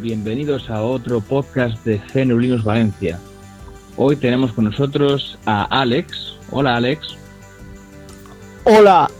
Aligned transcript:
Bienvenidos 0.00 0.70
a 0.70 0.82
otro 0.82 1.20
podcast 1.20 1.84
de 1.84 2.00
GNU 2.14 2.38
Linux 2.38 2.64
Valencia. 2.64 3.18
Hoy 3.96 4.16
tenemos 4.16 4.52
con 4.52 4.64
nosotros 4.64 5.38
a 5.44 5.64
Alex. 5.64 6.38
Hola 6.50 6.76
Alex. 6.76 7.16
Hola. 8.64 9.10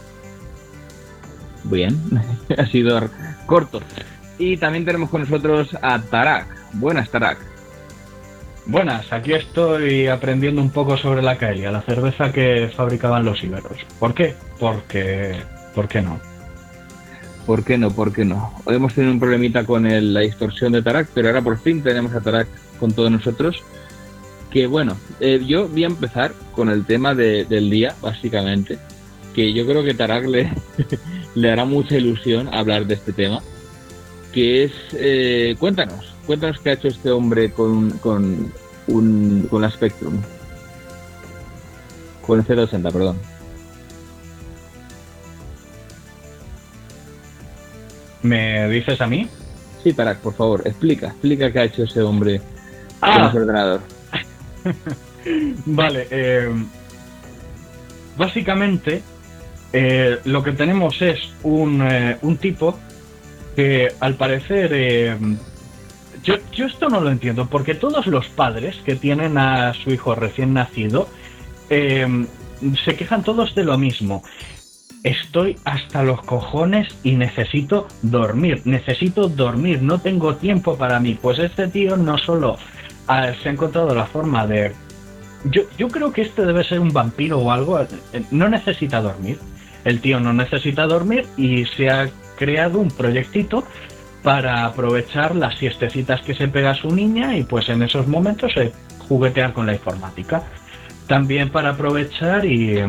Bien, 1.65 1.95
ha 2.57 2.65
sido 2.65 2.99
corto. 3.45 3.81
Y 4.39 4.57
también 4.57 4.83
tenemos 4.83 5.09
con 5.09 5.21
nosotros 5.21 5.69
a 5.81 6.01
Tarak. 6.01 6.47
Buenas 6.73 7.09
Tarak. 7.11 7.37
Buenas, 8.65 9.11
aquí 9.13 9.33
estoy 9.33 10.07
aprendiendo 10.07 10.61
un 10.61 10.71
poco 10.71 10.97
sobre 10.97 11.21
la 11.21 11.37
caelia, 11.37 11.71
la 11.71 11.81
cerveza 11.81 12.31
que 12.31 12.71
fabricaban 12.75 13.25
los 13.25 13.43
iberos. 13.43 13.77
¿Por 13.99 14.13
qué? 14.13 14.35
Porque... 14.59 15.35
¿Por 15.75 15.87
qué 15.87 16.01
no? 16.01 16.30
¿Por 17.45 17.63
qué 17.63 17.77
no? 17.77 17.91
¿Por 17.91 18.13
qué 18.13 18.23
no? 18.23 18.53
Hemos 18.67 18.93
tenido 18.93 19.11
un 19.13 19.19
problemita 19.19 19.65
con 19.65 19.85
el- 19.85 20.13
la 20.13 20.21
distorsión 20.21 20.71
de 20.73 20.81
Tarak, 20.81 21.09
pero 21.13 21.27
ahora 21.27 21.41
por 21.41 21.57
fin 21.59 21.81
tenemos 21.81 22.13
a 22.13 22.21
Tarak 22.21 22.47
con 22.79 22.91
todos 22.93 23.11
nosotros. 23.11 23.61
Que 24.51 24.67
bueno, 24.67 24.97
eh, 25.19 25.41
yo 25.45 25.67
voy 25.67 25.83
a 25.83 25.87
empezar 25.87 26.33
con 26.53 26.69
el 26.69 26.85
tema 26.85 27.15
de- 27.15 27.45
del 27.45 27.69
día, 27.69 27.95
básicamente. 28.01 28.77
Que 29.33 29.53
yo 29.53 29.65
creo 29.65 29.83
que 29.83 29.93
Tarak 29.93 30.25
le, 30.27 30.51
le 31.35 31.51
hará 31.51 31.65
mucha 31.65 31.97
ilusión 31.97 32.53
hablar 32.53 32.85
de 32.85 32.93
este 32.95 33.11
tema. 33.13 33.41
Que 34.33 34.65
es, 34.65 34.71
eh, 34.93 35.55
cuéntanos, 35.59 36.13
cuéntanos 36.25 36.59
qué 36.59 36.69
ha 36.69 36.73
hecho 36.73 36.87
este 36.89 37.11
hombre 37.11 37.51
con, 37.51 37.91
con, 37.99 38.51
un, 38.87 39.47
con 39.49 39.61
la 39.61 39.71
Spectrum. 39.71 40.13
Con 42.25 42.39
el 42.39 42.45
C260, 42.45 42.91
perdón. 42.93 43.17
¿Me 48.23 48.67
dices 48.69 48.99
a 49.01 49.07
mí? 49.07 49.27
Sí, 49.83 49.93
Tarak, 49.93 50.19
por 50.19 50.33
favor, 50.35 50.61
explica, 50.65 51.07
explica 51.07 51.51
qué 51.51 51.59
ha 51.59 51.63
hecho 51.63 51.83
ese 51.83 52.01
hombre 52.01 52.39
con 52.99 53.09
Ah, 53.09 53.27
ese 53.29 53.37
ordenador. 53.39 53.81
vale. 55.65 56.07
eh, 56.11 56.49
básicamente, 58.17 59.01
eh, 59.73 60.19
lo 60.25 60.43
que 60.43 60.51
tenemos 60.51 61.01
es 61.01 61.19
un, 61.43 61.81
eh, 61.81 62.17
un 62.21 62.37
tipo 62.37 62.77
que 63.55 63.89
al 63.99 64.15
parecer... 64.15 64.71
eh, 64.73 65.17
yo, 66.23 66.35
yo 66.51 66.67
esto 66.67 66.87
no 66.89 67.01
lo 67.01 67.09
entiendo, 67.09 67.47
porque 67.49 67.73
todos 67.73 68.05
los 68.05 68.27
padres 68.27 68.75
que 68.85 68.95
tienen 68.95 69.39
a 69.39 69.73
su 69.73 69.89
hijo 69.89 70.13
recién 70.13 70.53
nacido 70.53 71.09
eh, 71.71 72.27
se 72.85 72.95
quejan 72.95 73.23
todos 73.23 73.55
de 73.55 73.63
lo 73.63 73.75
mismo. 73.79 74.23
Estoy 75.03 75.57
hasta 75.65 76.03
los 76.03 76.21
cojones 76.21 76.87
y 77.01 77.13
necesito 77.13 77.87
dormir, 78.03 78.61
necesito 78.65 79.29
dormir, 79.29 79.81
no 79.81 79.99
tengo 79.99 80.35
tiempo 80.35 80.77
para 80.77 80.99
mí. 80.99 81.17
Pues 81.19 81.39
este 81.39 81.67
tío 81.67 81.97
no 81.97 82.19
solo 82.19 82.57
ah, 83.07 83.31
se 83.41 83.49
ha 83.49 83.51
encontrado 83.51 83.95
la 83.95 84.05
forma 84.05 84.45
de... 84.45 84.73
Yo, 85.45 85.63
yo 85.75 85.87
creo 85.87 86.11
que 86.13 86.21
este 86.21 86.45
debe 86.45 86.63
ser 86.63 86.79
un 86.79 86.93
vampiro 86.93 87.39
o 87.39 87.51
algo, 87.51 87.81
eh, 87.81 87.87
no 88.29 88.47
necesita 88.47 89.01
dormir. 89.01 89.39
El 89.85 90.01
tío 90.01 90.19
no 90.19 90.33
necesita 90.33 90.85
dormir 90.85 91.25
y 91.35 91.65
se 91.65 91.89
ha 91.89 92.07
creado 92.37 92.77
un 92.77 92.89
proyectito 92.89 93.63
para 94.21 94.65
aprovechar 94.65 95.35
las 95.35 95.57
siestecitas 95.57 96.21
que 96.21 96.35
se 96.35 96.47
pega 96.47 96.75
su 96.75 96.93
niña 96.93 97.35
y 97.35 97.43
pues 97.43 97.69
en 97.69 97.81
esos 97.81 98.07
momentos 98.07 98.51
eh, 98.55 98.71
juguetear 99.07 99.53
con 99.53 99.65
la 99.65 99.73
informática. 99.73 100.43
También 101.07 101.49
para 101.49 101.69
aprovechar 101.69 102.45
y... 102.45 102.83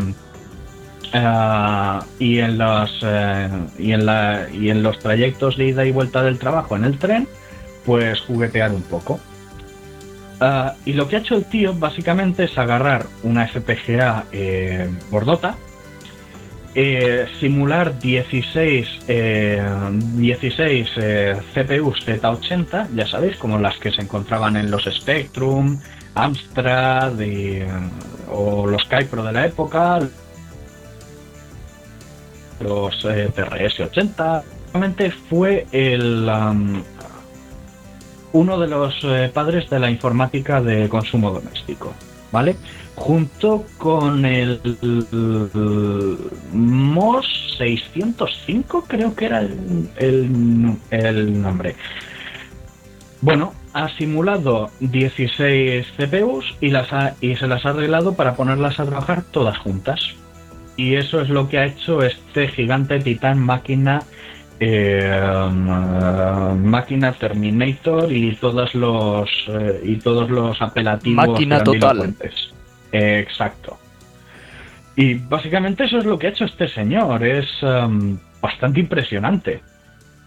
Ah, 1.14 2.04
y 2.18 2.38
en 2.38 2.56
los 2.56 3.00
eh, 3.02 3.48
y 3.78 3.92
en 3.92 4.06
la 4.06 4.48
y 4.50 4.70
en 4.70 4.82
los 4.82 4.98
trayectos 4.98 5.58
de 5.58 5.68
ida 5.68 5.84
y 5.84 5.92
vuelta 5.92 6.22
del 6.22 6.38
trabajo 6.38 6.74
en 6.74 6.84
el 6.84 6.98
tren 6.98 7.28
pues 7.84 8.20
juguetear 8.20 8.72
un 8.72 8.82
poco. 8.82 9.20
Ah, 10.40 10.74
y 10.84 10.94
lo 10.94 11.08
que 11.08 11.16
ha 11.16 11.18
hecho 11.20 11.36
el 11.36 11.44
tío 11.44 11.74
básicamente 11.74 12.44
es 12.44 12.56
agarrar 12.58 13.06
una 13.22 13.46
FPGA 13.46 14.24
eh, 14.32 14.88
gordota 15.10 15.56
eh, 16.74 17.26
simular 17.38 17.98
16 17.98 18.88
eh, 19.06 19.62
16 20.14 20.90
eh, 20.96 21.36
CPUs 21.54 22.06
Z80 22.06 22.88
ya 22.94 23.06
sabéis 23.06 23.36
como 23.36 23.58
las 23.58 23.76
que 23.76 23.90
se 23.90 24.00
encontraban 24.00 24.56
en 24.56 24.70
los 24.70 24.84
Spectrum 24.84 25.78
Amstrad 26.14 27.20
eh, 27.20 27.66
o 28.30 28.66
los 28.66 28.84
Kypro 28.84 29.22
de 29.22 29.32
la 29.32 29.46
época 29.46 29.98
los 32.62 33.04
eh, 33.04 33.30
TRS-80. 33.34 34.42
Realmente 34.72 35.10
fue 35.10 35.66
el 35.72 36.28
um, 36.28 36.82
uno 38.32 38.58
de 38.58 38.68
los 38.68 38.94
eh, 39.04 39.30
padres 39.32 39.68
de 39.68 39.78
la 39.78 39.90
informática 39.90 40.62
de 40.62 40.88
consumo 40.88 41.30
doméstico, 41.30 41.92
¿vale? 42.30 42.56
Junto 42.94 43.64
con 43.78 44.24
el, 44.24 44.60
MOS 46.52 47.26
605, 47.58 48.84
creo 48.86 49.14
que 49.14 49.24
era 49.26 49.40
el, 49.40 49.88
el- 49.96 50.76
el 50.90 51.42
nombre. 51.42 51.76
Bueno, 53.20 53.54
ha 53.72 53.88
simulado 53.96 54.70
16 54.80 55.86
CPUs 55.96 56.56
y, 56.60 56.70
las 56.70 56.92
ha- 56.92 57.14
y 57.20 57.36
se 57.36 57.46
las 57.46 57.64
ha 57.64 57.70
arreglado 57.70 58.14
para 58.14 58.34
ponerlas 58.34 58.78
a 58.80 58.84
trabajar 58.84 59.22
todas 59.30 59.56
juntas. 59.58 60.14
Y 60.76 60.94
eso 60.94 61.20
es 61.20 61.28
lo 61.28 61.48
que 61.48 61.58
ha 61.58 61.66
hecho 61.66 62.02
este 62.02 62.48
gigante 62.48 62.98
titán 63.00 63.38
máquina, 63.38 64.02
eh, 64.58 65.50
máquina 66.56 67.12
Terminator 67.12 68.10
y 68.10 68.34
todos 68.36 68.74
los 68.74 69.28
eh, 69.48 69.80
y 69.84 69.96
todos 69.96 70.30
los 70.30 70.60
apelativos 70.62 71.28
Máquina 71.28 71.62
total. 71.62 72.14
Eh, 72.92 73.18
exacto. 73.20 73.78
Y 74.96 75.14
básicamente 75.14 75.84
eso 75.84 75.98
es 75.98 76.04
lo 76.04 76.18
que 76.18 76.28
ha 76.28 76.30
hecho 76.30 76.44
este 76.44 76.68
señor. 76.68 77.24
Es 77.24 77.48
em, 77.62 78.18
bastante 78.40 78.80
impresionante. 78.80 79.62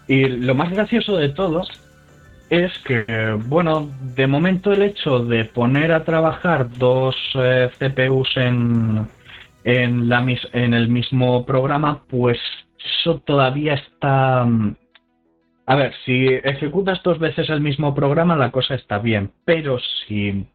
Y 0.08 0.26
lo 0.26 0.54
más 0.54 0.70
gracioso 0.70 1.16
de 1.16 1.28
todo 1.30 1.62
es 2.48 2.78
que, 2.80 3.36
bueno, 3.46 3.90
de 4.14 4.26
momento 4.26 4.72
el 4.72 4.82
hecho 4.82 5.18
de 5.20 5.44
poner 5.44 5.92
a 5.92 6.04
trabajar 6.04 6.68
dos 6.78 7.16
eh, 7.34 7.68
CPUs 7.78 8.36
en, 8.36 9.08
en, 9.66 10.08
la, 10.08 10.24
en 10.52 10.74
el 10.74 10.88
mismo 10.88 11.44
programa, 11.44 12.04
pues 12.08 12.38
eso 12.78 13.18
todavía 13.26 13.74
está... 13.74 14.44
mm, 14.44 14.76
A 15.66 15.74
ver, 15.74 15.92
si 16.04 16.26
ejecutas 16.44 17.02
dos 17.02 17.18
veces 17.18 17.50
el 17.50 17.60
mismo 17.60 17.92
programa, 17.92 18.36
la 18.36 18.52
cosa 18.52 18.76
está 18.76 18.98
bien, 18.98 19.32
pero 19.44 19.78
si 20.06 20.46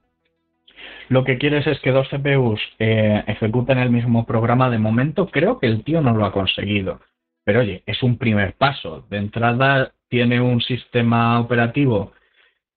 lo 1.09 1.25
que 1.25 1.37
quieres 1.37 1.67
es 1.67 1.79
que 1.81 1.91
dos 1.91 2.07
CPUs 2.07 2.61
eh, 2.79 3.21
ejecuten 3.27 3.79
el 3.79 3.89
mismo 3.89 4.25
programa 4.25 4.69
de 4.69 4.77
momento, 4.77 5.27
creo 5.27 5.59
que 5.59 5.67
el 5.67 5.83
tío 5.83 5.99
no 6.01 6.15
lo 6.15 6.25
ha 6.25 6.31
conseguido. 6.31 7.01
Pero 7.43 7.59
oye, 7.59 7.83
es 7.85 8.01
un 8.03 8.17
primer 8.17 8.53
paso. 8.53 9.05
De 9.09 9.17
entrada 9.17 9.91
tiene 10.07 10.39
un 10.39 10.61
sistema 10.61 11.41
operativo 11.41 12.13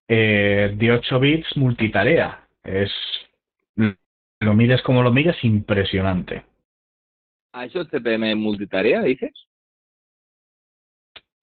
eh, 0.09 0.75
de 0.77 0.91
8 0.91 1.21
bits 1.21 1.57
multitarea. 1.57 2.41
Es 2.65 2.91
lo 4.45 4.55
mires 4.55 4.83
como 4.83 5.03
lo 5.03 5.11
mires, 5.11 5.43
impresionante. 5.43 6.45
¿Ha 7.53 7.67
hecho 7.67 7.85
CPM 7.85 8.35
multitarea, 8.35 9.03
dices? 9.03 9.33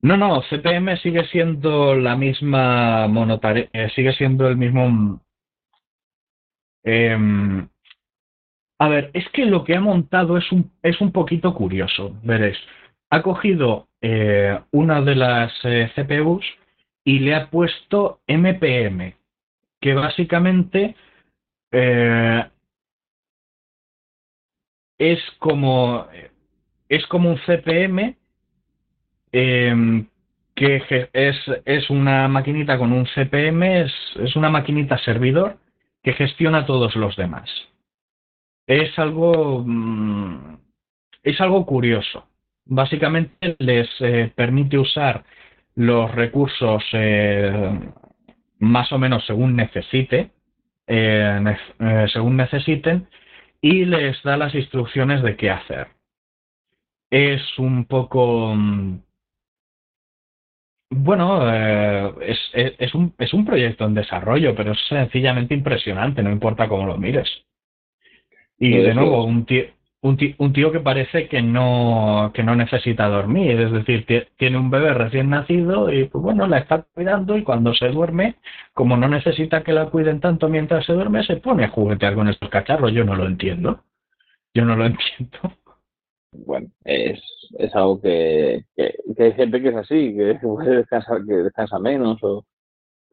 No, 0.01 0.17
no, 0.17 0.41
CPM 0.49 0.97
sigue 0.97 1.25
siendo 1.27 1.95
la 1.95 2.15
misma 2.15 3.07
monotarea, 3.07 3.69
eh, 3.71 3.89
sigue 3.95 4.13
siendo 4.13 4.47
el 4.47 4.57
mismo. 4.57 5.21
em, 6.83 7.67
a 8.79 8.87
ver, 8.89 9.11
es 9.13 9.29
que 9.29 9.45
lo 9.45 9.63
que 9.63 9.75
ha 9.75 9.79
montado 9.79 10.37
es 10.37 10.51
un, 10.51 10.71
es 10.81 10.99
un 11.01 11.11
poquito 11.11 11.53
curioso, 11.53 12.17
veréis. 12.23 12.57
Ha 13.11 13.21
cogido 13.21 13.89
eh, 14.01 14.59
una 14.71 15.01
de 15.01 15.15
las 15.15 15.53
eh, 15.63 15.91
CPUs 15.95 16.45
y 17.05 17.19
le 17.19 17.35
ha 17.35 17.49
puesto 17.51 18.21
MPM, 18.27 19.15
que 19.79 19.93
básicamente 19.93 20.95
eh, 21.71 22.50
es 25.01 25.19
como 25.39 26.07
es 26.87 27.07
como 27.07 27.29
un 27.29 27.39
CPM 27.39 28.15
em, 29.31 30.07
que 30.53 31.09
es, 31.13 31.37
es, 31.65 31.89
una 31.89 32.27
maquinita 32.27 32.77
con 32.77 32.91
un 32.91 33.07
CPM, 33.07 33.81
es, 33.81 33.93
es, 34.19 34.35
una 34.35 34.49
maquinita 34.51 34.99
servidor 34.99 35.57
que 36.03 36.13
gestiona 36.13 36.67
todos 36.67 36.95
los 36.95 37.15
demás. 37.15 37.49
Es 38.67 38.97
algo, 38.99 39.63
mm, 39.65 40.57
es 41.23 41.41
algo 41.41 41.65
curioso. 41.65 42.27
Básicamente 42.65 43.55
les 43.57 43.89
eh, 44.01 44.31
permite 44.35 44.77
usar 44.77 45.23
los 45.73 46.11
recursos 46.13 46.83
eh, 46.93 47.79
más 48.59 48.91
o 48.91 48.99
menos 48.99 49.25
según 49.25 49.55
necesite, 49.55 50.29
eh, 50.85 51.57
según 52.13 52.37
necesiten, 52.37 53.07
y 53.61 53.85
les 53.85 54.21
da 54.23 54.37
las 54.37 54.55
instrucciones 54.55 55.21
de 55.21 55.35
qué 55.37 55.51
hacer. 55.51 55.87
Es 57.09 57.41
un 57.59 57.85
poco 57.85 58.53
mm, 58.55 58.99
bueno, 60.93 61.49
es, 62.21 62.37
es, 62.53 62.93
un, 62.93 63.13
es 63.17 63.33
un 63.33 63.45
proyecto 63.45 63.85
en 63.85 63.93
desarrollo, 63.93 64.53
pero 64.53 64.73
es 64.73 64.79
sencillamente 64.89 65.53
impresionante, 65.53 66.21
no 66.21 66.31
importa 66.31 66.67
cómo 66.67 66.85
lo 66.85 66.97
mires. 66.97 67.29
Y 68.59 68.75
de 68.77 68.93
nuevo, 68.93 69.23
un 69.23 69.45
tío, 69.45 69.63
un 70.01 70.17
tío, 70.17 70.35
un 70.39 70.51
tío, 70.51 70.71
que 70.71 70.79
parece 70.79 71.27
que 71.27 71.41
no, 71.41 72.31
que 72.33 72.43
no 72.43 72.55
necesita 72.55 73.07
dormir, 73.07 73.59
es 73.59 73.71
decir, 73.71 74.27
tiene 74.37 74.57
un 74.57 74.71
bebé 74.71 74.93
recién 74.93 75.29
nacido 75.29 75.91
y 75.91 76.05
pues 76.05 76.23
bueno, 76.23 76.47
la 76.47 76.57
está 76.57 76.83
cuidando 76.93 77.37
y 77.37 77.43
cuando 77.43 77.73
se 77.75 77.89
duerme, 77.89 78.35
como 78.73 78.97
no 78.97 79.07
necesita 79.07 79.63
que 79.63 79.73
la 79.73 79.89
cuiden 79.89 80.19
tanto 80.19 80.49
mientras 80.49 80.85
se 80.85 80.93
duerme, 80.93 81.23
se 81.23 81.37
pone 81.37 81.65
a 81.65 81.69
juguetear 81.69 82.15
con 82.15 82.27
estos 82.29 82.49
cacharros. 82.49 82.93
Yo 82.93 83.03
no 83.03 83.15
lo 83.15 83.27
entiendo. 83.27 83.83
Yo 84.53 84.65
no 84.65 84.75
lo 84.75 84.85
entiendo. 84.87 85.39
Bueno, 86.31 86.67
es, 86.85 87.21
es 87.59 87.75
algo 87.75 88.01
que, 88.01 88.63
que, 88.75 88.93
hay 89.19 89.33
gente 89.33 89.61
que 89.61 89.69
es 89.69 89.75
así, 89.75 90.15
que 90.15 90.35
puede 90.41 90.77
descansar, 90.77 91.23
que 91.25 91.33
descansa 91.33 91.77
menos 91.77 92.17
o 92.23 92.45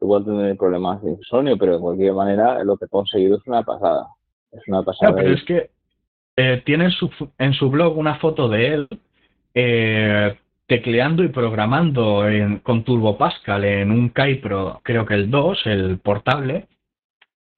igual 0.01 0.25
tener 0.25 0.57
problemas 0.57 1.03
de 1.03 1.11
insomnio, 1.11 1.57
pero 1.57 1.73
de 1.73 1.79
cualquier 1.79 2.13
manera 2.13 2.63
lo 2.63 2.77
que 2.77 2.85
ha 2.85 2.87
conseguido 2.87 3.37
es 3.37 3.45
una 3.45 3.61
pasada. 3.63 4.07
Es 4.51 4.61
una 4.67 4.81
pasada. 4.81 5.13
pero 5.13 5.33
es 5.33 5.43
que 5.43 5.69
eh, 6.41 6.61
tiene 6.65 6.85
en 6.85 6.91
su, 6.91 7.11
en 7.37 7.53
su 7.53 7.69
blog 7.69 7.97
una 7.97 8.15
foto 8.15 8.47
de 8.47 8.67
él 8.67 8.87
eh, 9.53 10.37
tecleando 10.67 11.21
y 11.21 11.27
programando 11.27 12.23
con 12.63 12.85
Turbo 12.85 13.17
Pascal 13.17 13.65
en 13.65 13.91
un 13.91 14.07
Kaipro, 14.07 14.79
creo 14.81 15.05
que 15.05 15.15
el 15.15 15.29
2, 15.29 15.65
el 15.65 15.99
portable, 15.99 16.67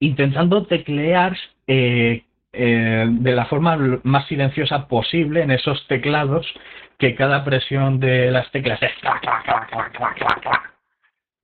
intentando 0.00 0.66
teclear 0.66 1.36
eh, 1.68 2.24
de 2.50 3.32
la 3.32 3.44
forma 3.44 4.00
más 4.02 4.26
silenciosa 4.26 4.88
posible 4.88 5.42
en 5.42 5.52
esos 5.52 5.86
teclados 5.86 6.44
que 6.98 7.14
cada 7.14 7.44
presión 7.44 8.00
de 8.00 8.32
las 8.32 8.50
teclas 8.50 8.82
es 8.82 8.90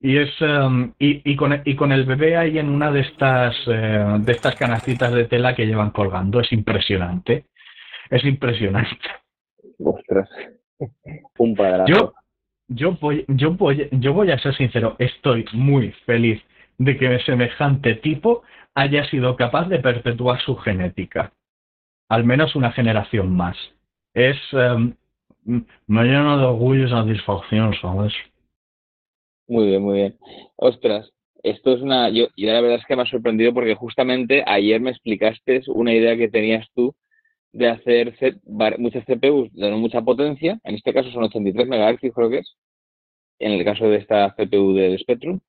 y 0.01 0.17
es 0.17 0.29
um, 0.41 0.93
y, 0.97 1.35
con, 1.35 1.61
y 1.65 1.75
con 1.75 1.91
el 1.91 2.05
bebé 2.05 2.37
ahí 2.37 2.57
en 2.57 2.69
una 2.69 2.91
de 2.91 3.01
estas 3.01 3.55
eh, 3.67 4.17
de 4.19 4.31
estas 4.31 4.55
canastitas 4.55 5.13
de 5.13 5.25
tela 5.25 5.55
que 5.55 5.65
llevan 5.65 5.91
colgando. 5.91 6.39
Es 6.39 6.51
impresionante. 6.53 7.45
Es 8.09 8.23
impresionante. 8.23 8.97
Ostras. 9.79 10.29
Un 11.37 11.55
Yo, 11.87 12.13
yo 12.69 12.93
voy, 12.93 13.25
yo 13.27 13.51
voy, 13.51 13.89
yo 13.91 14.13
voy 14.13 14.31
a 14.31 14.39
ser 14.39 14.55
sincero, 14.55 14.95
estoy 14.99 15.45
muy 15.51 15.91
feliz 16.05 16.41
de 16.77 16.97
que 16.97 17.19
semejante 17.19 17.95
tipo 17.95 18.43
haya 18.75 19.03
sido 19.09 19.35
capaz 19.35 19.67
de 19.67 19.79
perpetuar 19.79 20.39
su 20.41 20.55
genética. 20.55 21.33
Al 22.07 22.23
menos 22.23 22.55
una 22.55 22.71
generación 22.71 23.35
más. 23.35 23.57
Es 24.13 24.37
um, 24.53 24.93
me 25.43 26.03
llena 26.03 26.37
de 26.37 26.45
orgullo 26.45 26.85
y 26.85 26.89
satisfacción, 26.89 27.73
¿sabes? 27.81 28.13
Muy 29.49 29.65
bien, 29.67 29.81
muy 29.81 29.95
bien. 29.97 30.17
Ostras, 30.57 31.11
esto 31.43 31.73
es 31.73 31.81
una. 31.81 32.09
Yo, 32.09 32.27
y 32.35 32.45
la 32.45 32.61
verdad 32.61 32.77
es 32.79 32.85
que 32.85 32.95
me 32.95 33.01
ha 33.01 33.05
sorprendido 33.07 33.51
porque 33.53 33.73
justamente 33.75 34.43
ayer 34.45 34.79
me 34.79 34.91
explicaste 34.91 35.61
una 35.67 35.91
idea 35.93 36.15
que 36.17 36.29
tenías 36.29 36.67
tú 36.75 36.93
de 37.53 37.69
hacer 37.69 38.15
muchas 38.79 39.05
CPUs 39.05 39.51
de 39.53 39.71
mucha 39.71 40.01
potencia. 40.03 40.59
En 40.63 40.75
este 40.75 40.93
caso 40.93 41.11
son 41.11 41.23
83 41.23 41.67
MHz, 41.67 42.13
creo 42.13 42.29
que 42.29 42.39
es. 42.39 42.55
En 43.39 43.53
el 43.53 43.65
caso 43.65 43.85
de 43.89 43.97
esta 43.97 44.35
CPU 44.37 44.73
del 44.75 44.99
Spectrum. 44.99 45.39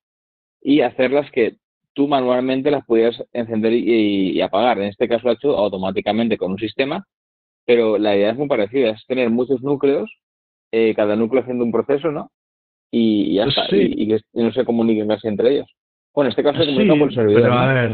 Y 0.63 0.83
hacerlas 0.83 1.31
que 1.33 1.57
tú 1.95 2.09
manualmente 2.09 2.71
las 2.71 2.87
pudieras 2.87 3.23
encender 3.33 3.75
y, 3.75 4.41
apagar. 4.43 4.79
En 4.81 4.87
este 4.87 5.09
caso 5.09 5.25
lo 5.27 5.31
ha 5.33 5.35
hecho 5.35 5.57
automáticamente 5.59 6.39
con 6.39 6.53
un 6.53 6.59
sistema. 6.59 7.07
Pero 7.67 7.99
la 7.99 8.17
idea 8.17 8.33
es 8.33 8.39
muy 8.39 8.49
parecida: 8.49 8.91
es 8.93 9.07
tener 9.07 9.31
muchos 9.31 9.63
núcleos, 9.63 10.11
eh, 10.73 10.95
cada 10.97 11.17
núcleo 11.17 11.43
haciendo 11.43 11.65
un 11.65 11.73
proceso, 11.73 12.13
¿no? 12.13 12.31
Y, 12.91 13.35
ya 13.35 13.45
está, 13.45 13.67
y, 13.71 14.09
que 14.09 14.21
no 14.35 14.53
se 14.53 14.65
comuniquen 14.65 15.09
casi 15.09 15.29
entre 15.29 15.55
ellos. 15.55 15.69
Bueno, 16.15 16.29
en 16.29 16.31
este 16.31 16.43
caso 16.43 16.59
se 16.59 16.67
comunica 16.67 16.95
por 16.97 17.09
el 17.09 17.15
servidor. 17.15 17.43
Pero 17.43 17.55
a 17.55 17.73
ver, 17.73 17.93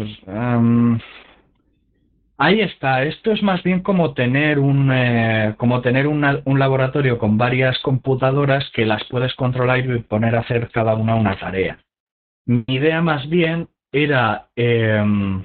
ahí 2.38 2.60
está. 2.60 3.02
Esto 3.04 3.32
es 3.32 3.42
más 3.42 3.62
bien 3.62 3.82
como 3.82 4.14
tener 4.14 4.58
un 4.58 4.90
eh, 4.92 5.54
como 5.58 5.82
tener 5.82 6.06
un 6.06 6.58
laboratorio 6.58 7.18
con 7.18 7.36
varias 7.36 7.78
computadoras 7.80 8.70
que 8.72 8.86
las 8.86 9.04
puedes 9.04 9.34
controlar 9.34 9.78
y 9.78 9.98
poner 10.00 10.34
a 10.36 10.40
hacer 10.40 10.70
cada 10.70 10.94
una 10.94 11.14
una 11.14 11.38
tarea. 11.38 11.78
Mi 12.46 12.64
idea 12.68 13.02
más 13.02 13.28
bien 13.28 13.68
era 13.92 14.48
em, 14.56 15.44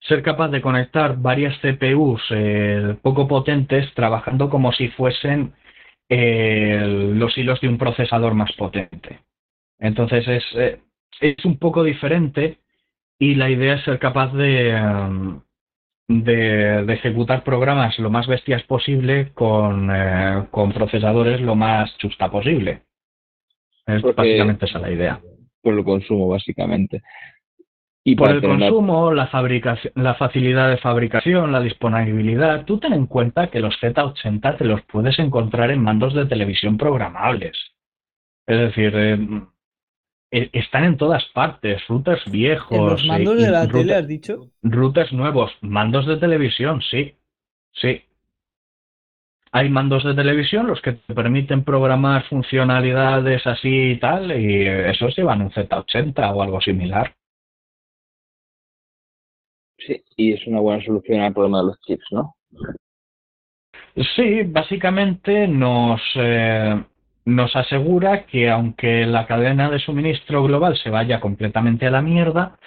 ser 0.00 0.22
capaz 0.22 0.48
de 0.48 0.62
conectar 0.62 1.16
varias 1.18 1.58
CPUs 1.58 2.22
eh, 2.30 2.96
poco 3.02 3.26
potentes 3.26 3.92
trabajando 3.94 4.48
como 4.48 4.72
si 4.72 4.88
fuesen 4.88 5.52
los 6.08 7.36
hilos 7.36 7.60
de 7.60 7.68
un 7.68 7.78
procesador 7.78 8.34
más 8.34 8.52
potente. 8.52 9.20
Entonces 9.78 10.26
es, 10.28 10.44
eh, 10.54 10.80
es 11.20 11.44
un 11.44 11.58
poco 11.58 11.82
diferente 11.82 12.58
y 13.18 13.34
la 13.34 13.50
idea 13.50 13.74
es 13.74 13.84
ser 13.84 13.98
capaz 13.98 14.32
de, 14.32 14.74
um, 14.74 15.40
de, 16.08 16.92
ejecutar 16.92 17.44
programas 17.44 17.98
lo 17.98 18.10
más 18.10 18.26
bestias 18.26 18.62
posible 18.64 19.32
con, 19.32 19.90
eh, 19.94 20.46
con 20.50 20.72
procesadores 20.72 21.40
lo 21.40 21.54
más 21.54 21.96
chusta 21.98 22.30
posible. 22.30 22.82
Es 23.86 24.02
básicamente 24.02 24.66
esa 24.66 24.78
la 24.78 24.90
idea. 24.90 25.20
Por 25.62 25.74
lo 25.74 25.84
consumo, 25.84 26.28
básicamente. 26.28 27.02
Y 28.08 28.14
por 28.14 28.30
el 28.30 28.40
consumo, 28.40 29.12
la, 29.12 29.26
fabricación, 29.26 29.92
la 29.96 30.14
facilidad 30.14 30.70
de 30.70 30.76
fabricación, 30.76 31.50
la 31.50 31.58
disponibilidad, 31.58 32.64
tú 32.64 32.78
ten 32.78 32.92
en 32.92 33.06
cuenta 33.06 33.48
que 33.48 33.58
los 33.58 33.74
Z80 33.82 34.58
te 34.58 34.64
los 34.64 34.80
puedes 34.82 35.18
encontrar 35.18 35.72
en 35.72 35.82
mandos 35.82 36.14
de 36.14 36.24
televisión 36.24 36.78
programables. 36.78 37.56
Es 38.46 38.58
decir, 38.60 38.92
eh, 38.94 39.18
eh, 40.30 40.50
están 40.52 40.84
en 40.84 40.96
todas 40.96 41.24
partes, 41.34 41.84
routers 41.88 42.30
viejos. 42.30 42.78
¿En 42.78 42.86
los 42.86 43.04
mandos 43.06 43.42
de 43.42 43.50
la 43.50 43.66
tele 43.66 43.96
has 43.96 44.06
dicho? 44.06 44.50
Routers 44.62 45.12
nuevos, 45.12 45.50
mandos 45.60 46.06
de 46.06 46.16
televisión, 46.16 46.82
sí. 46.82 47.16
Sí. 47.72 48.02
Hay 49.50 49.68
mandos 49.68 50.04
de 50.04 50.14
televisión 50.14 50.68
los 50.68 50.80
que 50.80 50.92
te 50.92 51.12
permiten 51.12 51.64
programar 51.64 52.22
funcionalidades 52.28 53.44
así 53.48 53.90
y 53.90 53.96
tal, 53.98 54.30
y 54.30 54.64
esos 54.64 55.16
llevan 55.16 55.42
un 55.42 55.50
Z80 55.50 56.32
o 56.32 56.40
algo 56.40 56.60
similar. 56.60 57.15
Y 60.16 60.32
es 60.32 60.46
una 60.46 60.60
buena 60.60 60.84
solución 60.84 61.20
al 61.20 61.32
problema 61.32 61.58
de 61.58 61.66
los 61.66 61.80
chips, 61.80 62.06
¿no? 62.10 62.34
Sí, 64.14 64.42
básicamente 64.42 65.48
nos, 65.48 66.00
eh, 66.16 66.82
nos 67.24 67.56
asegura 67.56 68.26
que 68.26 68.50
aunque 68.50 69.06
la 69.06 69.26
cadena 69.26 69.70
de 69.70 69.78
suministro 69.78 70.42
global 70.42 70.76
se 70.76 70.90
vaya 70.90 71.20
completamente 71.20 71.86
a 71.86 71.90
la 71.90 72.02
mierda, 72.02 72.58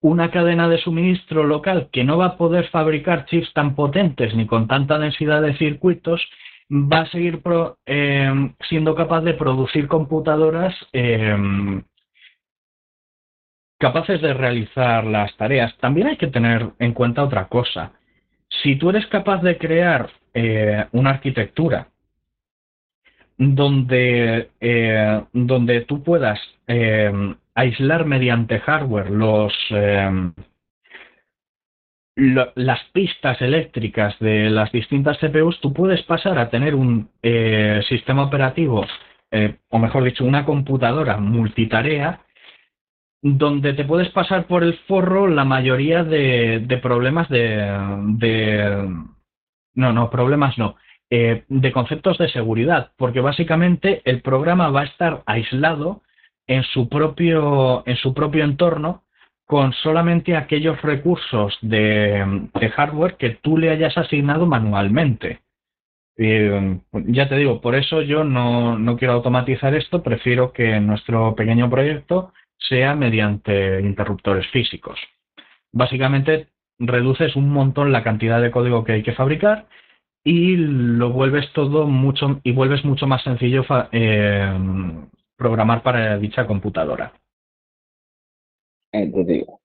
una 0.00 0.30
cadena 0.30 0.68
de 0.68 0.78
suministro 0.78 1.44
local 1.44 1.88
que 1.92 2.04
no 2.04 2.16
va 2.16 2.26
a 2.26 2.36
poder 2.36 2.68
fabricar 2.68 3.26
chips 3.26 3.52
tan 3.54 3.74
potentes 3.74 4.34
ni 4.36 4.46
con 4.46 4.68
tanta 4.68 4.98
densidad 4.98 5.42
de 5.42 5.56
circuitos 5.56 6.22
va 6.70 7.00
a 7.00 7.10
seguir 7.10 7.40
eh, 7.86 8.52
siendo 8.68 8.94
capaz 8.94 9.22
de 9.22 9.34
producir 9.34 9.88
computadoras 9.88 10.74
eh, 10.92 11.36
capaces 13.78 14.20
de 14.20 14.34
realizar 14.34 15.04
las 15.04 15.36
tareas. 15.36 15.76
También 15.78 16.08
hay 16.08 16.16
que 16.16 16.28
tener 16.28 16.70
en 16.78 16.92
cuenta 16.92 17.24
otra 17.24 17.48
cosa. 17.48 17.92
Si 18.62 18.76
tú 18.76 18.90
eres 18.90 19.06
capaz 19.06 19.42
de 19.42 19.58
crear 19.58 20.10
eh, 20.32 20.86
una 20.92 21.10
arquitectura 21.10 21.88
donde, 23.36 24.50
eh, 24.60 25.22
donde 25.32 25.82
tú 25.82 26.02
puedas 26.02 26.40
eh, 26.66 27.12
aislar 27.54 28.06
mediante 28.06 28.60
hardware 28.60 29.10
los, 29.10 29.52
las 32.54 32.84
pistas 32.92 33.42
eléctricas 33.42 34.18
de 34.20 34.48
las 34.48 34.72
distintas 34.72 35.18
CPUs, 35.18 35.60
tú 35.60 35.74
puedes 35.74 36.02
pasar 36.02 36.38
a 36.38 36.48
tener 36.48 36.74
un 36.74 37.10
sistema 37.88 38.24
operativo, 38.24 38.86
o 39.68 39.78
mejor 39.78 40.04
dicho, 40.04 40.24
una 40.24 40.46
computadora 40.46 41.18
multitarea 41.18 42.25
donde 43.34 43.72
te 43.72 43.84
puedes 43.84 44.10
pasar 44.10 44.46
por 44.46 44.62
el 44.62 44.74
forro 44.86 45.26
la 45.26 45.44
mayoría 45.44 46.04
de, 46.04 46.78
problemas 46.80 47.28
de, 47.28 48.88
No, 49.74 49.92
no, 49.92 50.10
problemas 50.10 50.56
no. 50.58 50.76
eh, 51.10 51.44
de 51.48 51.72
conceptos 51.72 52.18
de 52.18 52.28
seguridad, 52.28 52.92
porque 52.96 53.20
básicamente 53.20 54.00
el 54.04 54.22
programa 54.22 54.70
va 54.70 54.82
a 54.82 54.86
estar 54.86 55.22
aislado 55.26 56.02
en 56.46 56.62
su 56.62 56.88
propio, 56.88 57.82
en 57.86 57.96
su 57.96 58.14
propio 58.14 58.44
entorno 58.44 59.02
con 59.44 59.72
solamente 59.72 60.36
aquellos 60.36 60.80
recursos 60.82 61.56
de, 61.62 62.48
hardware 62.76 63.16
que 63.16 63.30
tú 63.30 63.58
le 63.58 63.70
hayas 63.70 63.96
asignado 63.98 64.46
manualmente. 64.46 65.40
Eh, 66.16 66.78
ya 66.92 67.28
te 67.28 67.36
digo, 67.36 67.60
por 67.60 67.74
eso 67.74 68.02
yo 68.02 68.24
no, 68.24 68.78
no, 68.78 68.96
quiero 68.96 69.14
automatizar 69.14 69.74
esto, 69.74 70.02
prefiero 70.02 70.52
que 70.52 70.80
nuestro 70.80 71.34
pequeño 71.34 71.68
proyecto 71.68 72.32
sea 72.58 72.94
mediante 72.94 73.80
interruptores 73.80 74.46
físicos. 74.48 74.98
Básicamente 75.72 76.48
reduces 76.78 77.36
un 77.36 77.50
montón 77.50 77.92
la 77.92 78.02
cantidad 78.02 78.40
de 78.40 78.50
código 78.50 78.84
que 78.84 78.92
hay 78.92 79.02
que 79.02 79.14
fabricar 79.14 79.66
y 80.24 80.56
lo 80.56 81.12
vuelves 81.12 81.52
todo 81.52 81.86
mucho 81.86 82.40
y 82.42 82.52
vuelves 82.52 82.84
mucho 82.84 83.06
más 83.06 83.22
sencillo 83.22 83.64
eh, 83.92 84.52
programar 85.36 85.82
para 85.82 86.18
dicha 86.18 86.46
computadora. 86.46 87.12
Entendido. 88.92 89.60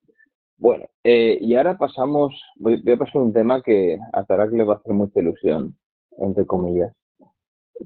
Bueno, 0.57 0.85
eh, 1.03 1.39
y 1.41 1.55
ahora 1.55 1.77
pasamos, 1.77 2.39
voy, 2.57 2.83
a 2.87 2.97
pasar 2.97 3.21
un 3.23 3.33
tema 3.33 3.63
que 3.63 3.97
a 4.13 4.23
Tarak 4.23 4.51
le 4.51 4.63
va 4.63 4.75
a 4.75 4.77
hacer 4.77 4.93
mucha 4.93 5.19
ilusión, 5.19 5.75
entre 6.19 6.45
comillas, 6.45 6.93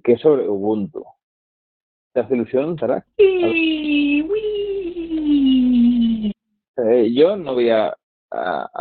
que 0.04 0.14
es 0.14 0.20
sobre 0.20 0.50
Ubuntu. 0.50 1.06
¿Te 2.14 2.20
hace 2.20 2.36
ilusión, 2.36 2.76
Tarak? 2.76 3.06
Eh, 6.78 7.14
yo 7.14 7.36
no 7.38 7.54
voy 7.54 7.70
a, 7.70 7.96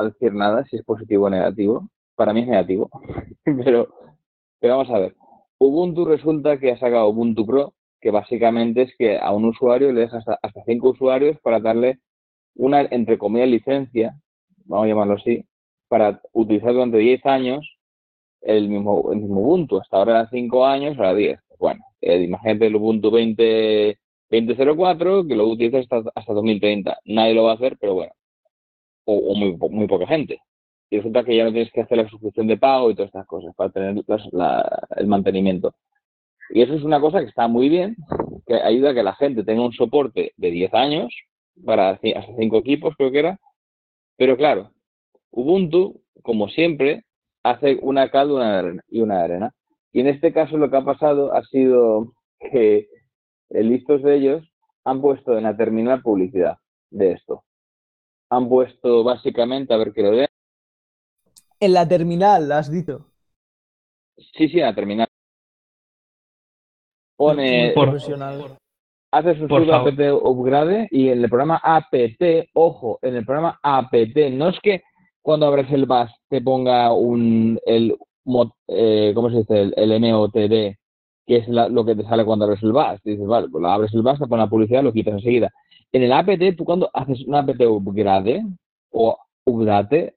decir 0.05 0.33
nada 0.33 0.65
si 0.65 0.77
es 0.77 0.85
positivo 0.85 1.27
o 1.27 1.31
negativo. 1.31 1.89
Para 2.17 2.33
mí 2.33 2.41
es 2.43 2.49
negativo, 2.49 2.91
pero, 3.65 3.89
pero 4.61 4.79
vamos 4.79 4.91
a 4.95 4.99
ver. 4.99 5.17
Ubuntu 5.59 6.05
resulta 6.05 6.59
que 6.59 6.73
ha 6.73 6.79
sacado 6.79 7.09
Ubuntu 7.09 7.47
Pro, 7.47 7.75
que 8.01 8.11
básicamente 8.11 8.83
es 8.83 8.97
que 8.97 9.19
a 9.19 9.33
un 9.33 9.47
usuario 9.47 9.93
le 9.93 10.03
deja 10.03 10.19
hasta, 10.19 10.39
hasta 10.43 10.63
cinco 10.67 10.91
usuarios 10.91 11.39
para 11.41 11.61
darle 11.61 12.01
una, 12.55 12.83
entre 12.83 13.19
comillas, 13.19 13.49
licencia, 13.49 14.15
vamos 14.65 14.85
a 14.87 14.89
llamarlo 14.89 15.15
así, 15.15 15.45
para 15.89 16.21
utilizar 16.33 16.73
durante 16.73 16.99
10 16.99 17.25
años 17.27 17.79
el 18.41 18.69
mismo, 18.69 19.13
el 19.13 19.21
mismo 19.21 19.41
Ubuntu. 19.41 19.79
Hasta 19.79 19.97
ahora 19.97 20.21
era 20.21 20.29
5 20.31 20.67
años, 20.67 20.97
ahora 20.99 21.15
10. 21.15 21.41
Bueno, 21.59 21.85
eh, 22.01 22.23
imagínate 22.23 22.67
el 22.67 22.77
Ubuntu 22.77 23.11
20, 23.11 23.99
2004 24.41 25.26
que 25.26 25.37
lo 25.37 25.47
utiliza 25.47 25.79
hasta, 25.79 26.03
hasta 26.14 26.33
2030. 26.33 26.99
Nadie 27.07 27.35
lo 27.35 27.45
va 27.45 27.53
a 27.53 27.55
hacer, 27.55 27.76
pero 27.81 27.95
bueno. 27.95 28.12
O, 29.05 29.35
muy, 29.35 29.57
muy 29.71 29.87
poca 29.87 30.07
gente. 30.07 30.41
Y 30.91 30.97
resulta 30.99 31.25
que 31.25 31.37
ya 31.37 31.45
no 31.45 31.53
tienes 31.53 31.73
que 31.73 31.83
hacer 31.83 31.99
la 31.99 32.09
suscripción 32.09 32.47
de 32.47 32.57
pago 32.57 32.91
y 32.91 32.95
todas 32.95 33.09
estas 33.09 33.26
cosas 33.26 33.55
para 33.55 33.71
tener 33.71 33.97
el 34.97 35.07
mantenimiento. 35.07 35.75
Y 36.50 36.62
eso 36.62 36.75
es 36.75 36.83
una 36.83 37.00
cosa 37.00 37.21
que 37.21 37.26
está 37.26 37.49
muy 37.49 37.69
bien, 37.69 37.97
que 38.47 38.55
ayuda 38.55 38.91
a 38.91 38.95
que 38.95 39.03
la 39.03 39.14
gente 39.14 39.45
tenga 39.45 39.64
un 39.64 39.73
soporte 39.73 40.33
de 40.37 40.50
10 40.50 40.75
años 40.75 41.14
para 41.64 41.91
hasta 41.91 42.37
5 42.38 42.59
equipos, 42.59 42.95
creo 42.97 43.11
que 43.11 43.19
era. 43.19 43.38
Pero 44.17 44.37
claro, 44.37 44.71
Ubuntu, 45.31 46.00
como 46.23 46.49
siempre, 46.49 47.05
hace 47.43 47.79
una 47.83 48.11
cal 48.11 48.81
y 48.88 49.00
una 49.00 49.23
arena. 49.23 49.53
Y 49.93 50.00
en 50.00 50.09
este 50.09 50.33
caso 50.33 50.57
lo 50.57 50.71
que 50.71 50.76
ha 50.76 50.85
pasado 50.85 51.35
ha 51.35 51.43
sido 51.45 52.12
que 52.38 52.88
listos 53.51 54.03
de 54.03 54.17
ellos 54.17 54.53
han 54.85 55.01
puesto 55.01 55.37
en 55.37 55.45
la 55.45 55.57
terminal 55.57 56.03
publicidad 56.03 56.59
de 56.91 57.13
esto. 57.13 57.45
Han 58.31 58.49
puesto 58.49 59.05
básicamente, 59.05 59.73
a 59.73 59.77
ver 59.77 59.93
que 59.93 60.03
lo 60.03 60.11
vean. 60.11 60.29
En 61.61 61.73
la 61.73 61.87
terminal, 61.87 62.51
has 62.53 62.71
dicho. 62.71 63.07
Sí, 64.17 64.49
sí, 64.49 64.59
en 64.59 64.67
la 64.67 64.75
terminal. 64.75 65.09
Pone. 67.17 67.73
profesional. 67.75 68.59
Hace 69.13 69.39
su 69.39 69.47
sudo 69.47 69.73
apt 69.73 70.01
upgrade 70.01 70.89
y 70.91 71.09
en 71.09 71.23
el 71.23 71.29
programa 71.29 71.61
apt, 71.63 71.95
ojo, 72.55 72.99
en 73.01 73.15
el 73.15 73.25
programa 73.25 73.61
apt, 73.63 74.17
no 74.33 74.49
es 74.49 74.59
que 74.61 74.83
cuando 75.23 75.47
abres 75.47 75.71
el 75.71 75.87
BAS 75.87 76.13
te 76.29 76.41
ponga 76.41 76.93
un. 76.93 77.61
el 77.65 77.97
eh, 78.67 79.13
¿Cómo 79.15 79.31
se 79.31 79.39
dice? 79.39 79.61
El, 79.61 79.75
el 79.77 80.01
MOTD, 80.01 80.77
que 81.26 81.37
es 81.37 81.49
lo 81.49 81.85
que 81.85 81.95
te 81.95 82.04
sale 82.04 82.25
cuando 82.25 82.45
abres 82.45 82.62
el 82.62 82.73
BAS. 82.73 83.02
Dices, 83.02 83.26
vale, 83.26 83.49
pues 83.49 83.64
abres 83.64 83.95
el 83.95 84.02
BAS, 84.02 84.19
te 84.19 84.26
pone 84.26 84.43
la 84.43 84.50
publicidad, 84.50 84.83
lo 84.83 84.93
quitas 84.93 85.14
enseguida. 85.14 85.50
En 85.93 86.02
el 86.02 86.12
apt, 86.12 86.57
tú 86.57 86.64
cuando 86.64 86.90
haces 86.93 87.25
un 87.26 87.35
apt 87.35 87.61
upgrade 87.61 88.45
o 88.90 89.16
update, 89.45 90.16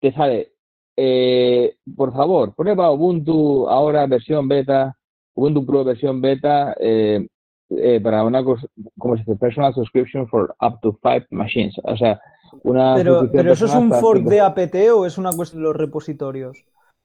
te 0.00 0.12
sale, 0.12 0.52
eh, 0.96 1.76
por 1.96 2.12
favor, 2.12 2.54
prueba 2.54 2.90
Ubuntu 2.90 3.68
ahora 3.68 4.06
versión 4.06 4.48
beta 4.48 4.96
Ubuntu 5.34 5.66
Pro 5.66 5.82
versión 5.82 6.20
beta 6.20 6.76
eh, 6.78 7.26
eh, 7.70 8.00
para 8.00 8.22
una 8.24 8.44
cosa, 8.44 8.66
como 8.98 9.16
se 9.16 9.22
dice? 9.22 9.36
Personal 9.36 9.74
subscription 9.74 10.28
for 10.28 10.54
up 10.60 10.80
to 10.82 10.96
five 11.02 11.26
machines. 11.30 11.74
O 11.84 11.96
sea, 11.96 12.20
una. 12.62 12.94
Pero, 12.94 13.30
pero 13.32 13.52
eso 13.52 13.66
es 13.66 13.74
un 13.74 13.90
fork 13.90 14.22
de 14.24 14.40
apt 14.40 14.74
o 14.94 15.06
es 15.06 15.18
una 15.18 15.32
cuestión 15.32 15.62
de 15.62 15.68
los 15.68 15.76
repositorios? 15.76 16.64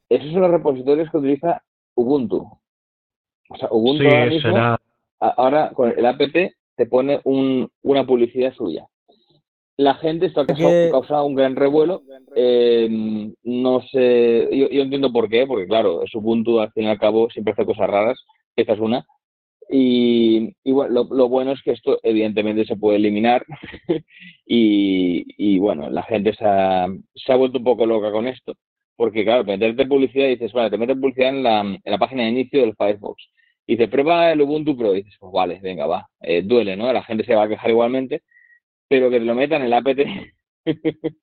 Esos 0.10 0.32
son 0.32 0.42
los 0.42 0.52
repositorios 0.52 1.10
que 1.10 1.18
utiliza 1.18 1.64
Ubuntu. 1.96 2.48
O 3.50 3.58
sea, 3.58 3.68
Ubuntu 3.72 4.06
ahora, 5.20 5.72
con 5.74 5.94
el 5.98 6.06
apt 6.06 6.38
te 6.76 6.86
pone 6.86 7.20
un, 7.26 7.70
una 7.82 8.06
publicidad 8.06 8.54
suya 8.54 8.88
la 9.80 9.96
gente 9.96 10.26
esto 10.26 10.42
ha 10.42 10.46
causado, 10.46 11.26
un 11.26 11.36
gran 11.36 11.56
revuelo. 11.56 12.02
Eh, 12.36 13.32
no 13.44 13.82
sé, 13.84 14.50
yo, 14.52 14.82
entiendo 14.82 15.10
por 15.10 15.30
qué, 15.30 15.48
porque 15.48 15.68
claro, 15.68 16.02
su 16.06 16.22
punto 16.22 16.60
al 16.60 16.74
fin 16.74 16.84
y 16.84 16.88
al 16.88 17.00
cabo 17.00 17.30
siempre 17.30 17.54
hace 17.54 17.66
cosas 17.66 17.90
raras. 17.90 18.20
Esta 18.58 18.74
es 18.74 18.80
una. 18.82 19.06
Y, 19.70 20.54
bueno, 20.66 21.08
lo, 21.10 21.30
bueno 21.30 21.54
es 21.54 21.62
que 21.62 21.72
esto 21.72 21.98
evidentemente 22.04 22.66
se 22.66 22.76
puede 22.76 22.98
eliminar 22.98 23.46
y, 24.46 25.58
bueno, 25.60 25.90
la 25.90 26.04
gente 26.04 26.34
se 26.34 26.44
ha, 26.44 26.88
se 27.16 27.32
ha, 27.32 27.38
vuelto 27.38 27.60
un 27.60 27.64
poco 27.64 27.86
loca 27.86 28.12
con 28.12 28.28
esto, 28.28 28.56
porque 29.00 29.24
claro, 29.24 29.46
meterte 29.46 29.86
publicidad 29.86 30.26
y 30.26 30.32
dices, 30.32 30.52
vale, 30.52 30.70
te 30.70 30.78
metes 30.78 30.98
publicidad 30.98 31.30
en 31.30 31.42
la, 31.42 31.62
en 31.62 31.82
la 31.86 31.98
página 31.98 32.24
de 32.24 32.32
inicio 32.32 32.60
del 32.60 32.76
Firefox 32.76 33.30
y 33.66 33.78
te 33.78 33.88
prueba 33.88 34.30
el 34.30 34.42
Ubuntu 34.42 34.76
Pro 34.76 34.94
y 34.94 35.04
dices, 35.04 35.16
pues 35.18 35.32
vale, 35.32 35.58
venga, 35.62 35.86
va, 35.86 36.10
eh, 36.20 36.42
duele, 36.42 36.76
¿no? 36.76 36.92
La 36.92 37.02
gente 37.02 37.24
se 37.24 37.34
va 37.34 37.44
a 37.44 37.48
quejar 37.48 37.70
igualmente, 37.70 38.24
pero 38.90 39.10
que 39.10 39.20
te 39.20 39.24
lo 39.24 39.36
metan 39.36 39.62
en 39.62 39.68
el 39.68 39.74
APT 39.74 40.00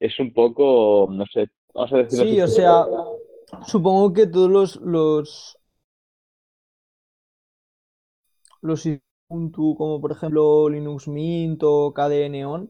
es 0.00 0.20
un 0.20 0.34
poco, 0.34 1.08
no 1.10 1.24
sé, 1.32 1.48
vamos 1.72 1.94
a 1.94 1.96
decirlo 1.96 2.26
Sí, 2.26 2.40
o 2.42 2.46
sea, 2.46 2.84
supongo 3.66 4.12
que 4.12 4.26
todos 4.26 4.50
los, 4.50 4.76
los, 4.82 5.58
los 8.60 8.86
Ubuntu, 9.28 9.76
como 9.78 9.98
por 9.98 10.12
ejemplo 10.12 10.68
Linux 10.68 11.08
Mint 11.08 11.62
o 11.64 11.94
KDE 11.94 12.28
Neon, 12.28 12.68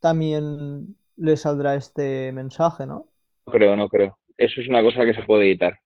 también 0.00 0.96
le 1.14 1.36
saldrá 1.36 1.76
este 1.76 2.32
mensaje, 2.32 2.84
¿no? 2.84 3.10
No 3.46 3.52
creo, 3.52 3.76
no 3.76 3.88
creo. 3.88 4.18
Eso 4.36 4.60
es 4.60 4.68
una 4.68 4.82
cosa 4.82 5.04
que 5.04 5.14
se 5.14 5.22
puede 5.22 5.46
editar. 5.46 5.78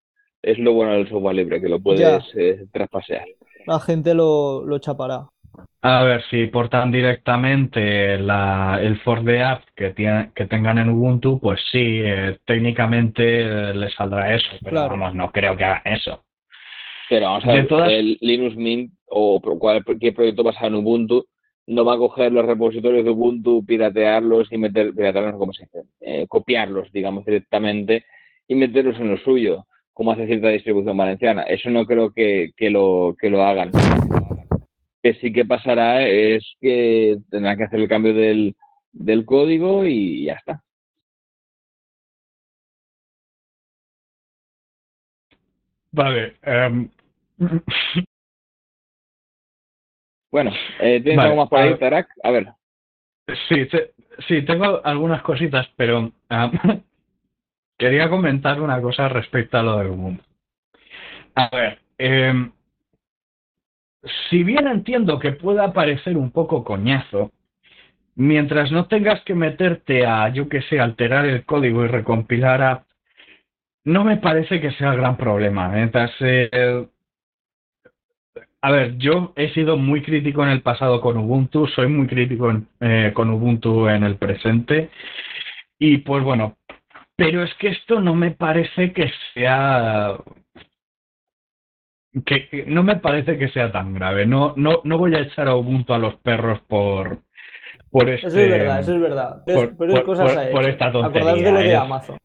Es 0.42 0.58
lo 0.58 0.72
bueno 0.72 0.92
del 0.94 1.08
software 1.08 1.36
libre, 1.36 1.60
que 1.60 1.68
lo 1.68 1.80
puedes 1.80 2.24
eh, 2.34 2.64
traspasear. 2.72 3.26
La 3.66 3.78
gente 3.78 4.14
lo, 4.14 4.64
lo 4.64 4.78
chapará. 4.78 5.28
A 5.82 6.04
ver, 6.04 6.22
si 6.30 6.46
portan 6.46 6.90
directamente 6.90 8.14
el 8.14 9.00
for 9.04 9.22
de 9.22 9.42
app 9.42 9.62
que, 9.74 9.92
que 10.34 10.46
tengan 10.46 10.78
en 10.78 10.90
Ubuntu, 10.90 11.38
pues 11.40 11.60
sí, 11.70 12.00
eh, 12.02 12.38
técnicamente 12.46 13.22
eh, 13.42 13.74
les 13.74 13.92
saldrá 13.94 14.34
eso, 14.34 14.48
pero 14.62 14.88
vamos, 14.88 15.14
no 15.14 15.30
creo 15.30 15.56
que 15.56 15.64
hagan 15.64 15.82
eso. 15.84 16.22
Pero 17.08 17.26
vamos 17.26 17.44
a 17.44 17.52
ver, 17.52 17.90
el 17.90 18.18
Linux 18.20 18.56
Mint 18.56 18.92
o 19.06 19.40
cualquier 19.40 20.14
proyecto 20.14 20.42
basado 20.44 20.68
en 20.68 20.74
Ubuntu 20.76 21.26
no 21.70 21.84
va 21.84 21.94
a 21.94 21.98
coger 21.98 22.32
los 22.32 22.44
repositorios 22.44 23.04
de 23.04 23.10
Ubuntu, 23.10 23.64
piratearlos 23.64 24.52
y 24.52 24.58
meter, 24.58 24.92
piratearlos, 24.94 25.38
¿cómo 25.38 25.52
se 25.52 25.64
dice? 25.64 25.82
Eh, 26.00 26.26
copiarlos, 26.28 26.90
digamos, 26.92 27.24
directamente 27.24 28.04
y 28.48 28.54
meterlos 28.54 28.98
en 28.98 29.10
lo 29.10 29.16
suyo, 29.18 29.66
como 29.92 30.12
hace 30.12 30.26
cierta 30.26 30.48
distribución 30.48 30.96
valenciana. 30.96 31.42
Eso 31.42 31.70
no 31.70 31.86
creo 31.86 32.12
que, 32.12 32.50
que, 32.56 32.70
lo, 32.70 33.14
que 33.18 33.30
lo 33.30 33.42
hagan 33.42 33.70
que 35.02 35.14
sí 35.14 35.32
que 35.32 35.44
pasará 35.44 36.06
es 36.06 36.44
que 36.60 37.18
tendrán 37.30 37.56
que 37.56 37.64
hacer 37.64 37.80
el 37.80 37.88
cambio 37.88 38.14
del, 38.14 38.54
del 38.92 39.24
código 39.24 39.84
y 39.86 40.24
ya 40.26 40.34
está. 40.34 40.62
Vale. 45.92 46.36
Em, 46.42 46.88
bueno, 50.30 50.52
eh, 50.80 51.00
¿tienes 51.02 51.24
algo 51.24 51.36
más 51.36 51.48
por 51.48 51.58
ahí, 51.58 51.76
Tarak? 51.78 52.08
A 52.22 52.30
ver. 52.30 52.48
Sí, 53.48 53.68
sí, 54.26 54.42
tengo 54.42 54.84
algunas 54.84 55.22
cositas, 55.22 55.68
pero 55.76 56.12
quería 57.78 58.08
comentar 58.08 58.60
una 58.60 58.80
cosa 58.80 59.08
respecto 59.08 59.58
a 59.58 59.62
lo 59.62 59.78
del 59.78 59.88
mundo. 59.90 60.22
A 61.34 61.48
ver, 61.52 61.78
eh, 61.98 62.50
si 64.28 64.42
bien 64.42 64.66
entiendo 64.66 65.18
que 65.18 65.32
pueda 65.32 65.72
parecer 65.72 66.16
un 66.16 66.30
poco 66.30 66.64
coñazo, 66.64 67.30
mientras 68.14 68.70
no 68.72 68.86
tengas 68.86 69.22
que 69.22 69.34
meterte 69.34 70.06
a, 70.06 70.28
yo 70.30 70.48
que 70.48 70.62
sé, 70.62 70.80
alterar 70.80 71.26
el 71.26 71.44
código 71.44 71.84
y 71.84 71.88
recompilar 71.88 72.62
a... 72.62 72.84
no 73.84 74.04
me 74.04 74.16
parece 74.16 74.60
que 74.60 74.72
sea 74.72 74.92
el 74.92 74.98
gran 74.98 75.16
problema. 75.16 75.68
Mientras, 75.68 76.10
eh, 76.20 76.86
a 78.62 78.70
ver, 78.70 78.98
yo 78.98 79.32
he 79.36 79.50
sido 79.54 79.76
muy 79.76 80.02
crítico 80.02 80.42
en 80.42 80.50
el 80.50 80.62
pasado 80.62 81.00
con 81.00 81.16
Ubuntu, 81.16 81.66
soy 81.68 81.88
muy 81.88 82.06
crítico 82.06 82.52
eh, 82.80 83.10
con 83.14 83.30
Ubuntu 83.30 83.88
en 83.88 84.04
el 84.04 84.16
presente. 84.16 84.90
Y 85.78 85.98
pues 85.98 86.22
bueno, 86.22 86.58
pero 87.16 87.42
es 87.42 87.54
que 87.54 87.68
esto 87.68 88.00
no 88.00 88.14
me 88.14 88.32
parece 88.32 88.92
que 88.92 89.10
sea 89.34 90.16
que, 92.24 92.64
no 92.66 92.82
me 92.82 92.96
parece 92.96 93.38
que 93.38 93.48
sea 93.48 93.70
tan 93.72 93.94
grave. 93.94 94.26
No, 94.26 94.52
no, 94.56 94.80
no 94.84 94.98
voy 94.98 95.14
a 95.14 95.20
echar 95.20 95.48
a 95.48 95.54
Ubuntu 95.54 95.94
a 95.94 95.98
los 95.98 96.16
perros 96.16 96.60
por, 96.68 97.20
por 97.90 98.10
este, 98.10 98.26
Eso 98.26 98.40
es 98.40 98.50
verdad, 98.50 98.80
eso 98.80 98.94
es 98.94 99.00
verdad. 99.00 99.42
Pero, 99.46 99.76
por, 99.76 99.90
es 99.90 100.00
cosas 100.02 100.36
a 100.36 100.50
por 100.50 100.68
esta 100.68 100.92
tontería. 100.92 101.34
de 101.34 101.52
lo 101.52 101.58
de 101.60 101.72
es- 101.72 101.78
Amazon. 101.78 102.18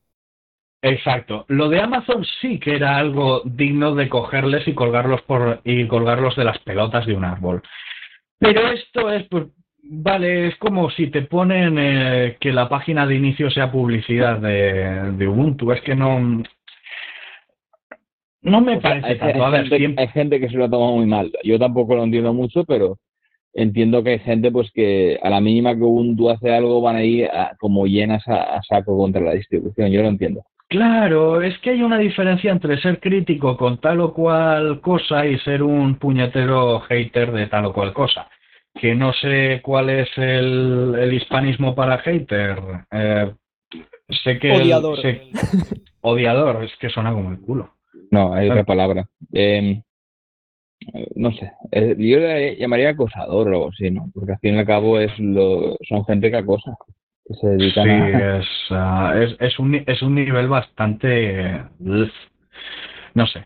Exacto. 0.88 1.46
Lo 1.48 1.68
de 1.70 1.80
Amazon 1.82 2.24
sí 2.42 2.60
que 2.60 2.75
era 2.75 2.98
algo 2.98 3.42
digno 3.46 3.96
de 3.96 4.08
cogerles 4.08 4.68
y 4.68 4.74
colgarlos 4.74 5.22
por 5.24 5.62
y 5.63 5.88
colgarlos 5.88 6.36
de 6.36 6.44
las 6.44 6.60
pelotas 6.60 7.06
de 7.06 7.15
un 7.15 7.25
árbol. 7.25 7.62
Pero 8.39 8.68
esto 8.68 9.12
es, 9.12 9.24
pues, 9.30 9.46
vale, 9.84 10.48
es 10.48 10.56
como 10.58 10.89
si 10.92 11.08
te 11.08 11.24
ponen 11.24 11.77
eh, 11.80 12.38
que 12.39 12.51
la 12.51 12.70
página 12.70 13.08
de 13.08 13.15
inicio 13.15 13.50
sea 13.50 13.72
publicidad 13.72 14.39
de, 14.39 15.12
de 15.13 15.27
Ubuntu. 15.27 15.72
Es 15.72 15.82
que 15.82 15.96
no, 15.96 16.20
no 18.42 18.62
me 18.62 18.77
O 18.77 18.82
sea, 18.82 18.89
parece 18.92 19.08
hay, 19.08 19.18
tanto. 19.18 19.44
A 19.46 19.50
ver, 19.50 19.62
gente, 19.62 19.77
siempre- 19.77 20.04
hay 20.04 20.10
gente 20.10 20.39
que 20.39 20.50
se 20.50 20.58
lo 20.58 20.65
ha 20.65 20.70
tomado 20.70 20.92
muy 20.94 21.06
mal. 21.06 21.32
Yo 21.44 21.58
tampoco 21.58 21.96
lo 21.96 22.04
entiendo 22.04 22.34
mucho, 22.34 22.63
pero 22.65 22.98
entiendo 23.54 24.04
que 24.04 24.12
hay 24.12 24.20
gente 24.20 24.51
pues 24.51 24.70
que 24.72 25.18
a 25.24 25.30
la 25.30 25.42
mínima 25.42 25.74
que 25.75 25.82
Ubuntu 25.82 26.30
hace 26.30 26.54
algo 26.54 26.82
van 26.82 26.98
a 26.98 27.04
ir 27.04 27.25
a- 27.25 27.56
como 27.60 27.88
llenas 27.88 28.27
a, 28.27 28.58
a 28.58 28.62
saco 28.63 28.98
contra 28.98 29.22
la 29.22 29.34
distribución. 29.34 29.89
Yo 29.92 30.01
lo 30.04 30.10
entiendo. 30.10 30.44
Claro, 30.67 31.41
es 31.41 31.57
que 31.60 31.72
hay 31.72 31.84
una 31.84 31.98
diferencia 32.00 32.51
entre 32.51 32.81
ser 32.81 33.00
crítico 33.00 33.55
con 33.55 33.79
tal 33.79 34.01
o 34.01 34.13
cual 34.13 34.81
cosa 34.81 35.25
y 35.25 35.38
ser 35.39 35.62
un 35.62 35.95
puñetero 36.00 36.79
hater 36.81 37.31
de 37.31 37.48
tal 37.48 37.65
o 37.65 37.74
cual 37.74 37.93
cosa. 37.93 38.27
Que 38.74 38.95
no 38.95 39.13
sé 39.13 39.62
cuál 39.63 39.89
es 39.89 40.10
el, 40.17 40.95
el 41.00 41.13
hispanismo 41.13 41.75
para 41.75 42.00
hater. 42.00 42.57
Eh, 42.91 43.31
sé 44.24 44.39
que 44.39 44.53
el- 44.55 44.62
Odiador. 44.63 45.01
sé- 45.01 45.22
odiador, 46.01 46.63
es 46.63 46.75
que 46.77 46.89
suena 46.89 47.13
como 47.13 47.29
el 47.31 47.39
culo. 47.39 47.75
No, 48.12 48.34
hay 48.34 48.50
otra 48.50 48.63
palabra. 48.65 49.05
Eh, 49.34 49.81
eh, 50.93 51.07
no 51.15 51.31
sé. 51.31 51.51
Eh, 51.72 51.95
yo 51.98 52.17
le 52.19 52.57
llamaría 52.57 52.89
acosador 52.89 53.48
o 53.48 53.51
algo 53.51 53.69
así, 53.69 53.89
¿no? 53.91 54.10
Porque 54.13 54.34
al 54.34 54.39
fin 54.39 54.55
y 54.55 54.60
al 54.60 54.65
cabo 54.65 55.00
es 55.00 55.17
lo, 55.19 55.77
son 55.88 56.03
gente 56.05 56.29
que 56.31 56.38
acosa. 56.38 56.75
Que 57.27 57.34
se 57.34 57.72
Sí, 57.72 57.79
a. 57.79 58.38
es, 58.38 58.48
ah, 58.70 59.13
es, 59.15 59.36
es, 59.39 59.60
un, 59.60 59.75
es 59.75 60.01
un 60.01 60.15
nivel 60.15 60.48
bastante... 60.48 61.55
eh, 61.55 61.63
no 63.13 63.25
sé. 63.27 63.46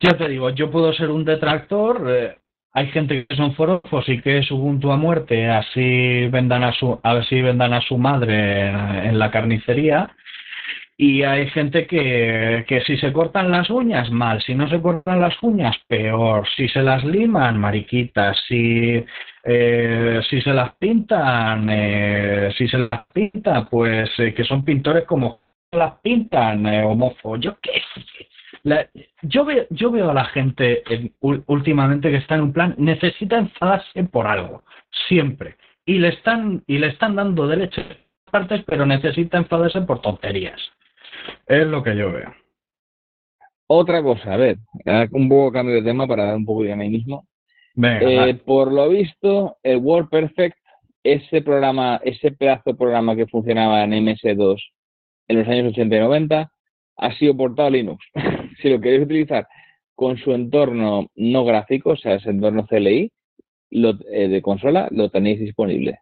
Ya 0.00 0.16
te 0.16 0.28
digo, 0.28 0.50
yo 0.50 0.70
puedo 0.70 0.92
ser 0.92 1.10
un 1.10 1.24
detractor. 1.24 2.04
eh, 2.08 2.36
hay 2.74 2.86
gente 2.88 3.26
que 3.26 3.36
son 3.36 3.54
forofos 3.54 4.08
y 4.08 4.22
que 4.22 4.38
es 4.38 4.50
Ubuntu 4.50 4.90
a 4.92 4.96
muerte, 4.96 5.48
así 5.50 6.26
vendan 6.28 6.64
a 6.64 6.72
su, 6.72 6.98
así 7.02 7.42
vendan 7.42 7.74
a 7.74 7.82
su 7.82 7.98
madre 7.98 8.68
en 8.68 9.18
la 9.18 9.30
carnicería. 9.30 10.16
Y 11.04 11.24
hay 11.24 11.50
gente 11.50 11.88
que, 11.88 12.64
que 12.68 12.80
si 12.82 12.96
se 12.96 13.12
cortan 13.12 13.50
las 13.50 13.68
uñas, 13.70 14.08
mal. 14.12 14.40
Si 14.40 14.54
no 14.54 14.68
se 14.68 14.80
cortan 14.80 15.20
las 15.20 15.34
uñas, 15.42 15.76
peor. 15.88 16.46
Si 16.56 16.68
se 16.68 16.80
las 16.80 17.02
liman, 17.02 17.58
mariquitas. 17.58 18.38
Si, 18.46 19.04
eh, 19.42 20.20
si 20.30 20.40
se 20.40 20.52
las 20.52 20.76
pintan, 20.76 21.68
eh, 21.68 22.54
si 22.56 22.68
se 22.68 22.78
las 22.78 23.04
pinta, 23.12 23.64
pues 23.68 24.10
eh, 24.18 24.32
que 24.32 24.44
son 24.44 24.64
pintores 24.64 25.02
como 25.04 25.40
las 25.72 25.94
pintan, 26.02 26.66
eh, 26.66 26.84
homófobos. 26.84 27.40
Yo 27.40 27.56
qué 27.60 27.82
sé. 28.62 28.88
Yo, 29.22 29.44
veo, 29.44 29.66
yo 29.70 29.90
veo 29.90 30.08
a 30.08 30.14
la 30.14 30.26
gente 30.26 30.84
últimamente 31.20 32.12
que 32.12 32.18
está 32.18 32.36
en 32.36 32.42
un 32.42 32.52
plan, 32.52 32.76
necesita 32.78 33.38
enfadarse 33.38 34.04
por 34.04 34.28
algo, 34.28 34.62
siempre. 35.08 35.56
Y 35.84 35.98
le 35.98 36.10
están, 36.10 36.62
y 36.68 36.78
le 36.78 36.86
están 36.86 37.16
dando 37.16 37.50
partes, 38.30 38.62
pero 38.64 38.86
necesita 38.86 39.38
enfadarse 39.38 39.80
por 39.80 40.00
tonterías. 40.00 40.60
Es 41.46 41.66
lo 41.66 41.82
que 41.82 41.96
yo 41.96 42.12
veo. 42.12 42.32
Otra 43.66 44.02
cosa, 44.02 44.34
a 44.34 44.36
ver, 44.36 44.58
un 45.12 45.28
poco 45.28 45.52
cambio 45.52 45.74
de 45.76 45.82
tema 45.82 46.06
para 46.06 46.26
dar 46.26 46.36
un 46.36 46.44
poco 46.44 46.62
de 46.62 46.68
dinamismo. 46.68 47.26
Venga, 47.74 48.28
Eh, 48.28 48.34
por 48.34 48.70
lo 48.70 48.88
visto, 48.90 49.56
el 49.62 49.78
WordPerfect, 49.78 50.56
ese 51.02 51.40
programa, 51.42 52.00
ese 52.04 52.32
pedazo 52.32 52.62
de 52.66 52.74
programa 52.74 53.16
que 53.16 53.26
funcionaba 53.26 53.82
en 53.84 53.92
MS2 53.92 54.60
en 55.28 55.38
los 55.38 55.48
años 55.48 55.68
80 55.72 55.96
y 55.96 56.00
90, 56.00 56.52
ha 56.98 57.12
sido 57.16 57.34
portado 57.36 57.68
a 57.68 57.70
Linux. 57.70 58.04
si 58.60 58.68
lo 58.68 58.80
queréis 58.80 59.04
utilizar 59.04 59.46
con 59.94 60.18
su 60.18 60.32
entorno 60.32 61.06
no 61.14 61.44
gráfico, 61.44 61.90
o 61.90 61.96
sea, 61.96 62.14
ese 62.16 62.30
entorno 62.30 62.66
CLI 62.66 63.10
lo- 63.70 63.98
eh, 64.10 64.28
de 64.28 64.42
consola, 64.42 64.88
lo 64.90 65.08
tenéis 65.10 65.40
disponible. 65.40 65.98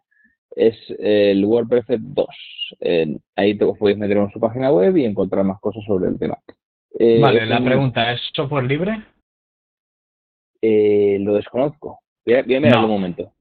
Es 0.55 0.75
el 0.99 1.43
WordPerfect 1.45 2.01
2. 2.03 2.27
Eh, 2.81 3.17
ahí 3.35 3.57
te 3.57 3.63
os 3.65 3.77
podéis 3.77 3.97
meter 3.97 4.17
en 4.17 4.31
su 4.31 4.39
página 4.39 4.71
web 4.71 4.95
y 4.97 5.05
encontrar 5.05 5.43
más 5.45 5.59
cosas 5.59 5.83
sobre 5.85 6.09
el 6.09 6.19
tema. 6.19 6.37
Eh, 6.99 7.19
vale, 7.21 7.45
la 7.45 7.59
un- 7.59 7.65
pregunta, 7.65 8.11
¿es 8.11 8.21
software 8.33 8.65
libre? 8.65 9.03
eh, 10.61 11.17
lo 11.21 11.33
desconozco. 11.35 11.99
Voy 12.25 12.35
a, 12.35 12.43
voy 12.43 12.55
a 12.55 12.59
mirarlo 12.59 12.81
No. 12.81 12.87
un 12.87 13.01
momento. 13.01 13.33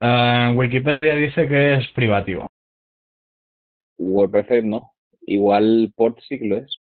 Ah, 0.00 0.52
Wikipedia 0.56 1.14
dice 1.16 1.46
que 1.48 1.74
es 1.74 1.88
privativo. 1.92 2.46
WordPerfect 3.98 4.64
no. 4.64 4.92
Igual 5.26 5.92
Port 5.94 6.18
sí 6.26 6.38
que 6.38 6.46
lo 6.46 6.56
es. 6.56 6.78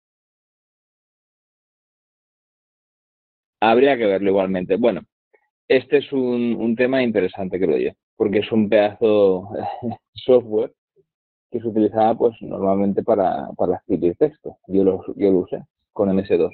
Habría 3.59 3.97
que 3.97 4.05
verlo 4.05 4.29
igualmente. 4.29 4.75
Bueno, 4.77 5.01
este 5.67 5.97
es 5.97 6.11
un, 6.13 6.55
un 6.57 6.75
tema 6.75 7.01
interesante, 7.03 7.59
creo 7.59 7.77
yo, 7.77 7.89
porque 8.17 8.39
es 8.39 8.51
un 8.51 8.67
pedazo 8.67 9.49
software 10.13 10.73
que 11.49 11.61
se 11.61 11.67
utilizaba 11.67 12.15
pues 12.15 12.35
normalmente 12.41 13.03
para, 13.03 13.49
para 13.55 13.77
escribir 13.77 14.17
texto. 14.17 14.57
Yo 14.67 14.83
lo, 14.83 15.05
yo 15.15 15.31
lo 15.31 15.39
usé 15.39 15.63
con 15.93 16.09
MS2 16.09 16.51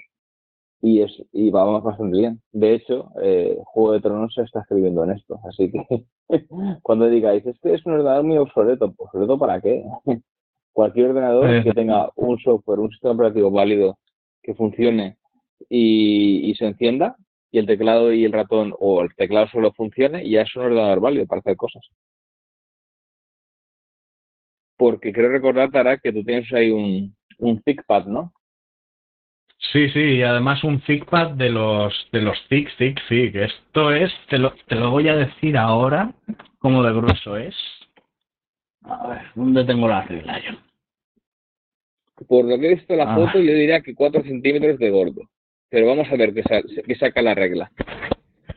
y 0.84 1.02
es 1.02 1.12
y 1.32 1.50
va 1.50 1.64
bastante 1.80 2.18
bien. 2.18 2.42
De 2.52 2.76
hecho, 2.76 3.10
eh, 3.22 3.58
Juego 3.66 3.94
de 3.94 4.02
Tronos 4.02 4.34
se 4.34 4.44
está 4.44 4.60
escribiendo 4.60 5.04
en 5.06 5.12
esto, 5.12 5.40
así 5.48 5.72
que 5.72 6.06
cuando 6.84 7.08
digáis 7.08 7.46
es 7.46 7.58
que 7.62 7.74
es 7.74 7.86
un 7.86 7.94
ordenador 7.94 8.24
muy 8.24 8.38
obsoleto, 8.38 8.94
¿Pues 8.94 9.08
¿obsoleto 9.08 9.40
para 9.40 9.62
qué? 9.62 9.84
Cualquier 10.74 11.10
ordenador 11.12 11.64
que 11.64 11.72
tenga 11.72 12.10
un 12.16 12.38
software, 12.40 12.80
un 12.80 12.90
sistema 12.90 13.14
operativo 13.14 13.50
válido 13.50 13.98
que 14.42 14.56
funcione 14.56 15.18
y, 15.70 16.50
y 16.50 16.56
se 16.56 16.66
encienda 16.66 17.16
y 17.54 17.60
el 17.60 17.68
teclado 17.68 18.12
y 18.12 18.26
el 18.26 18.32
ratón 18.34 18.74
o 18.80 19.04
el 19.04 19.14
teclado 19.16 19.48
solo 19.48 19.72
funcione, 19.74 20.28
ya 20.28 20.42
es 20.42 20.56
un 20.56 20.64
ordenador 20.64 21.00
válido 21.00 21.28
para 21.28 21.40
hacer 21.40 21.56
cosas. 21.56 21.84
Porque 24.76 25.14
creo 25.14 25.30
recordar, 25.30 25.70
Tara, 25.70 26.00
que 26.00 26.12
tú 26.12 26.24
tienes 26.24 26.52
ahí 26.52 26.72
un, 26.72 27.16
un 27.38 27.62
ThickPad, 27.62 28.06
¿no? 28.08 28.34
Sí, 29.72 29.88
sí, 29.92 30.00
y 30.00 30.24
además 30.24 30.64
un 30.64 30.82
ThickPad 30.82 31.32
de 31.36 31.50
los 31.52 31.94
de 32.12 32.22
los 32.22 32.38
thick, 32.50 32.76
thick, 32.78 33.00
thick. 33.08 33.36
Esto 33.36 33.92
es, 33.94 34.12
te 34.30 34.40
lo, 34.40 34.54
te 34.68 34.76
lo 34.76 34.90
voy 34.90 35.08
a 35.08 35.16
decir 35.16 35.56
ahora, 35.56 36.12
cómo 36.58 36.82
de 36.84 36.92
grueso 36.92 37.38
es. 37.38 37.56
A 38.82 39.08
ver, 39.10 39.22
¿dónde 39.36 39.64
tengo 39.64 39.88
la 39.88 40.02
regla 40.02 40.42
yo? 40.44 40.58
Por 42.28 42.46
lo 42.46 42.58
que 42.60 42.66
he 42.66 42.76
visto 42.76 42.94
en 42.94 43.00
la 43.00 43.14
Ah. 43.14 43.16
foto, 43.16 43.40
yo 43.40 43.54
diría 43.54 43.82
que 43.82 43.94
4 43.94 44.24
centímetros 44.24 44.80
de 44.80 44.90
gordo. 44.90 45.22
Pero 45.74 45.88
vamos 45.88 46.08
a 46.12 46.16
ver 46.16 46.36
qué, 46.36 46.44
sa- 46.44 46.62
qué 46.86 46.94
saca 46.94 47.20
la 47.24 47.34
regla. 47.34 47.72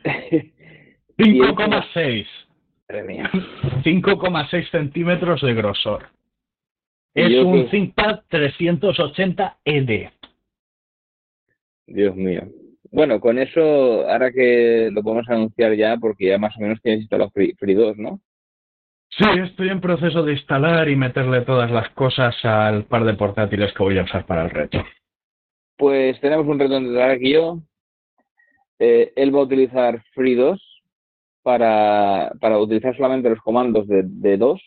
5,6. 1.17 2.27
Madre 2.87 3.03
mía. 3.03 3.29
5,6 3.83 4.69
centímetros 4.69 5.41
de 5.41 5.53
grosor. 5.55 6.09
Es 7.15 7.43
un 7.43 7.67
ThinkPad 7.71 8.19
380 8.29 9.57
ED. 9.65 10.09
Dios 11.87 12.15
mío. 12.15 12.43
Bueno, 12.91 13.19
con 13.19 13.39
eso, 13.39 14.07
ahora 14.07 14.31
que 14.31 14.89
lo 14.93 15.01
podemos 15.01 15.27
anunciar 15.27 15.73
ya, 15.73 15.97
porque 15.97 16.27
ya 16.27 16.37
más 16.37 16.55
o 16.55 16.59
menos 16.61 16.79
tienes 16.83 17.01
instalado 17.01 17.31
Free, 17.31 17.55
Free 17.57 17.73
2, 17.73 17.97
¿no? 17.97 18.19
Sí, 19.09 19.25
estoy 19.43 19.69
en 19.69 19.81
proceso 19.81 20.21
de 20.21 20.33
instalar 20.33 20.87
y 20.87 20.95
meterle 20.95 21.41
todas 21.41 21.71
las 21.71 21.89
cosas 21.95 22.35
al 22.45 22.83
par 22.85 23.05
de 23.05 23.15
portátiles 23.15 23.73
que 23.73 23.81
voy 23.83 23.97
a 23.97 24.03
usar 24.03 24.27
para 24.27 24.43
el 24.43 24.51
reto. 24.51 24.85
Pues 25.77 26.19
tenemos 26.21 26.47
un 26.47 26.59
reto 26.59 26.75
entre 26.77 27.27
y 27.27 27.33
yo. 27.33 27.61
Eh, 28.79 29.13
él 29.15 29.33
va 29.33 29.39
a 29.39 29.43
utilizar 29.43 30.03
Free 30.13 30.35
2 30.35 30.61
para, 31.43 32.31
para 32.39 32.59
utilizar 32.59 32.95
solamente 32.95 33.29
los 33.29 33.39
comandos 33.39 33.87
de, 33.87 34.03
de 34.03 34.37
2 34.37 34.61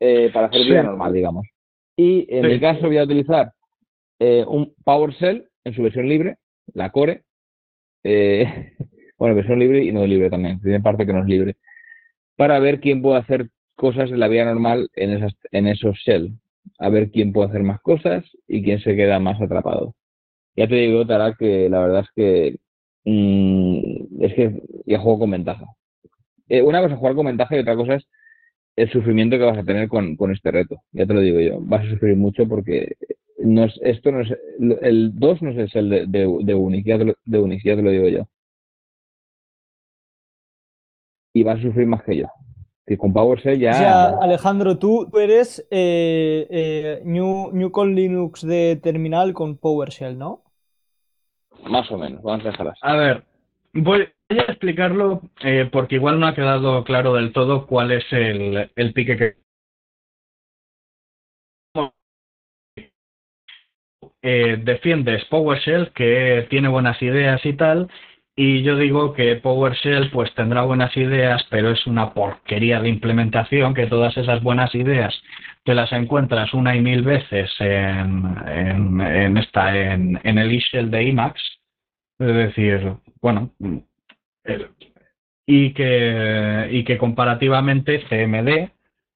eh, 0.00 0.30
para 0.32 0.48
hacer 0.48 0.62
Sí. 0.62 0.70
vida 0.70 0.82
normal, 0.82 1.12
digamos. 1.12 1.46
Y 1.96 2.26
en 2.28 2.44
Sí. 2.44 2.48
mi 2.50 2.60
caso 2.60 2.86
voy 2.86 2.98
a 2.98 3.04
utilizar 3.04 3.52
eh, 4.18 4.44
un 4.46 4.74
PowerShell 4.84 5.48
en 5.64 5.74
su 5.74 5.82
versión 5.82 6.08
libre, 6.08 6.36
la 6.74 6.90
Core. 6.90 7.22
bueno, 9.18 9.34
versión 9.34 9.58
libre 9.58 9.84
y 9.84 9.92
no 9.92 10.06
libre 10.06 10.30
también, 10.30 10.60
tiene 10.60 10.80
parte 10.80 11.04
que 11.06 11.12
no 11.12 11.20
es 11.20 11.26
libre. 11.26 11.56
Para 12.36 12.58
ver 12.60 12.80
quién 12.80 13.02
puede 13.02 13.18
hacer 13.18 13.48
cosas 13.74 14.10
en 14.10 14.20
la 14.20 14.28
vida 14.28 14.44
normal 14.44 14.88
en, 14.94 15.10
esas, 15.10 15.34
en 15.50 15.66
esos 15.66 15.96
shell. 15.98 16.32
A 16.78 16.88
ver 16.88 17.10
quién 17.10 17.32
puede 17.32 17.48
hacer 17.48 17.62
más 17.62 17.80
cosas 17.80 18.24
y 18.48 18.62
quién 18.62 18.80
se 18.80 18.96
queda 18.96 19.18
más 19.18 19.40
atrapado. 19.40 19.94
Ya 20.56 20.68
te 20.68 20.76
digo, 20.76 21.06
Tara, 21.06 21.34
que 21.38 21.68
la 21.68 21.80
verdad 21.80 22.00
es 22.02 22.10
que 22.14 22.56
mm, 23.04 24.22
es 24.24 24.34
que 24.34 24.62
ya 24.86 24.98
juego 25.00 25.20
con 25.20 25.30
ventaja. 25.32 25.66
Eh, 26.48 26.62
una 26.62 26.80
cosa 26.80 26.94
es 26.94 27.00
jugar 27.00 27.14
con 27.16 27.26
ventaja 27.26 27.56
y 27.56 27.60
otra 27.60 27.76
cosa 27.76 27.94
es 27.96 28.06
el 28.76 28.90
sufrimiento 28.90 29.38
que 29.38 29.44
vas 29.44 29.58
a 29.58 29.64
tener 29.64 29.88
con, 29.88 30.16
este 30.32 30.50
reto. 30.50 30.82
Ya 30.92 31.06
te 31.06 31.14
lo 31.14 31.20
digo 31.20 31.40
yo. 31.40 31.58
Vas 31.60 31.86
a 31.86 31.90
sufrir 31.90 32.16
mucho 32.16 32.46
porque 32.48 32.96
no 33.38 33.64
es, 33.64 33.78
esto 33.82 34.12
no 34.12 34.22
es, 34.22 34.30
el 34.82 35.12
2 35.18 35.42
no 35.42 35.50
es 35.50 35.74
el 35.76 35.90
de, 35.90 36.06
de, 36.06 36.26
de 36.44 36.54
de 36.54 37.60
ya 37.64 37.76
te 37.76 37.82
lo 37.82 37.90
digo 37.90 38.08
yo. 38.08 38.28
Y 41.34 41.42
vas 41.42 41.58
a 41.58 41.62
sufrir 41.62 41.86
más 41.86 42.02
que 42.02 42.16
yo. 42.16 42.26
Y 42.86 42.96
con 42.96 43.12
PowerShell 43.12 43.58
ya. 43.58 43.70
O 43.70 43.74
sea, 43.74 44.08
Alejandro, 44.20 44.78
tú, 44.78 45.08
eres 45.18 45.66
eh, 45.70 46.46
eh, 46.50 47.02
new, 47.04 47.50
new, 47.52 47.70
con 47.70 47.94
Linux 47.94 48.46
de 48.46 48.76
terminal 48.76 49.32
con 49.32 49.56
PowerShell, 49.56 50.16
¿no? 50.16 50.42
Más 51.64 51.90
o 51.90 51.98
menos, 51.98 52.22
vamos 52.22 52.46
a 52.46 52.50
dejarlas. 52.50 52.78
A 52.82 52.94
ver, 52.94 53.24
voy, 53.72 54.06
Voy 54.28 54.40
a 54.40 54.42
explicarlo 54.42 55.22
eh, 55.40 55.68
porque 55.70 55.96
igual 55.96 56.18
no 56.18 56.26
ha 56.26 56.34
quedado 56.34 56.82
claro 56.82 57.14
del 57.14 57.32
todo 57.32 57.66
cuál 57.66 57.92
es 57.92 58.04
el, 58.10 58.70
el 58.74 58.92
pique 58.92 59.16
que... 59.16 59.36
Eh, 64.22 64.56
defiendes 64.64 65.24
PowerShell, 65.26 65.92
que 65.92 66.48
tiene 66.50 66.66
buenas 66.66 67.00
ideas 67.00 67.44
y 67.46 67.52
tal, 67.52 67.88
y 68.36 68.62
yo 68.62 68.76
digo 68.76 69.14
que 69.14 69.36
PowerShell 69.36 70.10
pues 70.10 70.32
tendrá 70.34 70.62
buenas 70.62 70.94
ideas, 70.96 71.42
pero 71.48 71.70
es 71.70 71.86
una 71.86 72.12
porquería 72.12 72.80
de 72.80 72.90
implementación, 72.90 73.72
que 73.72 73.86
todas 73.86 74.14
esas 74.18 74.42
buenas 74.42 74.74
ideas 74.74 75.14
te 75.64 75.74
las 75.74 75.90
encuentras 75.92 76.52
una 76.52 76.76
y 76.76 76.82
mil 76.82 77.02
veces 77.02 77.50
en, 77.60 78.24
en, 78.46 79.00
en 79.00 79.36
esta, 79.38 79.74
en, 79.74 80.20
en 80.22 80.38
el 80.38 80.52
eShell 80.52 80.90
de 80.90 81.08
Emacs. 81.08 81.42
Es 82.18 82.34
decir, 82.34 82.94
bueno, 83.22 83.50
y 85.46 85.72
que, 85.72 86.68
y 86.70 86.84
que 86.84 86.98
comparativamente 86.98 88.04
CMD 88.08 88.70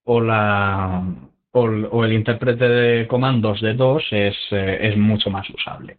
o, 0.04 0.20
la, 0.22 1.04
o, 1.52 2.04
el 2.04 2.12
intérprete 2.14 2.68
de 2.68 3.06
comandos 3.06 3.60
de 3.60 3.74
DOS 3.74 4.04
es, 4.12 4.36
eh, 4.50 4.78
es 4.80 4.96
mucho 4.96 5.30
más 5.30 5.48
usable. 5.50 5.98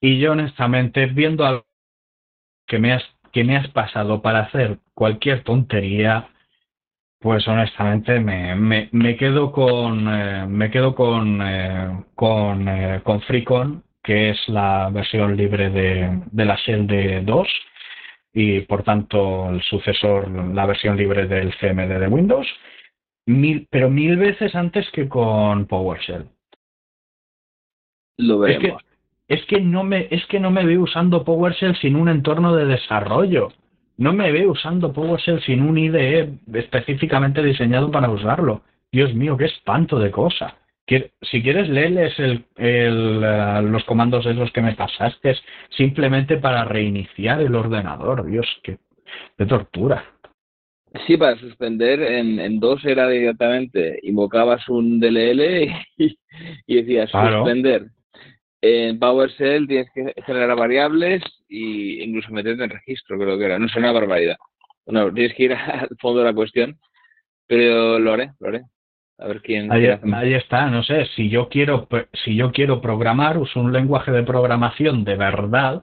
Y 0.00 0.18
yo 0.18 0.32
honestamente, 0.32 1.06
viendo 1.06 1.46
algo 1.46 1.64
que 2.66 2.78
me 2.78 2.92
has, 2.92 3.04
que 3.32 3.44
me 3.44 3.56
has 3.56 3.68
pasado 3.68 4.22
para 4.22 4.40
hacer 4.40 4.78
cualquier 4.94 5.42
tontería, 5.44 6.28
pues 7.20 7.46
honestamente 7.46 8.20
me, 8.20 8.54
me, 8.56 8.88
me 8.92 9.16
quedo 9.16 9.52
con 9.52 10.08
eh, 10.08 10.46
me 10.48 10.70
quedo 10.70 10.94
con 10.94 11.40
eh, 11.42 12.04
con, 12.14 12.66
con 13.04 13.20
FreeCon, 13.22 13.84
que 14.02 14.30
es 14.30 14.48
la 14.48 14.90
versión 14.90 15.36
libre 15.36 15.70
de, 15.70 16.20
de 16.30 16.44
la 16.44 16.56
shell 16.56 16.86
de 16.86 17.20
DOS 17.22 17.48
y 18.32 18.60
por 18.62 18.82
tanto 18.82 19.50
el 19.50 19.62
sucesor, 19.62 20.28
la 20.54 20.66
versión 20.66 20.96
libre 20.96 21.26
del 21.26 21.54
CMD 21.58 22.00
de 22.00 22.08
Windows, 22.08 22.46
mil, 23.26 23.66
pero 23.70 23.90
mil 23.90 24.16
veces 24.16 24.54
antes 24.54 24.90
que 24.90 25.08
con 25.08 25.66
PowerShell. 25.66 26.28
Lo 28.18 28.38
veremos. 28.38 28.64
Es 28.64 28.70
que, 28.70 28.91
no 29.60 29.84
me, 29.84 30.08
es 30.10 30.24
que 30.26 30.40
no 30.40 30.50
me 30.50 30.64
veo 30.64 30.82
usando 30.82 31.24
PowerShell 31.24 31.76
sin 31.76 31.96
un 31.96 32.08
entorno 32.08 32.54
de 32.54 32.66
desarrollo. 32.66 33.52
No 33.96 34.12
me 34.12 34.32
veo 34.32 34.52
usando 34.52 34.92
PowerShell 34.92 35.42
sin 35.42 35.62
un 35.62 35.78
IDE 35.78 36.38
específicamente 36.54 37.42
diseñado 37.42 37.90
para 37.90 38.10
usarlo. 38.10 38.62
Dios 38.90 39.14
mío, 39.14 39.36
qué 39.36 39.46
espanto 39.46 39.98
de 39.98 40.10
cosa 40.10 40.56
si 41.22 41.42
quieres 41.42 41.68
leerles 41.68 42.18
el, 42.18 42.44
eh, 42.56 42.90
los 43.62 43.84
comandos 43.84 44.26
esos 44.26 44.50
que 44.52 44.62
me 44.62 44.74
pasaste 44.74 45.36
simplemente 45.70 46.36
para 46.36 46.64
reiniciar 46.64 47.40
el 47.40 47.54
ordenador. 47.54 48.26
Dios, 48.26 48.46
qué, 48.62 48.78
tortura. 49.48 50.04
Sí, 51.06 51.16
para 51.16 51.38
suspender 51.38 52.02
en, 52.02 52.38
en 52.38 52.60
dos 52.60 52.84
era 52.84 53.08
directamente, 53.08 53.98
invocabas 54.02 54.68
un 54.68 55.00
DLL 55.00 55.72
y, 55.96 56.74
decías 56.74 57.10
suspender. 57.10 57.86
En 58.64 58.98
PowerShell 59.00 59.66
tienes 59.66 59.90
que 59.92 60.14
generar 60.24 60.56
variables 60.56 61.20
e 61.48 62.04
incluso 62.04 62.32
meterte 62.32 62.62
en 62.62 62.70
registro, 62.70 63.18
creo 63.18 63.36
que 63.36 63.44
era. 63.44 63.58
No 63.58 63.66
es 63.66 63.74
una 63.74 63.90
barbaridad. 63.90 64.36
Bueno, 64.86 65.12
tienes 65.12 65.34
que 65.34 65.44
ir 65.44 65.52
al 65.54 65.88
fondo 66.00 66.20
de 66.20 66.26
la 66.26 66.34
cuestión, 66.34 66.78
pero 67.46 67.98
lo 67.98 68.12
haré, 68.12 68.32
lo 68.38 68.48
haré. 68.48 68.62
A 69.18 69.26
ver 69.26 69.42
quién. 69.42 69.70
Ahí, 69.70 70.34
está, 70.34 70.66
no 70.68 70.82
sé. 70.82 71.06
Si 71.14 71.28
yo 71.28 71.48
quiero, 71.48 71.88
si 72.24 72.34
yo 72.34 72.50
quiero 72.50 72.80
programar, 72.80 73.38
uso 73.38 73.60
un 73.60 73.72
lenguaje 73.72 74.10
de 74.10 74.22
programación 74.22 75.04
de 75.04 75.16
verdad. 75.16 75.82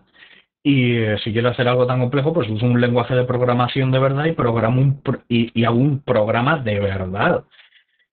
Y 0.62 0.98
eh, 0.98 1.18
si 1.24 1.32
quiero 1.32 1.50
hacer 1.50 1.68
algo 1.68 1.88
tan 1.88 2.00
complejo, 2.00 2.34
pues 2.34 2.50
uso 2.50 2.66
un 2.66 2.82
lenguaje 2.82 3.16
de 3.16 3.24
programación 3.24 3.92
de 3.92 4.00
verdad 4.00 4.26
y 4.26 4.34
programo 4.34 4.82
un 4.82 5.02
y, 5.30 5.64
hago 5.64 5.78
un 5.78 6.02
programa 6.02 6.58
de 6.58 6.80
verdad. 6.80 7.46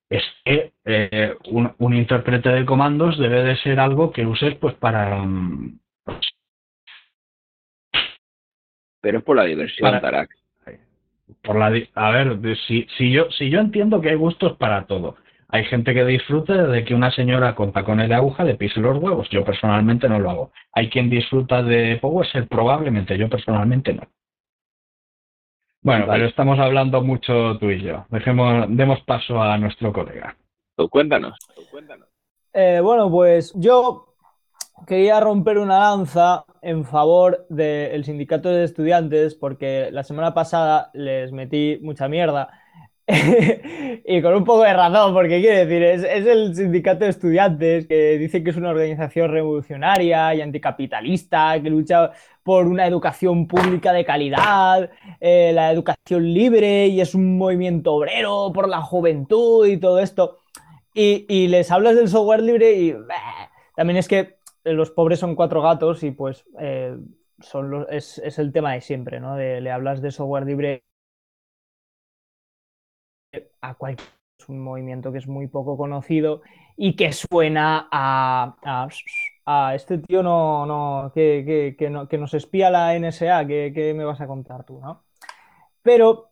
Es 0.08 0.22
que 0.44 0.72
eh, 0.84 1.34
un, 1.50 1.94
intérprete 1.94 2.48
de 2.50 2.64
comandos 2.64 3.18
debe 3.18 3.42
de 3.42 3.56
ser 3.56 3.80
algo 3.80 4.12
que 4.12 4.24
uses 4.24 4.54
pues 4.56 4.74
para. 4.74 5.18
Mm, 5.24 5.80
Pero 9.00 9.18
es 9.18 9.24
por 9.24 9.36
la 9.36 9.44
diversión, 9.44 10.00
para, 10.00 10.26
por 11.42 11.56
la, 11.56 11.72
a 11.94 12.10
ver, 12.10 12.38
si, 12.66 12.86
si, 12.96 13.12
yo, 13.12 13.30
si 13.30 13.50
yo 13.50 13.60
entiendo 13.60 14.00
que 14.00 14.10
hay 14.10 14.16
gustos 14.16 14.56
para 14.56 14.86
todo. 14.86 15.16
Hay 15.48 15.64
gente 15.64 15.94
que 15.94 16.04
disfruta 16.04 16.66
de 16.66 16.84
que 16.84 16.94
una 16.94 17.12
señora 17.12 17.54
con 17.54 17.72
tacones 17.72 18.08
de 18.08 18.16
aguja 18.16 18.42
le 18.42 18.56
pise 18.56 18.80
los 18.80 18.98
huevos. 18.98 19.28
Yo 19.30 19.44
personalmente 19.44 20.08
no 20.08 20.18
lo 20.18 20.30
hago. 20.30 20.52
Hay 20.72 20.90
quien 20.90 21.08
disfruta 21.08 21.62
de 21.62 21.98
PowerShell, 22.00 22.48
probablemente. 22.48 23.16
Yo 23.16 23.28
personalmente 23.28 23.94
no. 23.94 24.02
Bueno, 25.82 26.06
pero 26.08 26.26
estamos 26.26 26.58
hablando 26.58 27.02
mucho 27.02 27.58
tú 27.58 27.70
y 27.70 27.82
yo. 27.82 28.06
Dejemos, 28.10 28.66
demos 28.70 29.00
paso 29.02 29.40
a 29.40 29.56
nuestro 29.58 29.92
colega. 29.92 30.36
Tú 30.76 30.88
cuéntanos. 30.88 31.38
cuéntanos. 31.70 32.08
Eh, 32.52 32.80
bueno, 32.82 33.10
pues 33.10 33.52
yo 33.54 34.14
quería 34.86 35.20
romper 35.20 35.58
una 35.58 35.78
lanza 35.78 36.44
en 36.62 36.84
favor 36.84 37.46
del 37.48 38.04
sindicato 38.04 38.48
de 38.48 38.64
estudiantes 38.64 39.34
porque 39.34 39.90
la 39.92 40.02
semana 40.02 40.34
pasada 40.34 40.90
les 40.92 41.32
metí 41.32 41.78
mucha 41.82 42.08
mierda. 42.08 42.48
y 44.04 44.20
con 44.20 44.34
un 44.34 44.44
poco 44.44 44.62
de 44.62 44.72
razón, 44.72 45.14
porque 45.14 45.40
quiere 45.40 45.64
decir, 45.64 45.82
es, 45.82 46.26
el 46.26 46.56
sindicato 46.56 47.04
de 47.04 47.10
estudiantes 47.10 47.86
que 47.86 48.18
dice 48.18 48.42
que 48.42 48.50
es 48.50 48.56
una 48.56 48.70
organización 48.70 49.30
revolucionaria 49.30 50.34
y 50.34 50.40
anticapitalista, 50.40 51.62
que 51.62 51.70
lucha 51.70 52.10
por 52.42 52.66
una 52.66 52.84
educación 52.86 53.46
pública 53.46 53.92
de 53.92 54.04
calidad, 54.04 54.90
eh, 55.20 55.52
la 55.54 55.70
educación 55.70 56.34
libre 56.34 56.88
y 56.88 57.00
es 57.00 57.14
un 57.14 57.38
movimiento 57.38 57.94
obrero 57.94 58.50
por 58.52 58.68
la 58.68 58.82
juventud 58.82 59.66
y 59.66 59.76
todo 59.76 60.00
esto. 60.00 60.38
Y, 60.92 61.48
les 61.48 61.70
hablas 61.70 61.94
del 61.94 62.08
software 62.08 62.42
libre 62.42 62.72
y 62.72 62.94
también 63.76 63.98
es 63.98 64.08
que 64.08 64.38
los 64.64 64.90
pobres 64.90 65.20
son 65.20 65.36
cuatro 65.36 65.60
gatos 65.60 66.02
y 66.02 66.10
pues 66.10 66.44
eh, 66.58 66.96
son 67.38 67.86
es, 67.90 68.18
el 68.38 68.50
tema 68.50 68.72
de 68.72 68.80
siempre, 68.80 69.20
¿no? 69.20 69.36
le 69.36 69.70
hablas 69.70 70.00
de 70.00 70.10
software 70.10 70.46
libre 70.46 70.85
a 73.60 73.74
cualquier 73.74 74.16
un 74.48 74.62
movimiento 74.62 75.12
que 75.12 75.18
es 75.18 75.26
muy 75.26 75.46
poco 75.48 75.76
conocido 75.76 76.42
y 76.76 76.94
que 76.96 77.12
suena 77.12 77.88
a, 77.90 78.88
a, 79.44 79.74
este 79.74 79.98
tío 79.98 80.22
no, 80.22 80.66
no, 80.66 81.12
que, 81.14 81.74
que, 81.78 81.90
no, 81.90 82.08
que 82.08 82.18
nos 82.18 82.34
espía 82.34 82.70
la 82.70 82.98
NSA, 82.98 83.46
que, 83.46 83.94
me 83.96 84.04
vas 84.04 84.20
a 84.20 84.26
contar 84.26 84.64
tú, 84.64 84.80
¿no? 84.80 85.04
Pero 85.82 86.30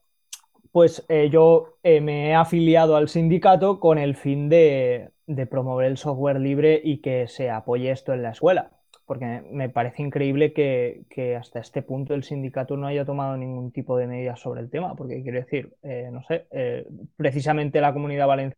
pues 0.73 1.05
eh, 1.09 1.31
yo 1.31 1.79
eh, 1.83 2.01
me 2.01 2.31
he 2.31 2.35
afiliado 2.35 2.97
al 2.97 3.09
sindicato 3.09 3.79
con 3.79 3.99
el 3.99 4.17
fin 4.17 4.49
de, 4.49 5.13
de 5.27 5.47
promover 5.47 5.87
el 5.87 5.97
software 5.97 6.41
libre 6.41 6.81
y 6.83 7.01
que 7.01 7.29
se 7.29 7.51
apoye 7.51 7.91
esto 7.91 8.13
en 8.13 8.23
la 8.23 8.31
escuela. 8.31 8.73
Porque 9.07 9.43
me 9.51 9.69
parece 9.69 10.03
increíble 10.03 10.53
que, 10.53 11.37
hasta 11.39 11.61
este 11.61 11.83
punto 11.83 12.15
el 12.15 12.25
sindicato 12.25 12.77
no 12.77 12.87
haya 12.87 13.05
tomado 13.05 13.37
ningún 13.37 13.71
tipo 13.73 13.97
de 13.97 14.07
medidas 14.07 14.41
sobre 14.41 14.61
el 14.61 14.71
tema. 14.71 14.95
Porque 14.97 15.23
quiero 15.23 15.39
decir, 15.41 15.75
eh, 15.83 16.09
no 16.13 16.23
sé, 16.25 16.47
eh, 16.51 16.87
precisamente 17.17 17.81
la 17.81 17.93
comunidad 17.93 18.27
valenciana 18.27 18.57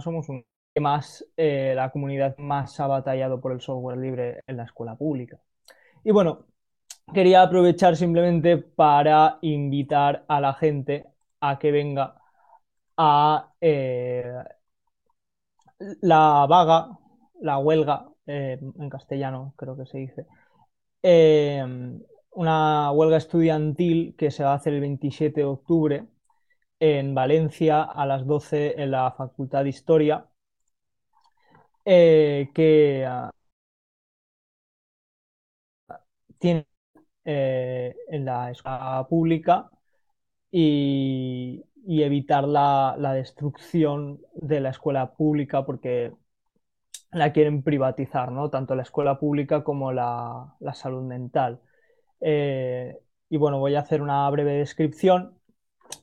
somos 0.00 0.28
un 0.28 0.44
más 0.78 1.24
eh, 1.36 1.72
la 1.74 1.90
comunidad 1.90 2.36
más 2.38 2.78
ha 2.80 2.86
batallado 2.86 3.40
por 3.40 3.52
el 3.52 3.60
software 3.60 3.98
libre 3.98 4.40
en 4.46 4.56
la 4.56 4.64
escuela 4.64 4.96
pública. 4.96 5.38
Y 6.04 6.12
bueno, 6.12 6.46
quería 7.14 7.42
aprovechar 7.42 7.96
simplemente 7.96 8.58
para 8.58 9.38
invitar 9.42 10.24
a 10.28 10.40
la 10.40 10.54
gente 10.54 11.06
a 11.40 11.58
que 11.58 11.72
venga 11.72 12.16
a 12.96 13.52
la 16.02 16.46
vaga, 16.48 16.98
la 17.40 17.58
huelga, 17.58 18.08
eh, 18.26 18.58
en 18.60 18.90
castellano 18.90 19.54
creo 19.56 19.76
que 19.76 19.86
se 19.86 19.98
dice, 19.98 20.26
eh, 21.02 21.64
una 22.32 22.92
huelga 22.92 23.16
estudiantil 23.18 24.14
que 24.16 24.30
se 24.30 24.44
va 24.44 24.52
a 24.52 24.54
hacer 24.56 24.74
el 24.74 24.80
27 24.80 25.40
de 25.40 25.46
octubre 25.46 26.06
en 26.80 27.14
Valencia 27.14 27.82
a 27.82 28.06
las 28.06 28.26
12 28.26 28.82
en 28.82 28.90
la 28.92 29.12
Facultad 29.12 29.64
de 29.64 29.70
Historia, 29.70 30.26
eh, 31.84 32.50
que 32.54 33.04
ah, 33.06 33.30
tiene 36.38 36.66
en 37.24 38.24
la 38.24 38.50
escuela 38.50 39.06
pública 39.08 39.70
y, 40.50 41.64
evitar 41.86 42.46
la, 42.48 42.96
destrucción 43.14 44.20
de 44.34 44.60
la 44.60 44.70
escuela 44.70 45.14
pública 45.14 45.64
porque 45.64 46.12
la 47.12 47.32
quieren 47.32 47.62
privatizar, 47.62 48.32
¿no? 48.32 48.50
Tanto 48.50 48.74
la 48.74 48.82
escuela 48.82 49.18
pública 49.18 49.64
como 49.64 49.92
la, 49.92 50.54
salud 50.74 51.02
mental. 51.02 51.60
Eh, 52.20 52.98
y 53.28 53.36
bueno, 53.36 53.58
voy 53.58 53.74
a 53.76 53.80
hacer 53.80 54.02
una 54.02 54.28
breve 54.30 54.54
descripción. 54.54 55.38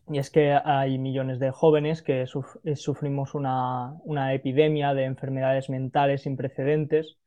Y 0.09 0.19
es 0.19 0.29
que 0.31 0.53
hay 0.53 0.97
millones 0.97 1.39
de 1.39 1.51
jóvenes 1.51 2.01
que 2.01 2.23
eh, 2.23 2.75
sufrimos 2.75 3.35
una, 3.35 3.93
una, 4.03 4.33
epidemia 4.33 4.93
de 4.93 5.05
enfermedades 5.05 5.69
mentales 5.69 6.23
sin 6.23 6.35
precedentes 6.37 7.17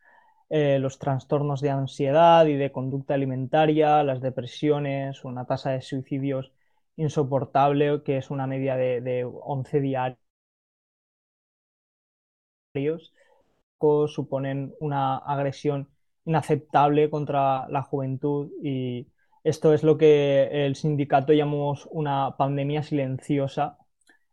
eh, 0.51 0.79
los 0.81 0.99
trastornos 0.99 1.61
de 1.61 1.71
ansiedad 1.71 2.47
y 2.47 2.57
de 2.57 2.73
conducta 2.73 3.15
alimentaria, 3.15 4.03
las 4.03 4.21
depresiones, 4.21 5.25
una 5.25 5.47
tasa 5.47 5.71
de 5.71 5.81
suicidios 5.83 6.53
insoportable, 6.97 8.03
que 8.05 8.19
es 8.19 8.31
una 8.31 8.47
media 8.49 8.77
de, 8.77 9.01
de 9.01 9.25
11 9.25 9.81
diarios, 9.81 10.19
suponen 14.09 14.75
una 14.81 15.17
agresión 15.19 15.89
inaceptable 16.25 17.11
contra 17.11 17.69
la 17.69 17.83
juventud 17.83 18.51
y 18.63 19.09
esto 19.45 19.73
es 19.73 19.83
lo 19.83 19.97
que 19.97 20.67
el 20.67 20.77
sindicato 20.77 21.33
llamamos 21.33 21.89
una 21.91 22.37
pandemia 22.37 22.83
silenciosa. 22.83 23.79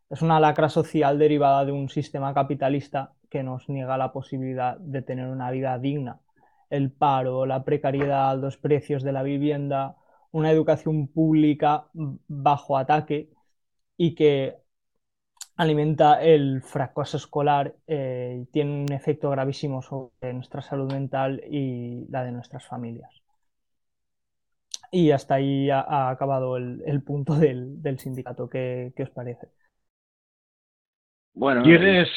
Es 0.09 0.21
una 0.21 0.39
lacra 0.39 0.69
social 0.69 1.17
derivada 1.19 1.65
de 1.65 1.71
un 1.71 1.89
sistema 1.89 2.33
capitalista 2.33 3.13
que 3.29 3.43
nos 3.43 3.69
niega 3.69 3.97
la 3.97 4.11
posibilidad 4.11 4.77
de 4.77 5.01
tener 5.01 5.27
una 5.27 5.51
vida 5.51 5.77
digna. 5.79 6.19
El 6.69 6.91
paro, 6.91 7.45
la 7.45 7.63
precariedad, 7.63 8.37
los 8.37 8.57
precios 8.57 9.03
de 9.03 9.13
la 9.13 9.23
vivienda, 9.23 9.97
una 10.31 10.51
educación 10.51 11.07
pública 11.07 11.87
bajo 11.93 12.77
ataque 12.77 13.29
y 13.97 14.15
que 14.15 14.57
alimenta 15.57 16.21
el 16.21 16.61
fracaso 16.61 17.17
escolar 17.17 17.73
eh, 17.87 18.41
y 18.41 18.45
tiene 18.45 18.83
un 18.83 18.91
efecto 18.91 19.29
gravísimo 19.29 19.81
sobre 19.81 20.33
nuestra 20.33 20.61
salud 20.61 20.91
mental 20.91 21.41
y 21.49 22.05
la 22.09 22.23
de 22.23 22.31
nuestras 22.31 22.65
familias. 22.65 23.11
Y 24.91 25.11
hasta 25.11 25.35
ahí 25.35 25.69
ha, 25.69 26.09
acabado 26.09 26.55
el, 26.55 27.01
punto 27.03 27.35
del, 27.35 27.99
sindicato. 27.99 28.49
¿Qué, 28.49 28.93
os 28.99 29.09
parece? 29.09 29.49
Bueno, 31.33 31.61
¿quieres, 31.63 32.07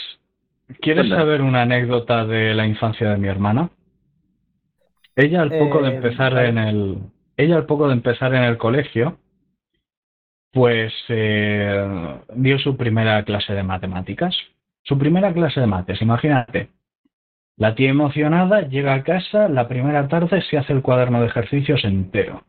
¿Quieres 0.81 1.09
saber 1.09 1.43
una 1.43 1.63
anécdota 1.63 2.25
de 2.25 2.55
la 2.55 2.67
infancia 2.67 3.11
de 3.11 3.17
mi 3.17 3.27
hermana? 3.27 3.71
Ella 5.17 5.43
al 5.43 5.51
poco 5.51 5.83
de 5.83 5.91
eh, 5.91 5.97
empezar 5.97 6.39
en 6.39 6.59
el 6.59 6.99
ella 7.37 7.57
al 7.57 7.67
poco 7.67 7.89
de 7.89 7.95
empezar 7.95 8.35
en 8.35 8.45
el 8.45 8.59
colegio, 8.59 9.19
pues 10.53 10.93
eh, 11.09 12.21
dio 12.35 12.59
su 12.59 12.77
primera 12.77 13.25
clase 13.25 13.53
de 13.53 13.63
matemáticas. 13.63 14.37
Su 14.83 14.99
primera 14.99 15.33
clase 15.33 15.61
de 15.61 15.67
mates, 15.67 16.01
imagínate. 16.03 16.71
La 17.57 17.75
tía 17.75 17.91
emocionada 17.91 18.63
llega 18.63 18.95
a 18.95 19.05
casa, 19.05 19.49
la 19.49 19.69
primera 19.69 20.09
tarde 20.09 20.43
se 20.43 20.59
hace 20.59 20.73
el 20.73 20.83
cuaderno 20.83 21.21
de 21.21 21.27
ejercicios 21.27 21.85
entero. 21.85 22.45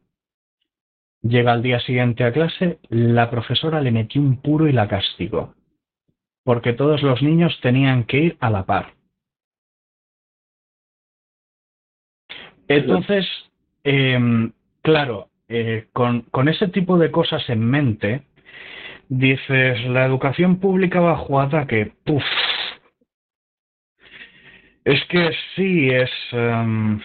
Llega 1.21 1.51
al 1.51 1.61
día 1.61 1.79
siguiente 1.81 2.23
a 2.23 2.31
clase, 2.31 2.79
la 2.89 3.29
profesora 3.29 3.81
le 3.81 3.91
metió 3.91 4.21
un 4.21 4.41
puro 4.41 4.67
y 4.67 4.71
la 4.71 4.87
castigó 4.87 5.53
porque 6.43 6.73
todos 6.73 7.01
los 7.03 7.21
niños 7.21 7.57
tenían 7.61 8.03
que 8.05 8.17
ir 8.17 8.37
a 8.39 8.49
la 8.49 8.65
par. 8.65 8.93
Entonces, 12.67 13.27
em, 13.83 14.53
claro, 14.81 15.29
eh, 15.51 15.87
con, 15.93 16.47
ese 16.47 16.67
tipo 16.69 16.97
de 16.97 17.11
cosas 17.11 17.47
en 17.49 17.63
mente, 17.63 18.23
dices, 19.09 19.85
la 19.85 20.05
educación 20.05 20.59
pública 20.59 20.99
bajo 20.99 21.39
ataque, 21.41 21.93
puff. 22.05 22.23
Es 24.85 25.03
que 25.05 25.31
sí, 25.55 25.89
es... 25.89 26.09
Em, 26.31 27.01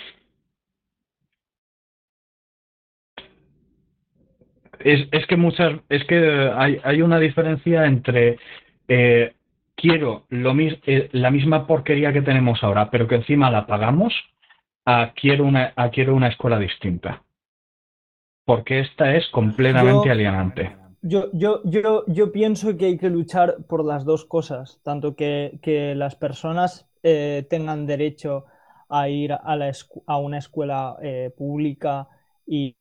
es, 4.80 5.08
es, 5.10 5.26
que 5.26 5.36
muchas 5.36 5.80
es 5.88 6.04
que 6.04 6.50
hay, 6.54 6.80
hay 6.84 7.02
una 7.02 7.18
diferencia 7.18 7.86
entre 7.86 8.38
eh, 8.88 9.34
quiero 9.74 10.26
lo 10.30 10.54
eh, 10.58 11.08
la 11.12 11.30
misma 11.30 11.66
porquería 11.66 12.12
que 12.12 12.22
tenemos 12.22 12.62
ahora, 12.62 12.90
pero 12.90 13.06
que 13.06 13.16
encima 13.16 13.50
la 13.50 13.66
pagamos, 13.66 14.14
a 14.84 15.12
quiero 15.14 15.44
una, 15.44 15.74
quiero 15.92 16.14
una 16.14 16.28
escuela 16.28 16.58
distinta. 16.58 17.22
Porque 18.46 18.80
esta 18.80 19.14
es 19.16 19.28
completamente 19.28 20.10
alienante. 20.10 20.74
Yo, 21.02 21.30
yo, 21.32 21.60
yo, 21.64 22.04
yo 22.06 22.32
pienso 22.32 22.76
que 22.76 22.86
hay 22.86 22.98
que 22.98 23.10
luchar 23.10 23.64
por 23.68 23.84
las 23.84 24.04
dos 24.04 24.24
cosas, 24.24 24.80
tanto 24.82 25.14
que, 25.14 25.58
que 25.62 25.94
las 25.94 26.16
personas 26.16 26.88
eh, 27.02 27.46
tengan 27.50 27.86
derecho 27.86 28.46
a 28.88 29.08
ir 29.08 29.32
a, 29.32 29.56
la 29.56 29.72
a 30.06 30.18
una 30.18 30.38
escuela 30.38 30.96
pública 31.36 32.08
y, 32.46 32.76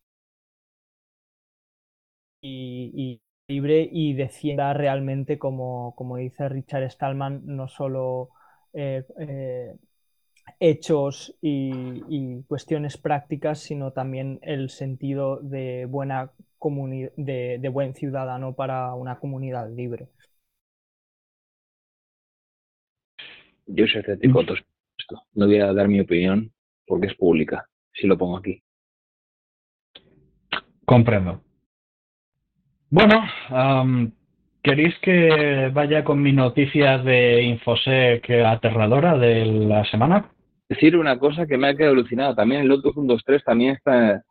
y, 2.42 3.22
libre 3.48 3.88
y 3.92 4.14
defienda 4.14 4.74
realmente, 4.74 5.38
como, 5.40 5.96
como 5.96 6.18
dice 6.18 6.50
Richard 6.50 6.90
Stallman, 6.92 7.42
no 7.46 7.68
solo 7.68 8.30
eh, 8.74 9.04
eh, 9.20 9.76
hechos 10.60 11.36
y, 11.42 12.42
cuestiones 12.48 12.98
prácticas, 12.98 13.60
sino 13.60 13.92
también 13.92 14.40
el 14.42 14.70
sentido 14.70 15.40
de, 15.42 15.86
buena 15.86 16.32
de, 17.18 17.58
de 17.60 17.70
buen 17.70 17.94
ciudadano 17.94 18.56
para 18.56 18.94
una 18.96 19.20
comunidad 19.20 19.70
libre. 19.72 20.08
Yo 23.68 23.88
soy 23.88 24.02
escéptico 24.02 24.42
esto. 24.42 25.24
No 25.34 25.48
voy 25.48 25.60
a 25.60 25.74
dar 25.74 25.88
mi 25.88 26.00
opinión 26.00 26.52
porque 26.86 27.08
es 27.08 27.16
pública, 27.16 27.68
si 27.94 28.08
lo 28.08 28.18
pongo 28.18 28.38
aquí. 28.38 28.62
Comprendo. 30.86 31.42
Bueno, 32.90 33.24
¿queréis 34.62 34.96
que 35.02 35.72
vaya 35.74 36.04
con 36.04 36.22
mi 36.22 36.32
noticia 36.32 37.00
de 37.00 37.42
Infosec 37.42 38.30
aterradora 38.30 39.18
de 39.18 39.46
la 39.46 39.84
semana? 39.86 40.32
Decir 40.70 40.98
una 40.98 41.20
cosa 41.20 41.46
que 41.46 41.58
me 41.58 41.70
ha 41.70 41.76
quedado 41.76 41.94
alucinado. 41.94 42.36
También 42.36 42.62
el 42.62 42.68
Lotus 42.68 42.94
123 42.94 43.44
también 43.44 43.76
está 43.76 44.24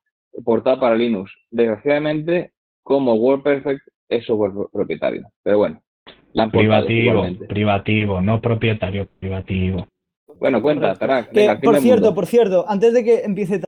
portada 0.45 0.81
para 0.81 0.97
Linux. 0.97 1.33
Desgraciadamente, 1.51 2.53
como 2.83 3.15
WordPerfect 3.15 3.81
es 4.09 4.27
software 4.27 4.53
propietario. 4.73 5.29
Pero 5.43 5.59
bueno, 5.59 5.83
la 6.33 6.51
privativo, 6.51 7.25
privativo, 7.49 8.21
no 8.21 8.41
propietario, 8.41 9.09
privativo. 9.21 9.87
Bueno, 10.39 10.61
cuenta, 10.61 10.95
Tarak. 10.95 11.31
por 11.63 11.79
cierto, 11.79 12.15
por 12.15 12.27
cierto, 12.27 12.65
antes 12.69 12.93
de 12.93 13.05
que 13.05 13.21
empiece, 13.23 13.63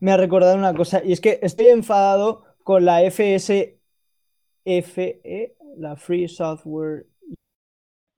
me 0.00 0.10
ha 0.10 0.16
recordado 0.16 0.58
una 0.58 0.74
cosa, 0.74 1.02
y 1.04 1.12
es 1.12 1.20
que 1.20 1.38
estoy 1.40 1.68
enfadado 1.68 2.42
con 2.64 2.84
la 2.84 3.00
FS 3.02 3.78
FE, 4.64 5.56
la 5.76 5.96
Free 5.96 6.28
Software. 6.28 7.06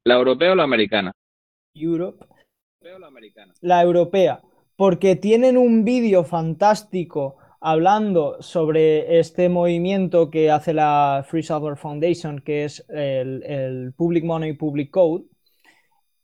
¿La 0.05 0.15
europea 0.15 0.53
o 0.53 0.55
la 0.55 0.63
americana? 0.63 1.13
Europe. 1.75 2.25
La 3.61 3.83
europea. 3.83 4.43
Porque 4.77 5.17
tienen 5.17 5.57
un 5.57 5.85
vídeo 5.85 6.25
fantástico 6.25 7.37
hablando 7.61 8.41
sobre 8.41 9.19
este 9.19 9.49
movimiento 9.49 10.31
que 10.31 10.51
hace 10.51 10.75
la 10.75 11.25
Free 11.29 11.43
Software 11.43 11.77
Foundation, 11.77 12.41
que 12.41 12.65
es 12.65 12.85
el, 12.89 13.93
Public 13.97 14.25
Money 14.25 14.53
Public 14.53 14.91
Code. 14.91 15.25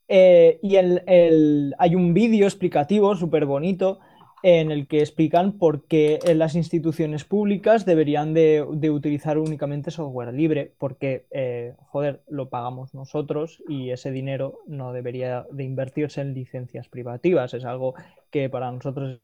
Eh, 0.08 0.58
y 0.62 0.76
el, 0.76 1.74
hay 1.78 1.94
un 1.94 2.12
vídeo 2.12 2.44
explicativo 2.44 3.16
súper 3.16 3.46
bonito 3.46 4.00
en 4.42 4.72
el 4.72 4.88
que 4.88 5.00
explican 5.00 5.58
por 5.58 5.86
qué 5.86 6.18
las 6.34 6.56
instituciones 6.56 7.24
públicas 7.24 7.86
deberían 7.86 8.34
de, 8.34 8.62
utilizar 8.90 9.38
únicamente 9.38 9.92
software 9.92 10.34
libre, 10.34 10.74
porque, 10.78 11.26
eh, 11.30 11.74
joder, 11.78 12.22
lo 12.28 12.48
pagamos 12.48 12.92
nosotros 12.92 13.62
y 13.68 13.90
ese 13.90 14.10
dinero 14.10 14.58
no 14.66 14.92
debería 14.92 15.46
de 15.52 15.64
invertirse 15.64 16.20
en 16.20 16.34
licencias 16.34 16.88
privativas. 16.88 17.54
Es 17.54 17.64
algo 17.64 17.94
que 18.30 18.50
para 18.50 18.72
nosotros 18.72 19.20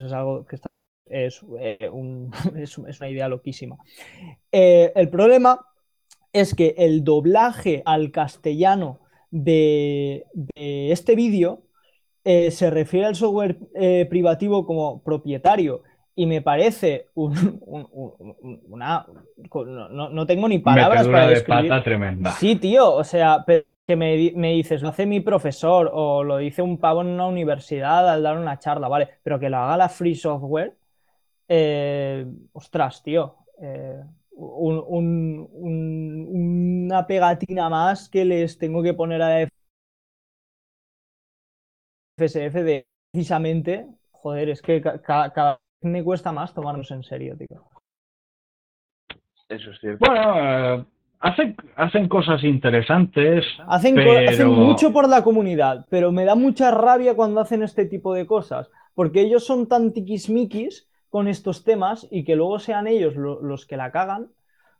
es 0.00 0.12
algo 0.12 0.44
que 0.44 0.56
es, 1.06 1.40
eh, 1.60 1.78
es, 2.56 2.78
una 2.78 3.08
idea 3.08 3.28
loquísima. 3.28 3.76
Eh, 4.50 4.92
el 4.96 5.08
problema 5.10 5.60
es 6.32 6.54
que 6.54 6.74
el 6.76 7.04
doblaje 7.04 7.82
al 7.84 8.10
castellano 8.10 8.98
de 9.30 10.26
este 10.56 11.14
vídeo 11.14 11.62
eh, 12.24 12.50
se 12.50 12.70
refiere 12.70 13.06
al 13.06 13.14
software 13.14 13.58
eh, 13.74 14.06
privativo 14.08 14.66
como 14.66 15.02
propietario 15.02 15.82
y 16.16 16.26
me 16.26 16.42
parece 16.42 17.08
un, 17.14 17.60
una... 18.68 19.06
No, 19.90 20.26
tengo 20.26 20.48
ni 20.48 20.58
palabras 20.58 21.06
para 21.06 21.28
describir. 21.28 21.62
de 21.64 21.68
pata 21.68 21.82
tremenda. 21.82 22.30
Sí, 22.32 22.56
tío, 22.56 22.94
o 22.94 23.04
sea, 23.04 23.44
que 23.86 23.96
me, 23.96 24.32
me, 24.34 24.52
dices, 24.52 24.80
lo 24.80 24.88
hace 24.88 25.06
mi 25.06 25.20
profesor 25.20 25.90
o 25.92 26.24
lo 26.24 26.38
dice 26.38 26.62
un 26.62 26.78
pavo 26.78 27.02
en 27.02 27.08
una 27.08 27.26
universidad 27.26 28.08
al 28.08 28.22
dar 28.22 28.38
una 28.38 28.58
charla, 28.58 28.88
¿vale? 28.88 29.08
Pero 29.22 29.38
que 29.38 29.50
lo 29.50 29.58
haga 29.58 29.76
la 29.76 29.88
free 29.88 30.14
software, 30.14 30.74
eh, 31.48 32.26
ostras, 32.52 33.02
tío. 33.02 33.36
Eh, 33.60 34.00
una 34.36 35.46
pegatina 37.06 37.68
más 37.68 38.08
que 38.08 38.24
les 38.24 38.58
tengo 38.58 38.82
que 38.82 38.94
poner 38.94 39.22
a 39.22 39.48
FSF 42.16 42.54
de 42.54 42.86
precisamente, 43.12 43.86
joder, 44.10 44.48
es 44.48 44.60
que 44.60 44.82
cada, 44.82 45.60
vez 45.80 45.92
me 45.92 46.02
cuesta 46.02 46.32
más 46.32 46.52
tomarnos 46.52 46.90
en 46.90 47.02
serio, 47.02 47.36
tío. 47.36 47.64
Eso 49.48 49.72
sí. 49.80 49.88
Bueno, 49.98 50.34
eh, 50.36 50.84
hacen, 51.20 51.56
hacen 51.76 52.08
cosas 52.08 52.42
interesantes. 52.42 53.44
Hacen, 53.68 53.98
hacen 53.98 54.48
mucho 54.48 54.92
por 54.92 55.08
la 55.08 55.22
comunidad, 55.22 55.86
pero 55.90 56.10
me 56.10 56.24
da 56.24 56.34
mucha 56.34 56.70
rabia 56.70 57.14
cuando 57.14 57.40
hacen 57.40 57.62
este 57.62 57.84
tipo 57.84 58.14
de 58.14 58.26
cosas, 58.26 58.70
porque 58.94 59.20
ellos 59.20 59.44
son 59.44 59.68
tan 59.68 59.92
tiquismiquis 59.92 60.88
con 61.10 61.28
estos 61.28 61.62
temas 61.62 62.08
y 62.10 62.24
que 62.24 62.34
luego 62.34 62.58
sean 62.58 62.88
ellos 62.88 63.14
los 63.14 63.66
que 63.66 63.76
la 63.76 63.92
cagan. 63.92 64.30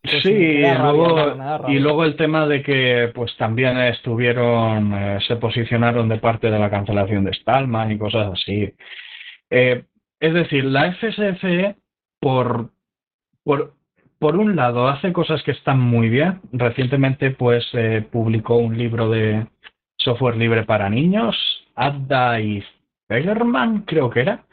Pues 0.04 0.22
sí, 0.22 0.32
y, 0.32 0.60
luego, 0.60 1.68
y 1.68 1.78
luego 1.78 2.04
el 2.04 2.16
tema 2.16 2.46
de 2.46 2.62
que 2.62 3.10
pues 3.14 3.34
también 3.38 3.78
estuvieron, 3.78 4.92
eh, 4.92 5.18
se 5.26 5.36
posicionaron 5.36 6.10
de 6.10 6.18
parte 6.18 6.50
de 6.50 6.58
la 6.58 6.68
cancelación 6.68 7.24
de 7.24 7.32
Stallman 7.32 7.90
y 7.90 7.98
cosas 7.98 8.34
así. 8.34 8.70
Eh, 9.48 9.84
es 10.20 10.34
decir, 10.34 10.66
la 10.66 10.92
FSFE, 10.92 11.76
por, 12.20 12.70
por, 13.44 13.72
por 14.18 14.36
un 14.36 14.54
lado, 14.56 14.88
hace 14.88 15.10
cosas 15.10 15.42
que 15.42 15.52
están 15.52 15.80
muy 15.80 16.10
bien. 16.10 16.40
Recientemente 16.52 17.30
pues 17.30 17.66
eh, 17.72 18.06
publicó 18.12 18.56
un 18.56 18.76
libro 18.76 19.08
de 19.08 19.46
software 19.96 20.36
libre 20.36 20.64
para 20.64 20.90
niños, 20.90 21.34
Adda 21.76 22.40
y 22.40 22.62
Fegerman, 23.08 23.84
creo 23.86 24.10
que 24.10 24.20
era, 24.20 24.44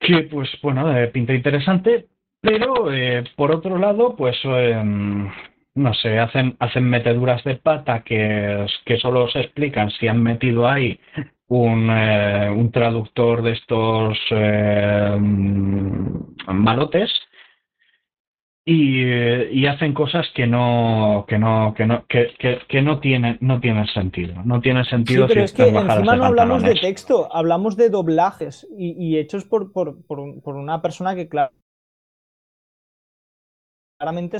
que 0.00 0.22
pues 0.22 0.48
bueno, 0.62 0.90
pinta 1.12 1.34
interesante, 1.34 2.06
pero 2.42 2.92
eh, 2.92 3.24
por 3.36 3.54
otro 3.54 3.78
lado, 3.78 4.14
pues 4.16 4.36
em, 4.44 5.30
no 5.74 5.94
sé, 5.94 6.18
hacen, 6.18 6.56
hacen 6.58 6.84
meteduras 6.84 7.42
de 7.44 7.56
pata 7.56 8.02
que, 8.02 8.66
que 8.84 8.98
solo 8.98 9.28
se 9.30 9.40
explican 9.40 9.90
si 9.92 10.08
han 10.08 10.22
metido 10.22 10.68
ahí 10.68 11.00
un, 11.46 11.88
eh, 11.90 12.50
un 12.50 12.70
traductor 12.70 13.42
de 13.42 13.52
estos 13.52 14.18
malotes 16.48 17.10
y, 18.64 19.66
hacen 19.66 19.92
cosas 19.92 20.26
que 20.34 20.46
no 20.46 21.24
que 21.26 21.38
no 21.38 21.74
que 21.76 21.86
no 21.86 22.04
que, 22.06 22.32
que, 22.68 22.82
no 22.82 23.00
tienen 23.00 23.38
no 23.40 23.60
tienen 23.60 23.86
sentido. 23.86 24.42
No 24.44 24.60
tiene 24.60 24.84
sentido 24.84 25.26
sí, 25.26 25.34
pero 25.34 25.44
es 25.44 25.52
que 25.52 25.68
encima 25.68 26.16
no 26.16 26.24
hablamos 26.24 26.62
de 26.62 26.74
texto 26.74 27.28
hablamos 27.34 27.76
de 27.76 27.90
doblajes 27.90 28.68
y, 28.76 29.18
hechos 29.18 29.44
por, 29.44 29.72
por, 29.72 30.04
por, 30.06 30.54
una 30.54 30.80
persona 30.80 31.14
que 31.14 31.28
claramente 34.02 34.38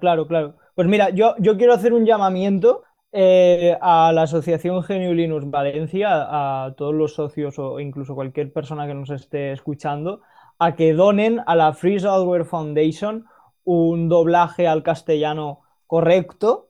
claro 0.00 0.26
claro 0.26 0.54
pues 0.74 0.88
mira 0.88 1.10
yo 1.10 1.34
yo 1.38 1.56
quiero 1.56 1.72
hacer 1.74 1.92
un 1.92 2.06
llamamiento 2.06 2.82
eh, 3.12 3.76
a 3.80 4.12
la 4.12 4.22
Asociación 4.22 4.82
GNU 4.82 5.14
Linux 5.14 5.48
Valencia, 5.48 6.66
a 6.66 6.74
todos 6.76 6.92
los 6.94 7.14
socios 7.14 7.58
o 7.58 7.80
incluso 7.80 8.14
cualquier 8.14 8.52
persona 8.52 8.86
que 8.86 8.92
nos 8.94 9.08
esté 9.08 9.52
escuchando, 9.52 10.20
a 10.58 10.74
que 10.74 10.92
donen 10.92 11.40
a 11.46 11.54
la 11.56 11.72
Free 11.72 11.98
Software 11.98 12.44
Foundation 12.44 13.24
un 13.64 14.10
doblaje 14.10 14.66
al 14.68 14.82
castellano 14.82 15.62
correcto 15.86 16.68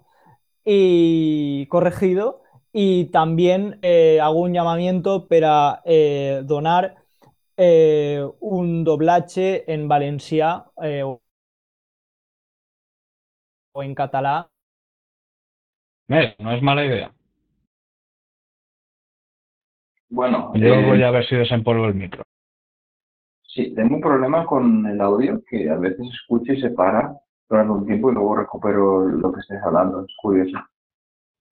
y 0.64 1.66
corregido. 1.66 2.42
Y 2.72 3.06
también 3.06 3.78
eh, 3.82 4.20
hago 4.22 4.40
un 4.40 4.52
llamamiento 4.52 5.26
para 5.26 5.82
eh, 5.84 6.42
donar 6.44 7.05
un 7.58 8.84
doblaje 8.84 9.70
en 9.72 9.88
valencia 9.88 10.66
o 13.72 13.82
en 13.82 13.94
catalán 13.94 14.46
no 16.08 16.52
es 16.52 16.62
mala 16.62 16.84
idea. 16.84 17.12
Bueno, 20.08 20.52
yo 20.54 20.74
eh, 20.74 20.86
voy 20.86 21.02
a 21.02 21.10
ver 21.10 21.26
si 21.26 21.34
desempolvo 21.34 21.86
el 21.86 21.94
micro. 21.94 22.22
Sí, 23.42 23.74
tengo 23.74 23.96
un 23.96 24.00
problema 24.00 24.46
con 24.46 24.86
el 24.86 25.00
audio 25.00 25.42
que 25.48 25.68
a 25.68 25.76
veces 25.76 26.06
escucho 26.12 26.52
y 26.52 26.60
se 26.60 26.70
para 26.70 27.18
durante 27.48 27.72
un 27.72 27.86
tiempo 27.86 28.10
y 28.10 28.14
luego 28.14 28.36
recupero 28.36 29.08
lo 29.08 29.32
que 29.32 29.40
estés 29.40 29.60
hablando. 29.62 30.04
Es 30.04 30.14
curioso. 30.20 30.58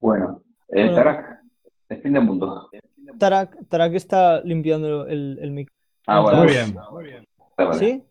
Bueno, 0.01 0.43
eh, 0.69 0.95
Tarak, 0.95 1.41
el 1.89 2.03
fin 2.03 2.13
del 2.13 2.25
mundo. 2.25 2.71
Tarak, 3.19 3.69
Tarak 3.69 3.95
está 3.95 4.41
limpiando 4.43 5.07
el, 5.07 5.39
el 5.41 5.51
micro. 5.51 5.75
Ah, 6.07 6.21
bueno. 6.21 6.39
Muy 6.39 6.49
bien. 6.49 6.77
Muy 6.91 7.05
bien. 7.05 7.27
¿Sí? 7.75 8.03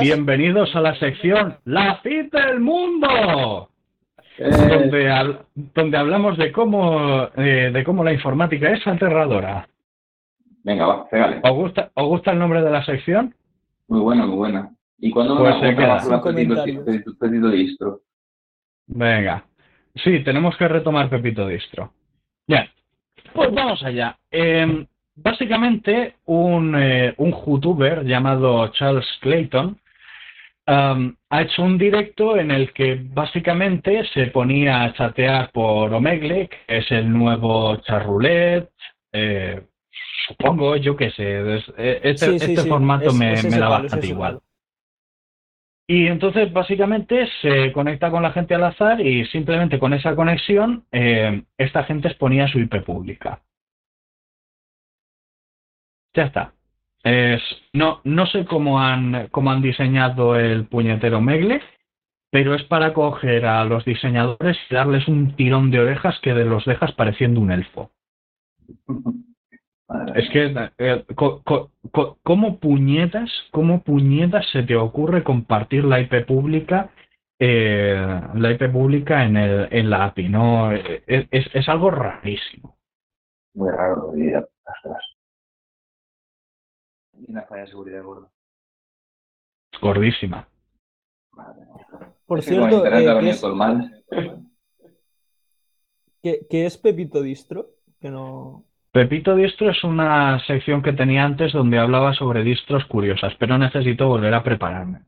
Bienvenidos 0.00 0.74
a 0.74 0.80
la 0.80 0.98
sección 0.98 1.58
La 1.64 1.96
fin 1.96 2.30
del 2.30 2.60
mundo. 2.60 3.68
Eh, 4.38 5.30
donde, 5.74 5.96
hablamos 5.96 6.38
de 6.38 6.50
cómo, 6.52 7.28
eh, 7.36 7.70
de 7.72 7.84
cómo 7.84 8.02
la 8.02 8.12
informática 8.12 8.70
es 8.70 8.86
aterradora. 8.86 9.68
Venga, 10.64 10.86
va, 10.86 11.08
pégale. 11.08 11.40
¿Os 11.44 11.52
gusta, 11.52 11.90
¿Os 11.94 12.06
gusta 12.06 12.32
el 12.32 12.38
nombre 12.38 12.62
de 12.62 12.70
la 12.70 12.84
sección? 12.84 13.34
Muy 13.88 14.00
buena, 14.00 14.26
muy 14.26 14.36
buena. 14.36 14.70
¿Y 14.98 15.10
cuándo 15.10 15.36
pues 15.36 15.54
se 15.60 15.76
queda. 15.76 16.00
Pepito 17.20 17.50
Distro? 17.50 18.00
Venga. 18.86 19.44
Sí, 19.96 20.20
tenemos 20.24 20.56
que 20.56 20.66
retomar 20.66 21.10
Pepito 21.10 21.46
Distro. 21.46 21.92
Bien, 22.46 22.64
pues 23.34 23.52
vamos 23.52 23.82
allá. 23.84 24.16
Em, 24.30 24.86
básicamente, 25.14 26.16
un, 26.26 26.74
eh, 26.76 27.14
un 27.18 27.32
youtuber 27.32 28.04
llamado 28.04 28.68
Charles 28.68 29.06
Clayton 29.20 29.78
ha 30.66 31.42
hecho 31.42 31.62
un 31.62 31.76
directo 31.76 32.36
en 32.36 32.50
el 32.50 32.72
que 32.72 33.00
básicamente 33.02 34.04
se 34.12 34.26
ponía 34.28 34.84
a 34.84 34.92
chatear 34.92 35.50
por 35.50 35.92
Omegle, 35.92 36.48
que 36.48 36.78
es 36.78 36.90
el 36.90 37.12
nuevo 37.12 37.76
charrulet. 37.78 38.70
Eh, 39.12 39.60
supongo, 40.28 40.76
yo 40.76 40.96
qué 40.96 41.10
sé. 41.10 41.24
Eh, 41.76 42.00
este, 42.04 42.36
este 42.36 42.62
formato 42.68 43.12
me, 43.12 43.34
da 43.42 43.68
bastante 43.68 44.06
igual. 44.06 44.40
Y 45.86 46.06
entonces 46.06 46.52
básicamente 46.52 47.28
se 47.42 47.72
conecta 47.72 48.10
con 48.10 48.22
la 48.22 48.32
gente 48.32 48.54
al 48.54 48.64
azar 48.64 49.00
y 49.00 49.26
simplemente 49.26 49.78
con 49.78 49.92
esa 49.92 50.14
conexión 50.14 50.84
eh, 50.92 51.42
esta 51.58 51.84
gente 51.84 52.08
exponía 52.08 52.46
su 52.48 52.60
IP 52.60 52.82
pública. 52.84 53.42
Ya 56.14 56.24
está. 56.24 56.52
Es, 57.04 57.42
no, 57.72 58.00
no 58.04 58.26
sé 58.26 58.44
cómo 58.44 58.80
han, 58.80 59.28
cómo 59.30 59.50
han 59.50 59.62
diseñado 59.62 60.36
el 60.36 60.66
puñetero 60.66 61.20
Megle, 61.20 61.60
pero 62.30 62.54
es 62.54 62.62
para 62.64 62.94
coger 62.94 63.44
a 63.44 63.64
los 63.64 63.84
diseñadores 63.84 64.56
y 64.70 64.74
darles 64.74 65.08
un 65.08 65.34
tirón 65.36 65.70
de 65.70 65.80
orejas 65.80 66.18
que 66.22 66.32
de 66.32 66.44
los 66.44 66.64
dejas 66.64 66.92
pareciendo 66.92 67.40
un 67.40 67.50
elfo. 67.50 67.90
Es 70.14 70.30
que, 70.30 70.70
eh, 70.78 71.04
¿cómo 72.22 72.58
puñetas, 72.58 73.30
cómo 73.50 73.82
puñetas 73.82 74.48
se 74.50 74.62
te 74.62 74.76
ocurre 74.76 75.22
compartir 75.22 75.84
la 75.84 76.00
IP 76.00 76.24
pública, 76.26 76.90
eh, 77.38 78.20
la 78.34 78.50
IP 78.52 78.70
pública 78.72 79.24
en, 79.24 79.36
el, 79.36 79.68
en 79.70 79.90
la 79.90 80.06
API? 80.06 80.28
No, 80.28 80.72
es, 80.72 81.26
es, 81.30 81.68
algo 81.68 81.90
rarísimo. 81.90 82.76
Muy 83.54 83.70
raro, 83.70 84.12
y 84.16 84.32
y 87.26 87.30
una 87.30 87.42
falla 87.42 87.62
de 87.62 87.68
seguridad 87.68 88.02
gorda. 88.02 88.28
Gordísima. 89.80 90.46
Por 92.26 92.42
cierto, 92.42 92.86
eh, 96.22 96.46
¿qué, 96.48 96.66
es 96.66 96.78
Pepito 96.78 97.22
Distro? 97.22 97.66
Que 98.00 98.10
no... 98.10 98.64
Pepito 98.90 99.34
Distro 99.34 99.70
es 99.70 99.82
una 99.82 100.38
sección 100.46 100.82
que 100.82 100.92
tenía 100.92 101.24
antes 101.24 101.52
donde 101.52 101.78
hablaba 101.78 102.14
sobre 102.14 102.44
distros 102.44 102.84
curiosas, 102.84 103.34
pero 103.38 103.56
necesito 103.58 104.08
volver 104.08 104.34
a 104.34 104.42
prepararme. 104.42 105.00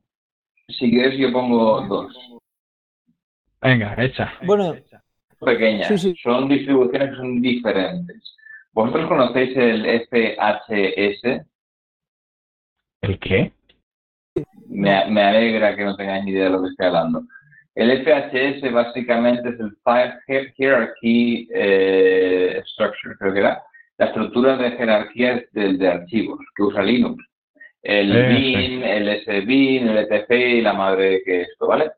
Si 0.68 0.90
quieres, 0.90 1.18
yo 1.18 1.30
pongo 1.32 1.82
dos. 1.82 2.16
Venga, 3.60 3.94
hecha. 4.02 4.32
Bueno, 4.44 4.74
pequeñas. 5.40 5.88
Son 6.22 6.48
distribuciones 6.48 7.10
que 7.10 7.16
son 7.16 7.40
diferentes. 7.40 8.36
¿Vosotros 8.72 9.06
conocéis 9.06 9.56
el 9.56 10.06
FHS? 10.08 11.46
¿El 13.04 13.18
qué? 13.18 13.52
Me, 14.68 14.90
alegra 14.92 15.76
que 15.76 15.84
no 15.84 15.94
tengáis 15.94 16.24
ni 16.24 16.30
idea 16.32 16.44
de 16.44 16.50
lo 16.50 16.62
que 16.62 16.68
estoy 16.68 16.86
hablando. 16.86 17.22
El 17.74 18.02
FHS 18.02 18.72
básicamente 18.72 19.50
es 19.50 19.60
el 19.60 19.76
File 19.84 20.52
Hierarchy 20.56 21.48
eh, 21.54 22.62
Structure, 22.66 23.16
creo 23.18 23.32
que 23.32 23.40
era, 23.40 23.62
la 23.98 24.06
estructura 24.06 24.56
de 24.56 24.70
jerarquía 24.72 25.44
de, 25.52 25.74
de 25.74 25.88
archivos 25.88 26.38
que 26.56 26.62
usa 26.62 26.82
Linux. 26.82 27.22
El 27.82 28.10
bin, 28.28 28.82
el 28.82 29.22
SBIN, 29.24 29.88
el 29.88 29.98
ETC 29.98 30.30
y 30.30 30.60
la 30.62 30.72
madre 30.72 31.20
que 31.22 31.42
esto, 31.42 31.66
¿vale? 31.66 31.90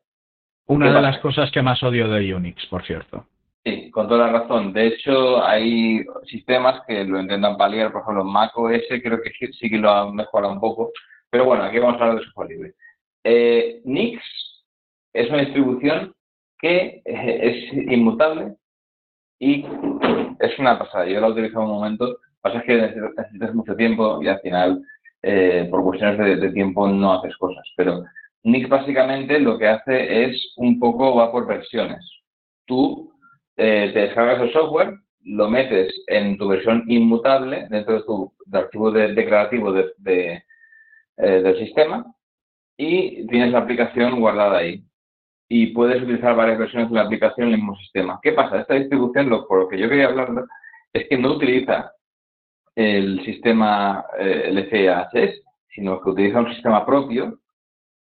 Una 0.66 0.92
de 0.92 1.00
las 1.00 1.18
cosas 1.18 1.50
que 1.52 1.62
más 1.62 1.80
odio 1.84 2.08
de 2.08 2.34
Unix, 2.34 2.66
por 2.66 2.84
cierto. 2.84 3.28
Sí, 3.66 3.90
con 3.90 4.06
toda 4.06 4.28
la 4.28 4.38
razón. 4.38 4.72
De 4.72 4.86
hecho, 4.86 5.44
hay 5.44 6.04
sistemas 6.26 6.82
que 6.86 7.02
lo 7.04 7.20
intentan 7.20 7.56
paliar, 7.56 7.90
por 7.90 8.02
ejemplo, 8.02 8.22
Mac 8.22 8.56
OS 8.56 8.80
creo 9.02 9.20
que 9.20 9.32
sí 9.52 9.68
que 9.68 9.78
lo 9.78 9.90
han 9.90 10.14
mejorado 10.14 10.52
un 10.52 10.60
poco, 10.60 10.92
pero 11.28 11.46
bueno, 11.46 11.64
aquí 11.64 11.80
vamos 11.80 12.00
a 12.00 12.04
hablar 12.04 12.20
de 12.20 12.26
software 12.26 12.48
libre. 12.50 12.74
Eh, 13.24 13.80
Nix 13.84 14.22
es 15.12 15.28
una 15.30 15.40
distribución 15.40 16.14
que 16.60 17.02
eh, 17.04 17.40
es 17.42 17.72
inmutable 17.92 18.54
y 19.40 19.66
es 20.38 20.58
una 20.60 20.78
pasada. 20.78 21.06
Yo 21.06 21.20
la 21.20 21.26
he 21.26 21.30
utilizado 21.32 21.64
un 21.64 21.72
momento, 21.72 22.18
pasa 22.40 22.58
es 22.58 22.64
que 22.66 22.76
necesitas 22.76 23.52
mucho 23.52 23.74
tiempo 23.74 24.22
y 24.22 24.28
al 24.28 24.38
final, 24.42 24.80
eh, 25.22 25.66
por 25.68 25.82
cuestiones 25.82 26.18
de, 26.18 26.36
de, 26.36 26.52
tiempo, 26.52 26.86
no 26.86 27.14
haces 27.14 27.36
cosas. 27.36 27.68
Pero 27.76 28.04
Nix 28.44 28.68
básicamente 28.68 29.40
lo 29.40 29.58
que 29.58 29.66
hace 29.66 30.26
es 30.26 30.52
un 30.56 30.78
poco 30.78 31.16
va 31.16 31.32
por 31.32 31.48
versiones. 31.48 32.08
Tú 32.64 33.15
eh, 33.56 33.90
te 33.92 34.00
descargas 34.00 34.42
el 34.42 34.52
software, 34.52 34.94
lo 35.22 35.48
metes 35.48 35.92
en 36.06 36.38
tu 36.38 36.48
versión 36.48 36.84
inmutable 36.88 37.66
dentro 37.68 37.94
de 37.94 38.02
tu 38.02 38.32
archivo 38.52 38.90
declarativo 38.90 39.72
de, 39.72 40.42
eh, 41.16 41.40
del 41.42 41.58
sistema 41.58 42.04
y 42.76 43.26
tienes 43.26 43.52
la 43.52 43.58
aplicación 43.60 44.20
guardada 44.20 44.58
ahí. 44.58 44.84
Y 45.48 45.68
puedes 45.68 46.02
utilizar 46.02 46.36
varias 46.36 46.58
versiones 46.58 46.90
de 46.90 46.96
la 46.96 47.02
aplicación 47.02 47.48
en 47.48 47.54
el 47.54 47.60
mismo 47.60 47.76
sistema. 47.76 48.20
¿Qué 48.22 48.32
pasa? 48.32 48.60
Esta 48.60 48.74
distribución, 48.74 49.28
lo, 49.28 49.46
por 49.46 49.60
lo 49.60 49.68
que 49.68 49.78
yo 49.78 49.88
quería 49.88 50.06
hablar, 50.06 50.28
es 50.92 51.08
que 51.08 51.18
no 51.18 51.32
utiliza 51.32 51.92
el 52.74 53.24
sistema 53.24 54.04
eh, 54.18 54.50
LCHS, 54.52 55.42
sino 55.74 56.00
que 56.00 56.10
utiliza 56.10 56.40
un 56.40 56.52
sistema 56.52 56.84
propio 56.84 57.38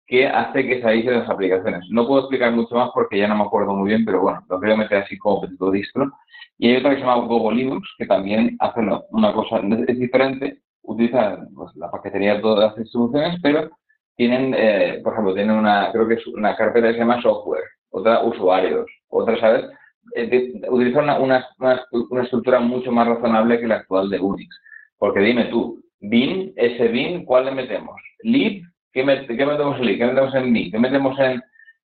que 0.10 0.26
hace 0.28 0.66
que 0.66 0.82
se 0.82 0.88
aíslen 0.88 1.20
las 1.20 1.30
aplicaciones. 1.30 1.86
No 1.92 2.08
puedo 2.08 2.22
explicar 2.22 2.52
mucho 2.52 2.74
más 2.74 2.90
porque 2.96 3.20
ya 3.20 3.28
no 3.28 3.36
me 3.36 3.44
acuerdo 3.44 3.76
muy 3.76 3.90
bien, 3.90 4.04
pero 4.04 4.22
bueno, 4.22 4.44
lo 4.50 4.60
quiero 4.60 4.76
meter 4.76 5.04
así 5.04 5.16
como 5.20 5.42
petito 5.42 5.70
distro. 5.70 6.12
Y 6.58 6.70
hay 6.70 6.78
otra 6.78 6.90
que 6.90 6.96
se 6.96 7.02
llama 7.04 7.28
Gogo 7.28 7.52
Linux, 7.52 7.88
que 7.96 8.08
también 8.08 8.58
hace 8.60 8.82
una 9.12 9.34
cosa, 9.34 9.62
es 9.88 10.00
diferente, 10.00 10.62
utiliza 10.82 11.38
pues, 11.56 11.76
la 11.76 11.92
paquetería 11.92 12.36
de 12.36 12.42
todas 12.42 12.72
las 12.72 12.76
distribuciones, 12.76 13.40
pero 13.44 13.70
tienen, 14.16 14.56
eh, 14.58 15.00
por 15.04 15.14
ejemplo, 15.14 15.36
tienen 15.36 15.56
una, 15.56 15.92
creo 15.92 16.08
que 16.08 16.16
es 16.16 16.28
una 16.28 16.56
carpeta 16.56 16.88
que 16.88 16.94
se 16.94 17.00
llama 17.00 17.22
software, 17.22 17.64
otra 17.92 18.24
usuarios, 18.24 18.88
otra, 19.10 19.40
¿sabes? 19.40 19.66
Eh, 20.16 20.60
utiliza 20.70 21.02
una, 21.02 21.20
una, 21.20 21.48
una, 22.10 22.24
estructura 22.24 22.60
mucho 22.60 22.92
más 22.92 23.08
razonable 23.08 23.60
que 23.60 23.68
la 23.68 23.76
actual 23.76 24.10
de 24.10 24.20
Unix. 24.20 24.60
Porque 24.98 25.20
dime 25.20 25.46
tú, 25.46 25.84
bin, 26.00 26.52
ese 26.56 26.88
bin, 26.88 27.26
¿cuál 27.26 27.46
le 27.46 27.52
metemos? 27.52 27.96
Lib, 28.24 28.64
¿Qué, 28.92 29.04
metemos 29.04 29.80
en 29.80 29.98
¿Qué 29.98 30.06
metemos 30.06 30.36
en 30.36 30.52
mí? 30.52 30.72
¿Qué 30.72 30.80
metemos 30.80 31.20
en, 31.20 31.42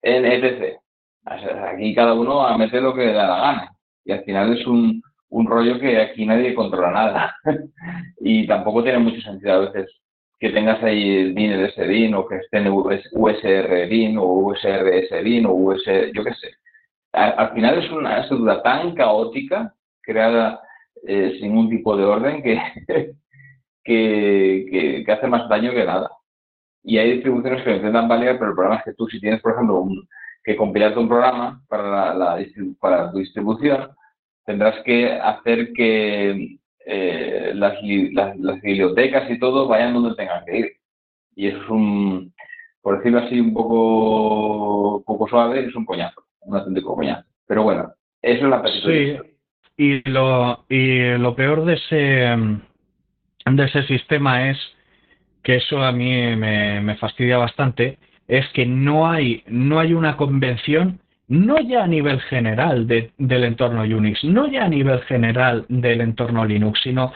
en 0.03 0.25
etc? 0.25 0.79
Aquí 1.25 1.95
cada 1.95 2.15
uno 2.15 2.47
a 2.47 2.57
meter 2.59 2.83
lo 2.83 2.95
que 2.95 3.07
le 3.07 3.13
da 3.13 3.29
la 3.29 3.41
gana. 3.41 3.73
Y 4.05 4.13
al 4.13 4.25
final 4.25 4.57
es 4.57 4.67
un, 4.67 5.03
rollo 5.31 5.79
que 5.79 6.01
aquí 6.01 6.27
nadie 6.27 6.55
controla 6.55 6.91
nada. 6.91 7.37
y 8.21 8.47
tampoco 8.47 8.83
tiene 8.83 8.99
mucho 8.99 9.21
sentido 9.21 9.55
a 9.55 9.59
veces 9.71 9.91
que 10.41 10.51
tengas 10.51 10.83
ahí 10.83 11.19
el 11.19 11.35
bin, 11.35 11.53
el 11.53 11.71
SBIN, 11.73 12.15
o 12.15 12.27
que 12.27 12.37
esté 12.37 12.59
en 12.59 12.69
USR 12.69 13.89
bin, 13.89 14.19
o 14.19 14.25
USRS 14.25 15.23
bin, 15.25 15.47
o 15.47 15.53
US, 15.53 15.85
yo 16.15 16.25
qué 16.25 16.35
sé. 16.35 16.51
Al, 17.13 17.53
final 17.55 17.79
es 17.79 17.91
una 17.91 18.21
estructura 18.21 18.63
tan 18.63 18.95
caótica, 18.95 19.75
creada 20.01 20.61
eh, 21.07 21.37
sin 21.41 21.49
ningún 21.49 21.71
tipo 21.71 21.97
de 21.97 22.05
orden, 22.05 22.43
que, 22.43 22.61
que 25.05 25.05
hace 25.09 25.27
más 25.27 25.49
daño 25.49 25.73
que 25.73 25.85
nada 25.85 26.09
y 26.89 26.97
hay 26.97 27.13
distribuciones 27.13 27.63
que 27.63 27.69
lo 27.69 27.77
intentan 27.77 28.09
valer, 28.09 28.39
pero 28.39 28.51
el 28.51 28.57
problema 28.57 28.77
es 28.77 28.85
que 28.85 28.95
tú 28.95 29.07
si 29.09 29.21
tienes, 29.21 29.43
por 29.43 29.53
ejemplo, 29.53 29.87
que 30.43 30.57
compilarte 30.57 30.99
un 30.99 31.07
programa 31.07 31.61
para, 31.69 32.15
la, 32.15 32.39
para 32.81 33.11
tu 33.13 33.19
distribución, 33.19 33.91
tendrás 34.47 34.83
que 34.85 35.13
hacer 35.13 35.75
que 35.75 36.57
eh, 36.87 37.53
las, 37.55 37.75
las, 38.39 38.63
bibliotecas 38.63 39.31
y 39.31 39.39
todo 39.39 39.69
vayan 39.69 39.93
donde 39.93 40.17
tengan 40.17 40.43
que 40.47 40.59
ir. 40.61 40.73
Y 41.37 41.49
eso 41.49 41.63
es 41.63 41.69
un, 41.69 42.33
por 42.81 42.97
decirlo 42.97 43.19
así, 43.19 43.39
un 43.39 43.53
poco, 43.53 45.03
poco 45.05 45.29
suave, 45.29 45.67
es 45.67 45.77
un 45.77 45.85
coñazo, 45.85 46.25
un 46.41 46.57
auténtico 46.57 46.97
coñazo. 46.97 47.29
Pero 47.47 47.65
bueno, 47.65 47.93
eso 48.23 48.45
es 48.45 48.51
la 48.51 48.63
petición. 48.63 49.27
Sí, 49.77 50.03
y 50.05 50.09
lo, 50.09 50.65
y 50.71 51.19
lo 51.19 51.37
peor 51.37 51.67
de 51.67 51.75
ese, 51.75 51.95
de 53.45 53.65
ese 53.65 53.83
sistema 53.83 54.49
es 54.49 54.57
que 55.49 55.57
eso 55.57 55.83
a 55.83 55.93
mí 55.93 56.37
me, 56.37 56.95
fastidia 56.97 57.39
bastante, 57.39 57.97
es 58.27 58.47
que 58.51 58.67
no 58.67 59.11
hay, 59.11 59.43
no 59.47 59.81
hay 59.81 59.95
una 59.95 60.15
convención, 60.19 61.01
no 61.27 61.59
ya 61.59 61.85
a 61.85 61.87
nivel 61.87 62.21
general 62.21 62.87
del 62.87 63.45
entorno 63.45 63.81
Unix, 63.81 64.23
no 64.25 64.47
ya 64.47 64.67
a 64.67 64.69
nivel 64.69 65.01
general 65.05 65.65
del 65.71 66.03
entorno 66.03 66.45
Linux, 66.45 66.83
sino 66.83 67.15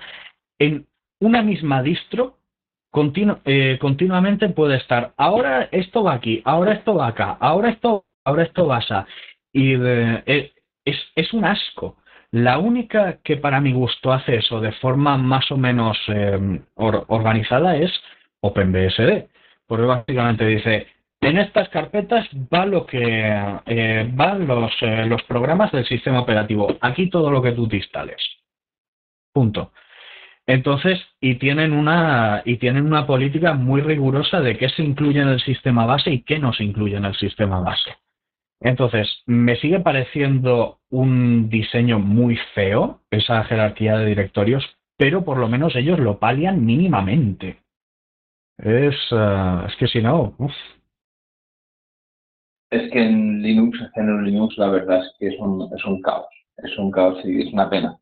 en 0.58 0.86
una 1.20 1.42
misma 1.42 1.82
distro 1.82 2.38
eh, 3.44 3.76
continuamente 3.78 4.48
puede 4.48 4.78
estar, 4.78 5.12
ahora 5.18 5.68
esto 5.70 6.02
va 6.02 6.14
aquí, 6.14 6.40
ahora 6.46 6.72
esto 6.72 6.94
va 6.94 7.08
acá, 7.08 7.36
ahora 7.38 7.68
esto, 7.68 8.06
ahora 8.24 8.44
esto 8.44 8.66
va 8.66 8.78
allá. 8.78 9.06
Y 9.52 9.74
eh, 9.74 10.52
es, 10.86 10.96
es 11.16 11.34
un 11.34 11.44
asco. 11.44 11.98
La 12.30 12.56
única 12.56 13.18
que 13.22 13.36
para 13.36 13.60
mi 13.60 13.74
gusto 13.74 14.10
hace 14.10 14.36
eso 14.36 14.58
de 14.62 14.72
forma 14.72 15.18
más 15.18 15.50
o 15.50 15.58
menos 15.58 15.98
eh, 16.08 16.62
organizada 16.76 17.76
es 17.76 17.92
OpenBSD, 18.42 19.28
porque 19.66 19.86
básicamente 19.86 20.46
dice, 20.46 20.86
en 21.20 21.38
estas 21.38 21.68
carpetas 21.68 22.28
va 22.52 22.66
lo 22.66 22.84
que 22.84 23.32
eh, 23.66 24.10
van 24.12 24.46
los, 24.46 24.72
eh, 24.82 25.06
los 25.06 25.22
programas 25.22 25.70
del 25.72 25.86
sistema 25.86 26.20
operativo. 26.20 26.76
Aquí 26.80 27.08
todo 27.08 27.30
lo 27.30 27.40
que 27.40 27.52
tú 27.52 27.68
te 27.68 27.76
instales. 27.76 28.20
Punto. 29.32 29.72
Entonces, 30.46 31.00
y 31.20 31.36
tienen 31.36 31.72
una 31.72 32.42
y 32.44 32.56
tienen 32.56 32.86
una 32.86 33.06
política 33.06 33.54
muy 33.54 33.80
rigurosa 33.80 34.40
de 34.40 34.58
qué 34.58 34.68
se 34.68 34.82
incluye 34.82 35.20
en 35.20 35.28
el 35.28 35.40
sistema 35.40 35.86
base 35.86 36.10
y 36.10 36.22
qué 36.22 36.40
no 36.40 36.52
se 36.52 36.64
incluye 36.64 36.96
en 36.96 37.04
el 37.04 37.14
sistema 37.14 37.60
base. 37.60 37.94
Entonces, 38.60 39.22
me 39.26 39.56
sigue 39.56 39.80
pareciendo 39.80 40.78
un 40.90 41.48
diseño 41.48 41.98
muy 41.98 42.36
feo, 42.54 43.00
esa 43.10 43.44
jerarquía 43.44 43.96
de 43.96 44.06
directorios, 44.06 44.64
pero 44.96 45.24
por 45.24 45.38
lo 45.38 45.48
menos 45.48 45.74
ellos 45.76 45.98
lo 45.98 46.18
palian 46.18 46.64
mínimamente. 46.64 47.58
Es, 48.62 48.94
uh, 49.10 49.66
es 49.66 49.76
que 49.76 49.88
si 49.88 50.00
no, 50.00 50.34
uf. 50.38 50.52
Es 52.70 52.90
que 52.92 53.02
en 53.02 53.42
Linux, 53.42 53.78
en 53.96 54.24
Linux, 54.24 54.56
la 54.56 54.68
verdad 54.68 55.04
es 55.04 55.14
que 55.18 55.28
es 55.28 55.34
un, 55.40 55.68
es 55.76 55.84
un 55.84 56.00
caos. 56.00 56.28
Es 56.56 56.78
un 56.78 56.90
caos 56.90 57.18
y 57.24 57.42
es 57.42 57.52
una 57.52 57.68
pena 57.68 57.98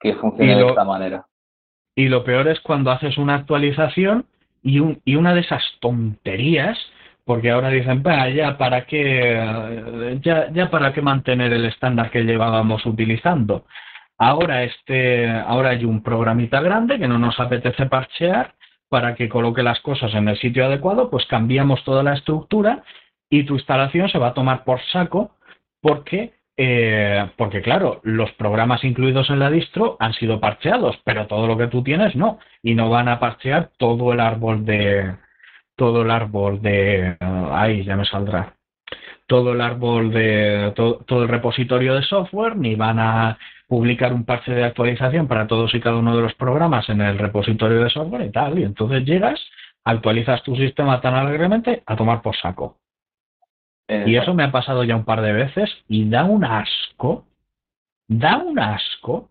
que 0.00 0.14
funcione 0.14 0.56
de 0.56 0.68
esta 0.68 0.84
manera. 0.84 1.26
Y 1.96 2.08
lo 2.08 2.24
peor 2.24 2.46
es 2.48 2.60
cuando 2.60 2.90
haces 2.92 3.18
una 3.18 3.34
actualización 3.34 4.26
y, 4.62 4.78
un, 4.78 5.00
y 5.04 5.16
una 5.16 5.34
de 5.34 5.40
esas 5.40 5.62
tonterías, 5.80 6.78
porque 7.24 7.50
ahora 7.50 7.70
dicen, 7.70 8.04
ya 8.34 8.56
para 8.56 8.86
qué, 8.86 10.20
ya, 10.22 10.52
ya 10.52 10.70
para 10.70 10.92
qué 10.92 11.02
mantener 11.02 11.52
el 11.52 11.64
estándar 11.64 12.10
que 12.10 12.22
llevábamos 12.22 12.86
utilizando. 12.86 13.64
Ahora 14.18 14.62
este, 14.62 15.28
ahora 15.28 15.70
hay 15.70 15.84
un 15.84 16.02
programita 16.02 16.60
grande 16.60 16.98
que 16.98 17.08
no 17.08 17.18
nos 17.18 17.38
apetece 17.40 17.86
parchear 17.86 18.54
para 18.96 19.14
que 19.14 19.28
coloque 19.28 19.62
las 19.62 19.78
cosas 19.80 20.14
en 20.14 20.26
el 20.26 20.38
sitio 20.38 20.64
adecuado, 20.64 21.10
pues 21.10 21.26
cambiamos 21.26 21.84
toda 21.84 22.02
la 22.02 22.14
estructura 22.14 22.82
y 23.28 23.44
tu 23.44 23.52
instalación 23.52 24.08
se 24.08 24.16
va 24.16 24.28
a 24.28 24.32
tomar 24.32 24.64
por 24.64 24.80
saco 24.90 25.32
porque, 25.82 26.32
eh, 26.56 27.28
porque 27.36 27.60
claro, 27.60 28.00
los 28.04 28.32
programas 28.32 28.84
incluidos 28.84 29.28
en 29.28 29.40
la 29.40 29.50
distro 29.50 29.98
han 30.00 30.14
sido 30.14 30.40
parcheados, 30.40 30.96
pero 31.04 31.26
todo 31.26 31.46
lo 31.46 31.58
que 31.58 31.66
tú 31.66 31.82
tienes 31.82 32.16
no, 32.16 32.38
y 32.62 32.74
no 32.74 32.88
van 32.88 33.08
a 33.08 33.20
parchear 33.20 33.68
todo 33.76 34.14
el 34.14 34.20
árbol 34.20 34.64
de 34.64 35.14
todo 35.76 36.00
el 36.00 36.10
árbol 36.10 36.62
de 36.62 37.18
ahí 37.52 37.84
ya 37.84 37.96
me 37.96 38.06
saldrá 38.06 38.55
todo 39.26 39.52
el 39.52 39.60
árbol 39.60 40.12
de 40.12 40.72
todo 40.74 41.22
el 41.22 41.28
repositorio 41.28 41.94
de 41.94 42.02
software, 42.02 42.56
ni 42.56 42.74
van 42.74 42.98
a 42.98 43.38
publicar 43.68 44.12
un 44.12 44.24
parche 44.24 44.52
de 44.52 44.64
actualización 44.64 45.26
para 45.26 45.46
todos 45.46 45.74
y 45.74 45.80
cada 45.80 45.96
uno 45.96 46.16
de 46.16 46.22
los 46.22 46.34
programas 46.34 46.88
en 46.88 47.00
el 47.00 47.18
repositorio 47.18 47.82
de 47.82 47.90
software 47.90 48.26
y 48.26 48.30
tal. 48.30 48.58
Y 48.58 48.64
entonces 48.64 49.04
llegas, 49.04 49.40
actualizas 49.84 50.42
tu 50.42 50.54
sistema 50.56 51.00
tan 51.00 51.14
alegremente 51.14 51.82
a 51.86 51.96
tomar 51.96 52.22
por 52.22 52.36
saco. 52.36 52.78
Y 53.88 54.16
eso 54.16 54.34
me 54.34 54.42
ha 54.42 54.50
pasado 54.50 54.82
ya 54.82 54.96
un 54.96 55.04
par 55.04 55.22
de 55.22 55.32
veces 55.32 55.70
y 55.88 56.08
da 56.08 56.24
un 56.24 56.44
asco. 56.44 57.24
Da 58.08 58.38
un 58.38 58.58
asco. 58.58 59.30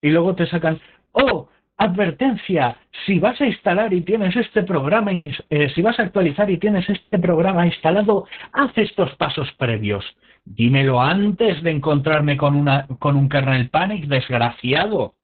Y 0.00 0.10
luego 0.10 0.36
te 0.36 0.46
sacan, 0.46 0.80
oh, 1.12 1.48
advertencia, 1.76 2.78
si 3.04 3.18
vas 3.18 3.40
a 3.40 3.46
instalar 3.46 3.92
y 3.92 4.00
tienes 4.00 4.34
este 4.36 4.62
programa, 4.62 5.12
eh, 5.12 5.70
si 5.74 5.82
vas 5.82 5.98
a 5.98 6.04
actualizar 6.04 6.50
y 6.50 6.58
tienes 6.58 6.88
este 6.88 7.18
programa 7.18 7.66
instalado, 7.66 8.26
haz 8.52 8.76
estos 8.76 9.14
pasos 9.16 9.50
previos. 9.58 10.04
Dímelo 10.44 11.00
antes 11.00 11.62
de 11.62 11.70
encontrarme 11.70 12.36
con, 12.36 12.56
una, 12.56 12.86
con 12.98 13.16
un 13.16 13.28
kernel 13.28 13.68
panic, 13.68 14.06
desgraciado. 14.06 15.14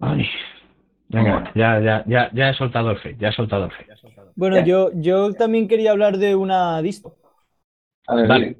Ay, 0.00 0.26
venga, 1.08 1.52
ya, 1.54 1.80
ya, 1.80 2.04
ya, 2.06 2.30
ya 2.32 2.50
he 2.50 2.54
soltado 2.54 2.90
el 2.90 2.98
fe, 2.98 3.16
ya 3.18 3.28
he 3.28 3.32
soltado 3.32 3.66
el 3.66 3.72
fe. 3.72 3.86
Bueno, 4.34 4.64
yo, 4.64 4.90
yo 4.94 5.34
también 5.34 5.68
quería 5.68 5.90
hablar 5.90 6.16
de 6.16 6.34
una 6.34 6.80
disto. 6.82 7.14
vale. 8.08 8.56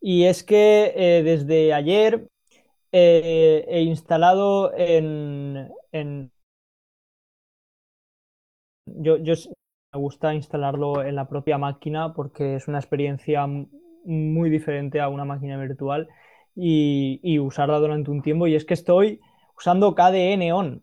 Y 0.00 0.24
es 0.24 0.44
que 0.44 0.92
eh, 0.94 1.22
desde 1.22 1.72
ayer 1.72 2.28
eh, 2.98 3.64
he 3.68 3.82
instalado 3.82 4.72
en, 4.74 5.70
Yo, 8.86 9.18
yo, 9.18 9.34
me 9.92 10.00
gusta 10.00 10.32
instalarlo 10.32 11.02
en 11.02 11.14
la 11.16 11.28
propia 11.28 11.58
máquina 11.58 12.14
porque 12.14 12.54
es 12.54 12.68
una 12.68 12.78
experiencia 12.78 13.46
muy 13.46 14.48
diferente 14.48 15.00
a 15.00 15.08
una 15.08 15.24
máquina 15.24 15.58
virtual 15.58 16.08
y, 16.54 17.38
usarla 17.38 17.78
durante 17.78 18.10
un 18.10 18.22
tiempo. 18.22 18.46
Y 18.46 18.54
es 18.54 18.64
que 18.64 18.74
estoy 18.74 19.20
usando 19.58 19.94
KDE 19.94 20.52
On. 20.52 20.82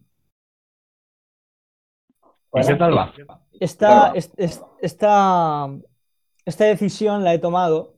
qué 2.67 2.75
tal 2.75 2.95
va? 2.95 3.11
esta, 3.59 4.13
esta 6.45 6.65
decisión 6.65 7.23
la 7.23 7.33
he 7.33 7.39
tomado 7.39 7.93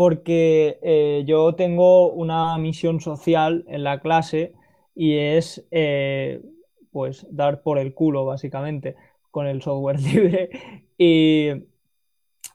porque 0.00 0.78
eh, 0.80 1.24
yo 1.26 1.54
tengo 1.56 2.10
una 2.10 2.56
misión 2.56 3.00
social 3.02 3.66
en 3.68 3.84
la 3.84 4.00
clase 4.00 4.54
y 4.94 5.18
es 5.18 5.66
eh, 5.70 6.40
pues 6.90 7.26
dar 7.30 7.60
por 7.62 7.78
el 7.78 7.92
culo 7.92 8.24
básicamente 8.24 8.96
con 9.30 9.46
el 9.46 9.60
software 9.60 10.00
libre 10.00 10.48
y 10.96 11.50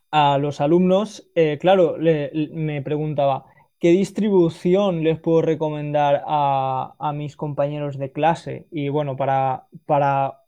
a 0.09 0.39
los 0.39 0.59
alumnos, 0.59 1.29
eh, 1.35 1.59
claro, 1.61 1.97
me 1.99 2.81
preguntaba, 2.81 3.45
¿qué 3.79 3.89
distribución 3.91 5.03
les 5.03 5.19
puedo 5.19 5.43
recomendar 5.43 6.23
a, 6.25 6.95
a, 6.97 7.13
mis 7.13 7.35
compañeros 7.35 7.99
de 7.99 8.11
clase? 8.11 8.65
Y 8.71 8.89
bueno, 8.89 9.17
para, 9.17 9.67
para 9.85 10.41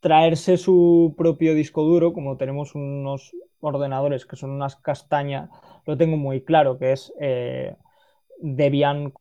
traerse 0.00 0.56
su 0.56 1.14
propio 1.18 1.54
disco 1.54 1.82
duro, 1.82 2.14
como 2.14 2.38
tenemos 2.38 2.74
unos 2.74 3.34
ordenadores 3.66 4.26
que 4.26 4.36
son 4.36 4.50
unas 4.50 4.76
castañas, 4.76 5.50
lo 5.86 5.96
tengo 5.96 6.16
muy 6.16 6.42
claro, 6.42 6.78
que 6.78 6.92
es 6.92 7.12
eh, 7.20 7.76
Debian 8.38 9.12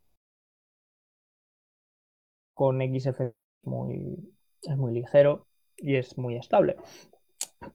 con 2.53 2.79
XF 2.79 3.33
muy, 3.63 4.17
es 4.63 4.77
muy 4.77 4.93
ligero 4.93 5.47
y 5.77 5.95
es 5.95 6.17
muy 6.17 6.35
estable. 6.35 6.77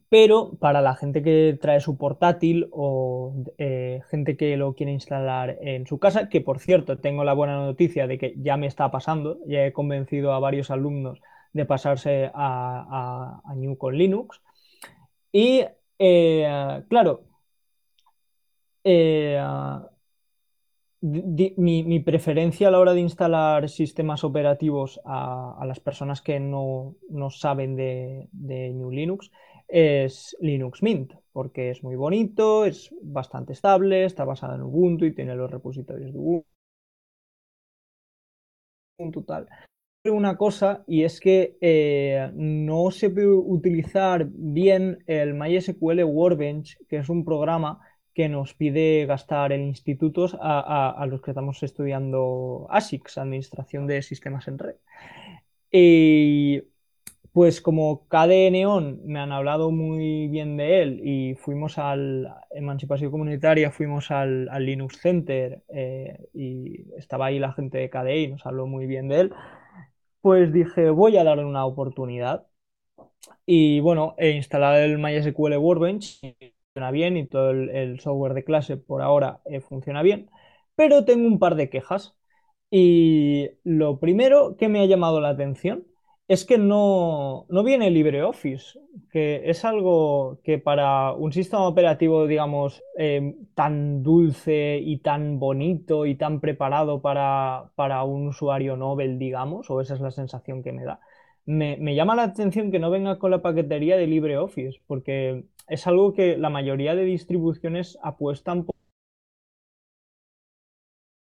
Pero 0.08 0.52
para 0.58 0.82
la 0.82 0.94
gente 0.94 1.22
que 1.22 1.58
trae 1.60 1.80
su 1.80 1.96
portátil 1.96 2.68
o 2.72 3.34
eh, 3.58 4.02
gente 4.10 4.36
que 4.36 4.56
lo 4.56 4.74
quiere 4.74 4.92
instalar 4.92 5.58
en 5.60 5.86
su 5.86 5.98
casa, 5.98 6.28
que 6.28 6.40
por 6.40 6.60
cierto 6.60 6.98
tengo 6.98 7.24
la 7.24 7.32
buena 7.32 7.56
noticia 7.56 8.06
de 8.06 8.18
que 8.18 8.34
ya 8.36 8.56
me 8.56 8.66
está 8.66 8.90
pasando, 8.90 9.38
ya 9.46 9.66
he 9.66 9.72
convencido 9.72 10.32
a 10.32 10.38
varios 10.40 10.70
alumnos 10.70 11.20
de 11.52 11.64
pasarse 11.64 12.30
a, 12.34 13.40
a 13.44 13.54
New 13.56 13.76
con 13.76 13.96
Linux. 13.96 14.40
Y 15.32 15.64
eh, 16.01 16.82
claro, 16.88 17.26
eh, 18.82 19.38
mi, 21.03 22.01
preferencia 22.01 22.68
a 22.68 22.70
la 22.70 22.78
hora 22.78 22.94
de 22.94 23.01
instalar 23.01 23.68
sistemas 23.68 24.24
operativos 24.24 25.01
a, 25.05 25.62
las 25.66 25.80
personas 25.80 26.22
que 26.22 26.40
no, 26.40 26.96
saben 27.30 27.76
de, 27.76 28.28
de, 28.32 28.70
New 28.70 28.90
Linux 28.90 29.30
es 29.68 30.36
Linux 30.40 30.82
Mint, 30.82 31.12
porque 31.32 31.70
es 31.70 31.82
muy 31.82 31.96
bonito, 31.96 32.64
es 32.64 32.94
bastante 33.03 33.53
estable, 33.53 34.05
está 34.05 34.24
basado 34.24 34.55
en 34.55 34.62
Ubuntu 34.62 35.05
y 35.05 35.14
tiene 35.14 35.34
los 35.36 35.51
repositorios 35.51 36.12
de 36.12 36.18
Ubuntu. 38.98 39.22
Tal 39.26 39.48
una 40.09 40.36
cosa 40.36 40.82
y 40.86 41.05
es 41.05 41.20
que 41.20 41.59
eh, 41.61 42.30
no 42.34 42.90
se 42.90 43.11
puede 43.11 43.28
utilizar 43.28 44.26
bien 44.30 45.03
el 45.07 45.34
MySQL 45.34 46.05
Workbench, 46.05 46.78
que 46.88 46.98
es 46.98 47.09
un 47.11 47.24
programa 47.24 47.80
que 48.14 48.28
nos 48.28 48.55
pide 48.55 49.05
gastar 49.07 49.53
en 49.53 49.62
institutos 49.62 50.36
a, 50.40 51.07
los 51.09 51.20
que 51.20 51.32
estamos 51.32 51.62
estudiando 51.62 52.66
ASICS, 52.70 53.18
Administración 53.18 53.86
de 53.86 54.03
Sistemas 54.03 54.48
en 54.48 54.59
Red. 54.59 54.76
Y 55.70 56.62
pues 57.32 57.61
como 57.61 58.09
KDE 58.09 58.51
Neon 58.51 59.03
me 59.05 59.20
han 59.20 59.30
hablado 59.30 59.70
muy 59.70 60.26
bien 60.28 60.57
de 60.57 60.82
él 60.82 61.01
y 61.05 61.34
fuimos 61.36 61.78
al 61.78 62.26
Emancipación 62.51 63.11
Comunitaria, 63.11 63.70
fuimos 63.70 64.11
al, 64.11 64.48
Linux 64.59 64.98
Center 65.01 65.62
eh, 65.68 66.18
y 66.34 66.92
estaba 66.96 67.26
ahí 67.26 67.38
la 67.38 67.53
gente 67.53 67.78
de 67.78 67.90
KDE 67.90 68.20
y 68.22 68.28
nos 68.28 68.44
habló 68.46 68.66
muy 68.66 68.86
bien 68.86 69.09
de 69.09 69.20
él, 69.20 69.32
pues 70.20 70.52
dije, 70.52 70.90
voy 70.90 71.16
a 71.16 71.24
darle 71.24 71.44
una 71.44 71.64
oportunidad. 71.66 72.46
Y 73.46 73.80
bueno, 73.80 74.14
he 74.18 74.30
instalado 74.30 74.76
el 74.78 74.98
MySQL 74.98 75.56
Workbench, 75.58 76.20
funciona 76.20 76.90
bien 76.90 77.16
y 77.16 77.26
todo 77.26 77.50
el, 77.50 78.00
software 78.00 78.34
de 78.34 78.44
clase 78.44 78.76
por 78.76 79.02
ahora 79.02 79.40
eh, 79.46 79.60
funciona 79.60 80.02
bien, 80.02 80.30
pero 80.76 81.04
tengo 81.04 81.26
un 81.26 81.38
par 81.38 81.56
de 81.56 81.70
quejas. 81.70 82.16
Y 82.70 83.50
lo 83.64 83.98
primero 84.00 84.56
que 84.56 84.68
me 84.68 84.80
ha 84.80 84.86
llamado 84.86 85.20
la 85.20 85.30
atención 85.30 85.86
es 86.30 86.44
que 86.44 86.58
no, 86.58 87.44
viene 87.64 87.90
LibreOffice, 87.90 88.78
que 89.10 89.50
es 89.50 89.64
algo 89.64 90.38
que 90.44 90.58
para 90.58 91.12
un 91.12 91.32
sistema 91.32 91.66
operativo, 91.66 92.28
digamos, 92.28 92.84
eh, 92.96 93.34
tan 93.56 94.04
dulce 94.04 94.78
y 94.78 94.98
tan 94.98 95.40
bonito 95.40 96.06
y 96.06 96.14
tan 96.14 96.38
preparado 96.38 97.02
para, 97.02 97.72
un 98.04 98.28
usuario 98.28 98.76
Nobel, 98.76 99.18
digamos, 99.18 99.70
o 99.70 99.80
esa 99.80 99.94
es 99.94 100.00
la 100.00 100.12
sensación 100.12 100.62
que 100.62 100.70
me 100.70 100.84
da, 100.84 101.00
me, 101.46 101.96
llama 101.96 102.14
la 102.14 102.22
atención 102.22 102.70
que 102.70 102.78
no 102.78 102.90
venga 102.90 103.18
con 103.18 103.32
la 103.32 103.42
paquetería 103.42 103.96
de 103.96 104.06
LibreOffice, 104.06 104.80
porque 104.86 105.46
es 105.66 105.86
algo 105.88 106.12
que 106.12 106.36
la 106.36 106.48
mayoría 106.48 106.94
de 106.94 107.06
distribuciones 107.06 107.98
apuestan 108.04 108.66
por, 108.66 108.76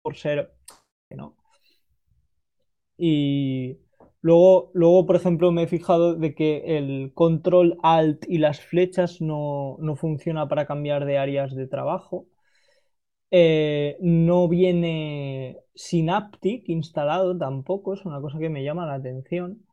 por 0.02 0.16
ser... 0.16 0.52
¿no? 1.12 1.36
Y 2.98 3.85
Luego, 4.26 4.72
luego, 4.74 5.06
por 5.06 5.16
ejemplo, 5.18 5.52
me 5.52 5.64
he 5.64 5.68
fijado 5.68 6.16
de 6.16 6.34
que 6.34 6.78
el 6.78 7.14
control 7.14 7.78
alt 7.84 8.26
y 8.28 8.40
las 8.40 8.60
flechas 8.60 9.22
no, 9.22 9.78
no 9.80 9.96
funciona 9.96 10.48
para 10.48 10.66
cambiar 10.66 11.06
de 11.06 11.20
áreas 11.20 11.54
de 11.56 11.68
trabajo. 11.68 12.26
Eh, 13.32 13.98
no 14.02 14.48
viene 14.48 15.60
Synaptic 15.76 16.70
instalado 16.70 17.38
tampoco, 17.38 17.94
es 17.94 18.06
una 18.06 18.22
cosa 18.22 18.40
que 18.40 18.50
me 18.50 18.64
llama 18.64 18.86
la 18.86 18.96
atención. 18.96 19.66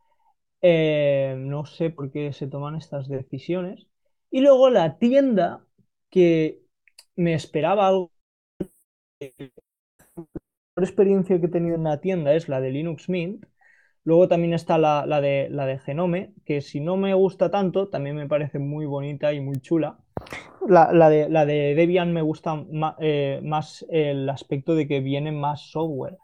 Eh, 0.63 1.37
no 1.39 1.67
sé 1.67 1.91
por 1.91 2.13
qué 2.13 2.33
se 2.33 2.49
toman 2.49 2.77
estas 2.77 3.09
decisiones. 3.09 3.89
Y 4.31 4.41
luego 4.43 4.71
la 4.71 4.99
tienda, 4.99 5.67
que 6.11 6.63
me 7.17 7.35
esperaba 7.35 7.89
algo. 7.89 8.13
La 10.77 10.85
experiencia 10.85 11.41
que 11.41 11.47
he 11.47 11.49
tenido 11.49 11.77
en 11.77 11.85
la 11.85 12.03
tienda 12.03 12.35
es 12.35 12.47
la 12.47 12.61
de 12.61 12.71
Linux 12.73 13.09
Mint 13.09 13.47
Luego 14.05 14.27
también 14.27 14.53
está 14.53 14.79
la, 14.79 15.21
de, 15.21 15.49
la 15.51 15.65
de 15.67 15.79
Genome, 15.79 16.33
que 16.45 16.61
si 16.61 16.81
no 16.81 16.97
me 16.97 17.15
gusta 17.15 17.51
tanto, 17.51 17.89
también 17.89 18.17
me 18.17 18.27
parece 18.29 18.59
muy 18.59 18.85
bonita 18.85 19.33
y 19.33 19.41
muy 19.41 19.61
chula. 19.61 19.99
La, 20.69 21.09
de, 21.09 21.29
la 21.29 21.47
de, 21.47 21.75
Debian 21.75 22.13
me 22.13 22.23
gusta 22.23 22.65
eh, 23.01 23.41
más, 23.45 23.85
el 23.91 24.29
aspecto 24.29 24.75
de 24.75 24.89
que 24.89 25.01
viene 25.01 25.31
más 25.33 25.71
software. 25.71 26.19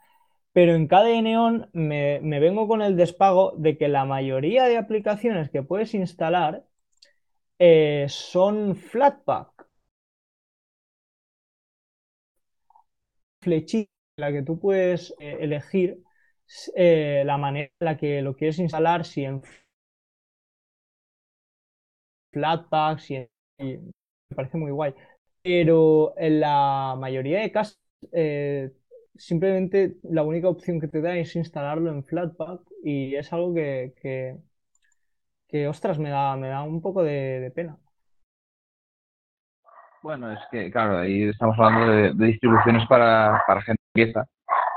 Pero 0.53 0.75
en 0.75 0.87
KDE 0.87 1.21
Neon 1.21 1.69
me, 1.73 2.19
vengo 2.39 2.67
con 2.67 2.81
el 2.81 2.97
despago 2.97 3.53
de 3.57 3.77
que 3.77 3.87
la 3.87 4.05
mayoría 4.05 4.65
de 4.65 4.77
aplicaciones 4.77 5.49
que 5.49 5.63
puedes 5.63 5.93
instalar 5.93 6.65
eh, 7.59 8.05
son 8.09 8.75
Flatpak. 8.75 9.67
Flechita, 13.41 13.91
la 14.17 14.31
que 14.31 14.43
tú 14.43 14.59
puedes 14.59 15.13
eh, 15.19 15.37
elegir 15.41 16.01
eh, 16.75 17.23
la 17.25 17.37
manera 17.37 17.71
en 17.79 17.85
la 17.85 17.97
que 17.97 18.21
lo 18.21 18.35
quieres 18.35 18.59
instalar, 18.59 19.05
si 19.05 19.23
en 19.25 19.41
Flatpak, 22.31 22.99
si 22.99 23.15
en... 23.15 23.91
me 24.29 24.35
parece 24.35 24.57
muy 24.57 24.71
guay. 24.71 24.93
Pero 25.41 26.13
en 26.17 26.39
la 26.41 26.95
mayoría 26.97 27.39
de 27.41 27.51
casos, 27.51 27.79
eh, 28.11 28.71
simplemente 29.15 29.97
la 30.03 30.23
única 30.23 30.49
opción 30.49 30.79
que 30.79 30.87
te 30.87 31.01
da 31.01 31.15
es 31.17 31.35
instalarlo 31.35 31.91
en 31.91 32.03
Flatpak 32.03 32.61
y 32.83 33.15
es 33.15 33.31
algo 33.33 33.53
que, 33.53 33.93
que, 35.47 35.67
ostras, 35.67 35.99
me 35.99 36.09
da, 36.09 36.35
me 36.37 36.49
da 36.49 36.63
un 36.63 36.81
poco 36.81 37.03
de, 37.03 37.51
pena. 37.55 37.77
Bueno, 40.01 40.31
es 40.31 40.39
que, 40.51 40.71
claro, 40.71 40.99
ahí 40.99 41.23
estamos 41.23 41.57
hablando 41.59 41.91
de, 41.91 42.13
distribuciones 42.27 42.87
para, 42.87 43.43
para 43.45 43.61
gente 43.61 43.81
empieza 43.93 44.25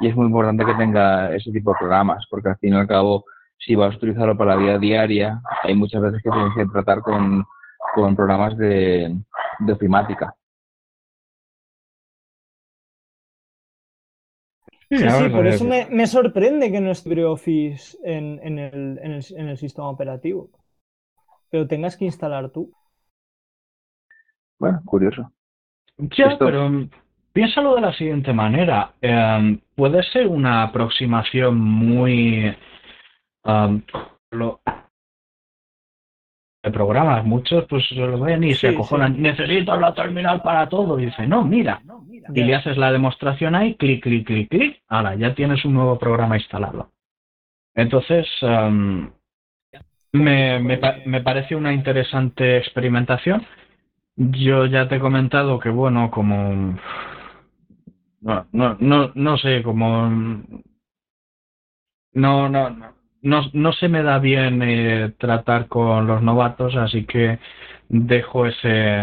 y 0.01 0.09
es 0.09 0.17
muy 0.17 0.27
importante 0.27 0.65
que 0.65 0.75
tenga 0.75 1.35
ese 1.35 1.51
tipo 1.53 1.73
de 1.73 1.79
programas, 1.79 2.27
porque 2.29 2.49
al 2.51 2.59
fin 2.59 2.75
y 2.75 2.77
al 2.77 2.87
cabo, 2.87 3.25
si 3.59 3.75
vas 3.75 3.95
a 3.95 3.97
utilizarlo 3.97 4.37
para 4.37 4.55
la 4.55 4.61
vida 4.61 4.79
diaria, 4.79 5.41
hay 5.63 5.75
muchas 5.75 6.03
veces 6.03 6.23
que 6.23 6.31
tienes 6.31 6.55
que 6.57 6.67
tratar 6.67 7.01
con, 7.01 7.45
con 7.95 8.17
programas 8.17 8.57
de, 8.57 9.15
de 9.61 9.73
ofimática. 9.73 10.35
Sí, 14.91 14.99
sí, 14.99 15.29
por 15.31 15.47
eso 15.47 15.65
me, 15.65 15.87
me, 15.87 16.07
sorprende 16.07 16.71
que 16.71 16.81
no 16.81 16.91
esté 16.91 17.25
Office 17.25 17.97
en, 18.05 18.39
en, 18.43 18.59
el, 18.59 18.99
en, 19.03 19.13
el, 19.13 19.25
en 19.37 19.49
el 19.49 19.57
sistema 19.57 19.89
operativo. 19.89 20.51
Pero 21.49 21.67
tengas 21.67 21.97
que 21.97 22.05
instalar 22.05 22.51
tú. 22.51 22.71
Bueno, 24.59 24.83
curioso. 24.85 25.33
Ya, 25.97 26.27
Esto... 26.27 26.45
pero 26.45 26.71
piénsalo 27.33 27.75
de 27.75 27.81
la 27.81 27.93
siguiente 27.95 28.33
manera. 28.33 28.93
Eh, 29.01 29.59
puede 29.75 30.03
ser 30.05 30.27
una 30.29 30.65
aproximación 30.65 31.59
muy... 31.59 32.55
Um, 33.45 33.83
lo, 34.31 34.61
de 36.63 36.71
programas, 36.71 37.25
muchos 37.25 37.65
pues 37.69 37.91
lo 37.91 38.21
ven 38.21 38.45
y 38.45 38.55
se 38.55 38.69
acojonan, 38.69 39.17
sí. 39.17 39.21
necesito 39.21 39.77
la 39.77 39.93
terminal 39.95 40.43
para 40.43 40.69
todo, 40.69 40.99
y 40.99 41.07
dice, 41.07 41.27
no, 41.27 41.45
mira, 41.45 41.81
no, 41.85 42.03
mira 42.03 42.29
y 42.33 42.45
le 42.45 42.55
haces 42.55 42.77
la 42.77 42.93
demostración 42.93 43.57
ahí, 43.57 43.75
clic, 43.75 44.03
clic, 44.03 44.25
clic, 44.25 44.49
clic, 44.49 44.83
ahora 44.89 45.17
ya 45.17 45.35
tienes 45.35 45.65
un 45.65 45.75
nuevo 45.75 45.99
programa 45.99 46.37
instalado. 46.37 46.93
Entonces, 47.75 48.29
um, 48.43 49.11
me, 50.13 50.61
me, 50.61 50.79
me 51.05 51.21
parece 51.21 51.57
una 51.57 51.73
interesante 51.73 52.59
experimentación. 52.59 53.45
Yo 54.15 54.67
ya 54.67 54.87
te 54.87 54.97
he 54.97 55.01
comentado 55.01 55.59
que, 55.59 55.71
bueno, 55.71 56.11
como... 56.13 56.79
No, 58.23 58.47
no, 58.53 58.77
no, 58.81 59.13
no 59.15 59.37
sé, 59.37 59.63
como... 59.63 60.09
No, 62.15 62.49
no, 62.49 62.71
no 62.71 63.03
no, 63.23 63.43
no 63.53 63.73
se 63.73 63.89
me 63.89 64.03
da 64.03 64.19
bien 64.19 64.61
eh, 64.63 65.13
tratar 65.19 65.69
con 65.69 66.07
los 66.07 66.23
novatos, 66.23 66.75
así 66.77 67.05
que 67.05 67.39
dejo 67.89 68.47
ese 68.47 68.97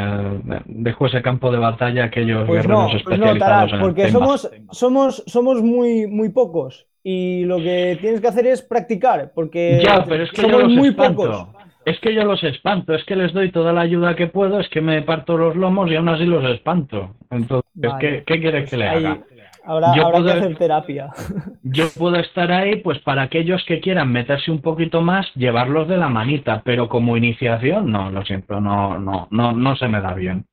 dejo 0.65 1.05
ese 1.05 1.21
campo 1.21 1.51
de 1.51 1.59
batalla 1.59 2.03
a 2.03 2.05
aquellos 2.07 2.47
pues 2.47 2.63
guerreros 2.63 2.91
no, 2.91 2.97
especializados 2.97 3.29
pues 3.29 3.39
no, 3.39 3.45
Tarak, 3.45 3.73
en 3.73 3.79
porque 3.79 4.09
somos 4.09 4.51
somos 4.71 5.23
somos 5.27 5.61
muy 5.61 6.07
muy 6.07 6.29
pocos 6.29 6.87
y 7.03 7.45
lo 7.45 7.57
que 7.57 7.99
tienes 8.01 8.19
que 8.19 8.27
hacer 8.27 8.47
es 8.47 8.63
practicar 8.63 9.31
porque 9.35 9.81
ya, 9.85 10.03
pero 10.05 10.23
es 10.23 10.31
que 10.31 10.41
somos 10.41 10.69
muy 10.69 10.89
espanto. 10.89 11.21
pocos 11.21 11.47
es 11.85 11.99
que 11.99 12.13
yo 12.13 12.23
los 12.23 12.43
espanto, 12.43 12.93
es 12.93 13.03
que 13.05 13.15
les 13.15 13.33
doy 13.33 13.51
toda 13.51 13.73
la 13.73 13.81
ayuda 13.81 14.15
que 14.15 14.27
puedo, 14.27 14.59
es 14.59 14.69
que 14.69 14.81
me 14.81 15.01
parto 15.01 15.37
los 15.37 15.55
lomos 15.55 15.89
y 15.89 15.95
aún 15.95 16.09
así 16.09 16.25
los 16.25 16.43
espanto. 16.45 17.15
Entonces, 17.29 17.69
vale, 17.73 17.99
¿qué, 17.99 18.23
¿qué, 18.25 18.39
quieres 18.39 18.69
que 18.69 18.77
le 18.77 18.87
ahí, 18.87 19.05
haga? 19.05 19.19
Habrá, 19.65 19.95
Yo 19.95 20.07
habrá 20.07 20.19
puedo- 20.19 20.33
que 20.33 20.39
hacer 20.39 20.57
terapia. 20.57 21.09
Yo 21.63 21.85
puedo 21.97 22.15
estar 22.15 22.51
ahí, 22.51 22.77
pues 22.77 22.99
para 22.99 23.23
aquellos 23.23 23.63
que 23.65 23.79
quieran 23.79 24.11
meterse 24.11 24.51
un 24.51 24.61
poquito 24.61 25.01
más, 25.01 25.27
llevarlos 25.35 25.87
de 25.87 25.97
la 25.97 26.09
manita, 26.09 26.61
pero 26.63 26.89
como 26.89 27.17
iniciación, 27.17 27.91
no, 27.91 28.09
lo 28.09 28.23
siento, 28.25 28.59
no, 28.59 28.97
no, 28.99 29.27
no, 29.31 29.51
no 29.51 29.75
se 29.75 29.87
me 29.87 30.01
da 30.01 30.13
bien. 30.13 30.45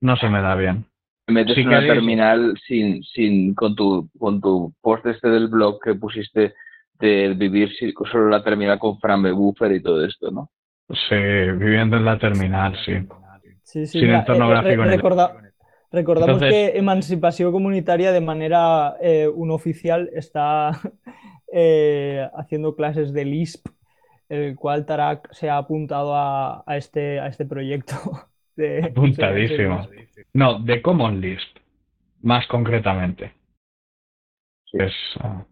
No 0.00 0.16
se 0.16 0.28
me 0.28 0.40
da 0.40 0.54
bien. 0.54 0.84
Te 1.26 1.32
metes 1.32 1.56
en 1.56 1.68
una 1.68 1.80
terminal 1.80 2.58
sin, 2.66 3.02
sin, 3.04 3.54
con 3.54 3.76
tu, 3.76 4.08
con 4.18 4.40
tu 4.40 4.72
post 4.80 5.06
este 5.06 5.28
del 5.28 5.48
blog 5.48 5.80
que 5.82 5.94
pusiste 5.94 6.54
de 6.98 7.34
vivir 7.34 7.72
solo 8.10 8.28
la 8.28 8.42
terminal 8.42 8.78
con 8.78 8.98
Frambe 8.98 9.32
Buffer 9.32 9.72
y 9.72 9.82
todo 9.82 10.04
esto, 10.04 10.30
¿no? 10.30 10.50
Sí, 11.08 11.14
viviendo 11.14 11.96
en 11.96 12.04
la 12.04 12.18
terminal, 12.18 12.76
sí. 12.84 12.92
Sí, 13.62 13.86
sí, 13.86 14.00
Sin 14.00 14.02
mira, 14.08 14.18
entorno 14.20 14.46
eh, 14.46 14.50
gráfico 14.50 14.82
en 14.82 14.90
el- 14.90 15.00
recorda- 15.00 15.32
recordamos 15.90 16.34
Entonces- 16.42 16.72
que 16.72 16.78
Emancipación 16.78 17.52
Comunitaria 17.52 18.12
de 18.12 18.20
manera 18.20 18.96
eh, 19.00 19.26
oficial 19.34 20.10
está 20.14 20.72
eh, 21.52 22.28
haciendo 22.34 22.74
clases 22.76 23.12
de 23.12 23.24
Lisp, 23.24 23.66
el 24.28 24.56
cual 24.56 24.84
Tarak 24.86 25.32
se 25.32 25.48
ha 25.48 25.56
apuntado 25.56 26.14
a, 26.14 26.62
a 26.66 26.76
este, 26.76 27.20
a 27.20 27.26
este 27.28 27.46
proyecto. 27.46 27.94
de- 28.56 28.84
Apuntadísimo. 28.84 29.86
No, 30.34 30.58
de 30.58 30.82
Common 30.82 31.20
Lisp, 31.20 31.56
más 32.20 32.46
concretamente. 32.48 33.32
Sí. 34.70 34.78
Es, 34.80 34.92
ah. 35.20 35.44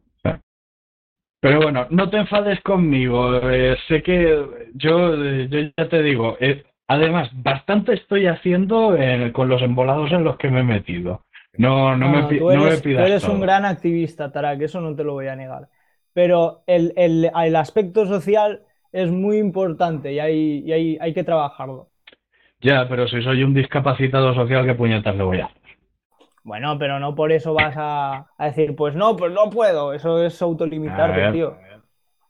Pero 1.40 1.60
bueno, 1.62 1.86
no 1.90 2.10
te 2.10 2.18
enfades 2.18 2.60
conmigo. 2.62 3.36
eh, 3.50 3.76
sé 3.88 4.02
que 4.02 4.44
yo, 4.74 5.14
eh, 5.24 5.48
yo 5.50 5.58
ya 5.76 5.88
te 5.88 6.02
digo, 6.02 6.36
eh, 6.40 6.64
además, 6.88 7.30
bastante 7.32 7.94
estoy 7.94 8.26
haciendo 8.26 8.94
eh, 8.96 9.32
con 9.32 9.48
los 9.48 9.62
embolados 9.62 10.12
en 10.12 10.24
los 10.24 10.36
que 10.36 10.50
me 10.50 10.60
he 10.60 10.64
metido. 10.64 11.22
No, 11.56 11.96
no, 11.96 12.08
me, 12.08 12.22
No, 12.22 12.28
pi- 12.28 12.38
tú 12.38 12.48
no 12.48 12.66
me 12.66 12.68
eres, 12.68 12.82
tú 12.82 12.88
pidas 12.88 13.04
eres 13.04 13.28
un 13.28 13.40
gran 13.40 13.64
activista, 13.64 14.32
Tarak, 14.32 14.60
eso 14.62 14.80
no 14.80 14.94
te 14.96 15.04
lo 15.04 15.12
voy 15.14 15.28
a 15.28 15.36
negar. 15.36 15.68
Pero 16.12 16.62
el, 16.66 16.92
el- 16.96 17.30
el 17.34 17.56
aspecto 17.56 18.06
social 18.06 18.62
es 18.92 19.10
muy 19.10 19.38
importante 19.38 20.12
y 20.12 20.18
hay, 20.18 20.60
y 20.64 20.72
hay, 20.72 20.98
hay 21.00 21.12
que 21.14 21.24
trabajarlo. 21.24 21.90
Ya, 22.62 22.88
pero 22.88 23.06
si 23.08 23.20
soy 23.22 23.42
un 23.42 23.52
discapacitado 23.54 24.34
social, 24.34 24.64
¿qué 24.66 24.74
puñetas 24.74 25.14
le 25.16 25.22
voy 25.22 25.40
a 25.40 25.46
hacer? 25.46 25.59
Bueno, 26.42 26.78
pero 26.78 26.98
no 26.98 27.14
por 27.14 27.32
eso 27.32 27.52
vas 27.54 27.74
a, 27.76 28.26
a 28.38 28.44
decir, 28.46 28.74
pues 28.74 28.94
no, 28.94 29.16
pues 29.16 29.32
no 29.32 29.50
puedo. 29.50 29.92
Eso 29.92 30.22
es 30.24 30.40
autolimitarte, 30.40 31.20
ver. 31.20 31.32
tío. 31.32 31.56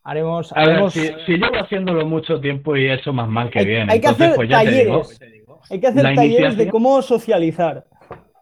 Haremos, 0.02 0.52
A 0.56 0.60
ver, 0.60 0.68
haremos- 0.76 0.92
si, 0.94 1.06
si 1.26 1.32
llevo 1.36 1.56
haciéndolo 1.60 2.06
mucho 2.06 2.40
tiempo 2.40 2.76
y 2.76 2.86
he 2.86 2.94
hecho 2.94 3.12
más 3.12 3.28
mal 3.28 3.50
que 3.50 3.60
hay, 3.60 3.66
bien, 3.66 3.90
hay 3.90 4.00
que 4.00 4.08
entonces 4.08 4.26
hacer 4.26 4.36
pues 4.36 4.48
ya 4.48 4.62
te 4.64 4.70
digo, 4.70 5.02
talleres. 5.02 5.20
Hay 5.70 5.80
que 5.80 5.86
hacer 5.86 6.14
talleres 6.14 6.56
de 6.56 6.68
cómo 6.70 7.02
socializar 7.02 7.84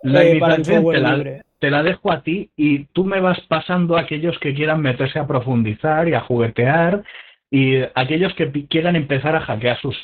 la 0.02 0.24
eh, 0.24 0.38
para 0.38 0.54
el 0.54 0.64
software 0.64 0.96
te 0.98 1.02
la, 1.02 1.14
libre. 1.16 1.42
te 1.58 1.70
la 1.70 1.82
dejo 1.82 2.12
a 2.12 2.22
ti 2.22 2.50
y 2.56 2.84
tú 2.86 3.04
me 3.04 3.20
vas 3.20 3.40
pasando 3.48 3.96
a 3.96 4.02
aquellos 4.02 4.38
que 4.38 4.54
quieran 4.54 4.80
meterse 4.80 5.18
a 5.18 5.26
profundizar 5.26 6.08
y 6.08 6.14
a 6.14 6.20
juguetear 6.20 7.02
y 7.50 7.82
aquellos 7.96 8.32
que 8.34 8.50
quieran 8.68 8.94
empezar 8.94 9.34
a 9.34 9.40
hackear 9.40 9.80
sus 9.80 9.96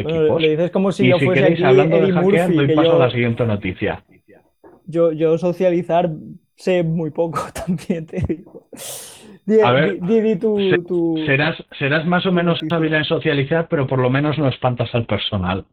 equipos. 0.00 0.42
le 0.42 0.50
dices 0.50 0.70
como 0.70 0.92
si 0.92 1.04
y 1.04 1.08
yo 1.08 1.18
si 1.18 1.24
fuese 1.24 1.40
queréis, 1.40 1.58
aquí 1.58 1.64
hablando 1.64 1.96
de 2.00 2.12
hackear, 2.12 2.50
Murphy, 2.50 2.56
doy 2.56 2.66
que 2.66 2.74
paso 2.74 2.92
a 2.94 2.98
yo, 2.98 3.06
la 3.06 3.10
siguiente 3.10 3.46
noticia. 3.46 4.04
yo, 4.86 5.12
yo 5.12 5.38
socializar 5.38 6.10
sé 6.56 6.82
muy 6.82 7.10
poco 7.10 7.40
también, 7.66 8.06
te 8.06 8.20
digo. 8.26 8.68
Di, 9.46 9.56
A 9.56 9.72
ver, 9.72 9.98
di- 9.98 10.00
di- 10.00 10.20
di 10.20 10.36
tu, 10.36 10.58
se- 10.70 10.78
tu- 10.86 11.24
Serás, 11.26 11.56
serás 11.78 12.06
más 12.06 12.26
o 12.26 12.32
menos 12.32 12.58
hábil 12.70 12.94
en 12.94 13.04
socializar, 13.04 13.68
pero 13.68 13.86
por 13.86 13.98
lo 13.98 14.10
menos 14.10 14.38
no 14.38 14.48
espantas 14.48 14.94
al 14.94 15.06
personal. 15.06 15.66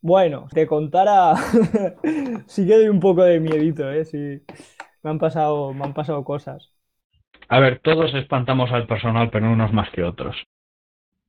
Bueno, 0.00 0.46
te 0.52 0.66
contara, 0.66 1.34
sí 2.46 2.66
que 2.66 2.74
doy 2.76 2.88
un 2.88 3.00
poco 3.00 3.24
de 3.24 3.40
miedito, 3.40 3.90
¿eh? 3.90 4.04
Sí, 4.04 4.42
me 5.02 5.10
han 5.10 5.18
pasado, 5.18 5.72
me 5.74 5.84
han 5.84 5.94
pasado 5.94 6.24
cosas. 6.24 6.72
A 7.50 7.60
ver, 7.60 7.80
todos 7.80 8.14
espantamos 8.14 8.72
al 8.72 8.86
personal, 8.86 9.28
pero 9.30 9.50
unos 9.52 9.70
más 9.72 9.90
que 9.90 10.02
otros. 10.02 10.34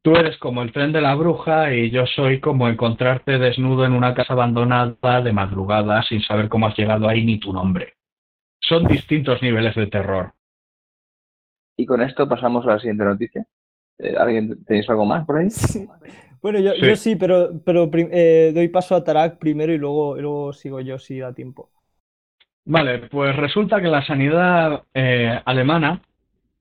Tú 0.01 0.15
eres 0.15 0.37
como 0.37 0.61
el 0.61 0.71
tren 0.71 0.93
de 0.93 1.01
la 1.01 1.15
bruja 1.15 1.73
y 1.73 1.91
yo 1.91 2.05
soy 2.05 2.39
como 2.39 2.69
encontrarte 2.69 3.37
desnudo 3.37 3.85
en 3.85 3.91
una 3.93 4.13
casa 4.13 4.33
abandonada 4.33 5.21
de 5.21 5.33
madrugada 5.33 6.03
sin 6.03 6.21
saber 6.21 6.47
cómo 6.47 6.67
has 6.67 6.77
llegado 6.77 7.07
ahí 7.09 7.25
ni 7.25 7.39
tu 7.39 7.51
nombre. 7.51 7.93
Son 8.61 8.87
distintos 8.87 9.41
niveles 9.41 9.75
de 9.75 9.87
terror. 9.87 10.33
Y 11.77 11.85
con 11.85 12.01
esto 12.01 12.27
pasamos 12.27 12.65
a 12.65 12.71
la 12.71 12.79
siguiente 12.79 13.03
noticia. 13.03 13.45
Eh, 13.99 14.15
¿Alguien 14.17 14.63
tenéis 14.63 14.89
algo 14.89 15.05
más 15.05 15.25
por 15.25 15.37
ahí? 15.39 15.47
Bueno, 16.41 16.59
yo 16.59 16.73
Sí. 16.73 16.81
yo 16.87 16.95
sí, 16.95 17.15
pero, 17.17 17.49
pero 17.65 17.89
eh, 17.93 18.51
doy 18.55 18.69
paso 18.69 18.95
a 18.95 19.03
Tarak 19.03 19.39
primero 19.39 19.73
y 19.73 19.77
luego, 19.77 20.17
y 20.17 20.21
luego 20.21 20.53
sigo 20.53 20.79
yo 20.79 20.97
si 20.97 21.19
da 21.19 21.33
tiempo. 21.33 21.69
Vale, 22.65 22.99
pues 23.09 23.35
resulta 23.35 23.81
que 23.81 23.87
la 23.87 24.05
sanidad 24.05 24.83
eh, 24.93 25.37
alemana 25.43 26.01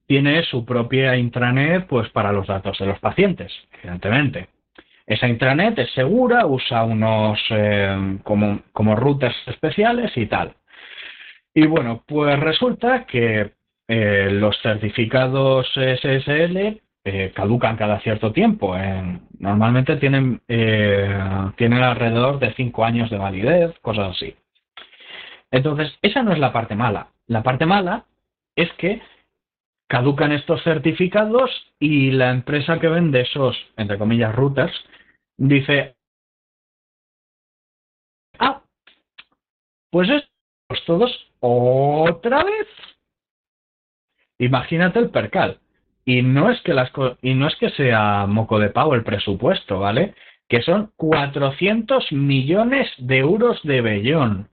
tiene 0.09 0.43
su 0.45 0.65
propia 0.65 1.17
intranet 1.17 1.87
pues 1.87 2.09
para 2.09 2.33
los 2.33 2.47
datos 2.47 2.79
de 2.79 2.87
los 2.87 2.99
pacientes, 2.99 3.53
evidentemente. 3.83 4.49
Esa 5.07 5.29
intranet 5.29 5.79
es 5.79 5.91
segura, 5.93 6.47
usa 6.47 6.83
unos 6.85 7.39
eh, 7.51 8.19
como, 8.25 8.97
routers 8.97 9.37
especiales 9.47 10.11
y 10.17 10.27
tal. 10.27 10.55
Y 11.55 11.67
bueno, 11.67 12.03
pues 12.07 12.41
resulta 12.41 13.05
que 13.05 13.53
eh, 13.87 14.29
los 14.33 14.59
certificados 14.63 15.67
SSL 15.75 16.81
eh, 17.05 17.33
caducan 17.35 17.77
cada 17.77 18.01
cierto 18.01 18.33
tiempo. 18.33 18.77
normalmente 19.39 19.97
tienen, 19.97 20.41
eh, 20.49 21.19
tienen 21.57 21.83
alrededor 21.83 22.39
de 22.39 22.55
cinco 22.55 22.85
años 22.85 23.11
de 23.11 23.19
validez, 23.19 23.79
cosas 23.81 24.17
así. 24.17 24.35
Entonces, 25.51 25.99
esa 26.03 26.23
no 26.23 26.33
es 26.33 26.39
la 26.39 26.53
parte 26.53 26.75
mala. 26.75 27.09
La 27.27 27.43
parte 27.43 27.67
mala 27.67 28.05
es 28.57 28.73
que 28.75 29.01
caducan 29.89 30.33
estos 30.33 30.63
certificados 30.63 31.51
y 31.81 32.11
la 32.13 32.31
empresa 32.31 32.79
que 32.79 32.89
vende 32.89 33.23
esos, 33.23 33.57
entre 33.77 33.99
comillas, 33.99 34.35
routers, 34.35 34.73
dice, 35.39 35.97
ah, 38.39 38.63
pues 39.91 40.11
estos 40.11 40.85
todos 40.85 41.33
otra 41.41 42.45
vez. 42.45 42.67
Imagínate 44.39 44.99
el 44.99 45.11
percal. 45.11 45.59
Y 46.05 46.23
no 46.23 46.51
es 46.51 46.61
que 46.63 46.75
las 46.75 46.91
y 47.23 47.35
no 47.35 47.49
es 47.49 47.57
que 47.57 47.71
sea 47.71 48.27
moco 48.27 48.59
de 48.59 48.71
pavo 48.71 48.95
el 48.95 49.05
presupuesto, 49.05 49.81
¿vale? 49.81 50.15
Que 50.49 50.63
son 50.63 50.93
400 50.97 52.13
millones 52.13 52.89
de 52.99 53.19
euros 53.19 53.61
de 53.63 53.81
bellón. 53.83 54.49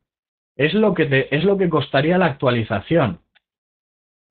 es 0.58 0.74
lo 0.74 0.94
que, 0.94 1.06
te, 1.06 1.36
es 1.36 1.44
lo 1.44 1.58
que 1.58 1.70
costaría 1.70 2.18
la 2.18 2.28
actualización. 2.28 3.20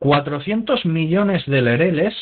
400 0.00 0.84
millones 0.86 1.44
de 1.46 1.62
lereles 1.62 2.14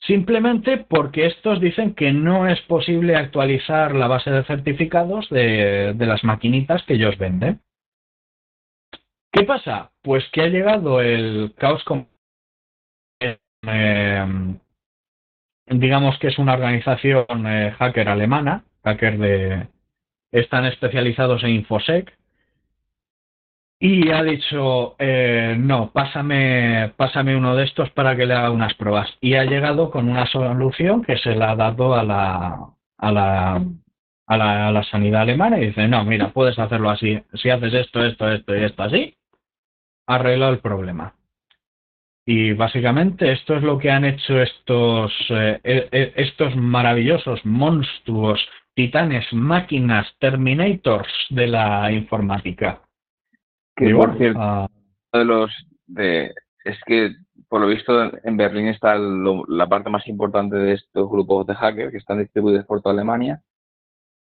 simplemente 0.00 0.78
porque 0.78 1.26
estos 1.26 1.60
dicen 1.60 1.94
que 1.94 2.12
no 2.12 2.48
es 2.48 2.60
posible 2.62 3.16
actualizar 3.16 3.94
la 3.94 4.06
base 4.06 4.30
de 4.30 4.44
certificados 4.44 5.28
de, 5.30 5.94
las 5.98 6.24
maquinitas 6.24 6.82
que 6.84 6.94
ellos 6.94 7.18
venden. 7.18 7.60
¿Qué 9.32 9.44
pasa? 9.44 9.90
Pues 10.02 10.24
que 10.32 10.42
ha 10.42 10.46
llegado 10.46 11.00
el 11.00 11.54
caos 11.56 11.82
con 11.84 12.08
eh, 13.20 14.26
digamos 15.66 16.18
que 16.18 16.28
es 16.28 16.38
una 16.38 16.54
organización 16.54 17.26
eh, 17.46 17.74
hacker 17.78 18.08
alemana, 18.08 18.64
hacker 18.84 19.18
de 19.18 19.68
están 20.32 20.66
especializados 20.66 21.42
en 21.42 21.50
infosec 21.50 22.16
y 23.80 24.10
ha 24.10 24.22
dicho 24.22 24.96
eh, 24.98 25.56
no, 25.58 25.92
pásame, 25.92 26.92
pásame 26.96 27.36
uno 27.36 27.54
de 27.54 27.64
estos 27.64 27.90
para 27.90 28.16
que 28.16 28.26
le 28.26 28.34
haga 28.34 28.50
unas 28.50 28.74
pruebas 28.74 29.08
y 29.20 29.34
ha 29.34 29.44
llegado 29.44 29.90
con 29.90 30.08
una 30.08 30.26
solución 30.26 31.04
que 31.04 31.16
se 31.18 31.34
la 31.34 31.52
ha 31.52 31.56
dado 31.56 31.94
a 31.94 32.02
la 32.02 32.58
a 32.98 33.12
la 33.12 33.64
a 34.26 34.36
la, 34.36 34.68
a 34.68 34.72
la 34.72 34.82
sanidad 34.84 35.22
alemana 35.22 35.58
y 35.58 35.66
dice 35.66 35.88
no, 35.88 36.04
mira, 36.04 36.32
puedes 36.32 36.58
hacerlo 36.58 36.90
así, 36.90 37.22
si 37.34 37.50
haces 37.50 37.72
esto, 37.74 38.04
esto, 38.04 38.30
esto 38.30 38.56
y 38.56 38.64
esto 38.64 38.82
así, 38.82 39.16
arregla 40.06 40.48
el 40.48 40.58
problema. 40.58 41.14
Y 42.30 42.52
básicamente 42.52 43.32
esto 43.32 43.56
es 43.56 43.62
lo 43.62 43.78
que 43.78 43.90
han 43.90 44.04
hecho 44.04 44.38
estos, 44.42 45.10
eh, 45.30 45.60
eh, 45.64 45.88
eh, 45.90 46.12
estos 46.16 46.54
maravillosos 46.56 47.42
monstruos, 47.46 48.46
titanes, 48.74 49.32
máquinas, 49.32 50.06
terminators 50.18 51.08
de 51.30 51.46
la 51.46 51.90
informática. 51.90 52.82
Que 53.78 53.94
por 53.94 54.18
cierto, 54.18 54.40
ah, 54.40 54.68
de 55.12 55.24
los 55.24 55.52
de, 55.86 56.34
es 56.64 56.76
que 56.84 57.14
por 57.48 57.60
lo 57.60 57.68
visto 57.68 58.10
en 58.24 58.36
Berlín 58.36 58.66
está 58.66 58.96
la 58.98 59.68
parte 59.68 59.88
más 59.88 60.06
importante 60.08 60.56
de 60.56 60.74
estos 60.74 61.08
grupos 61.08 61.46
de 61.46 61.54
hackers 61.54 61.92
que 61.92 61.98
están 61.98 62.18
distribuidos 62.18 62.66
por 62.66 62.82
toda 62.82 62.92
Alemania 62.92 63.40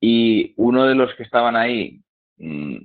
y 0.01 0.55
uno 0.57 0.85
de 0.85 0.95
los 0.95 1.15
que 1.15 1.23
estaban 1.23 1.57
ahí, 1.57 2.03
mm, 2.37 2.77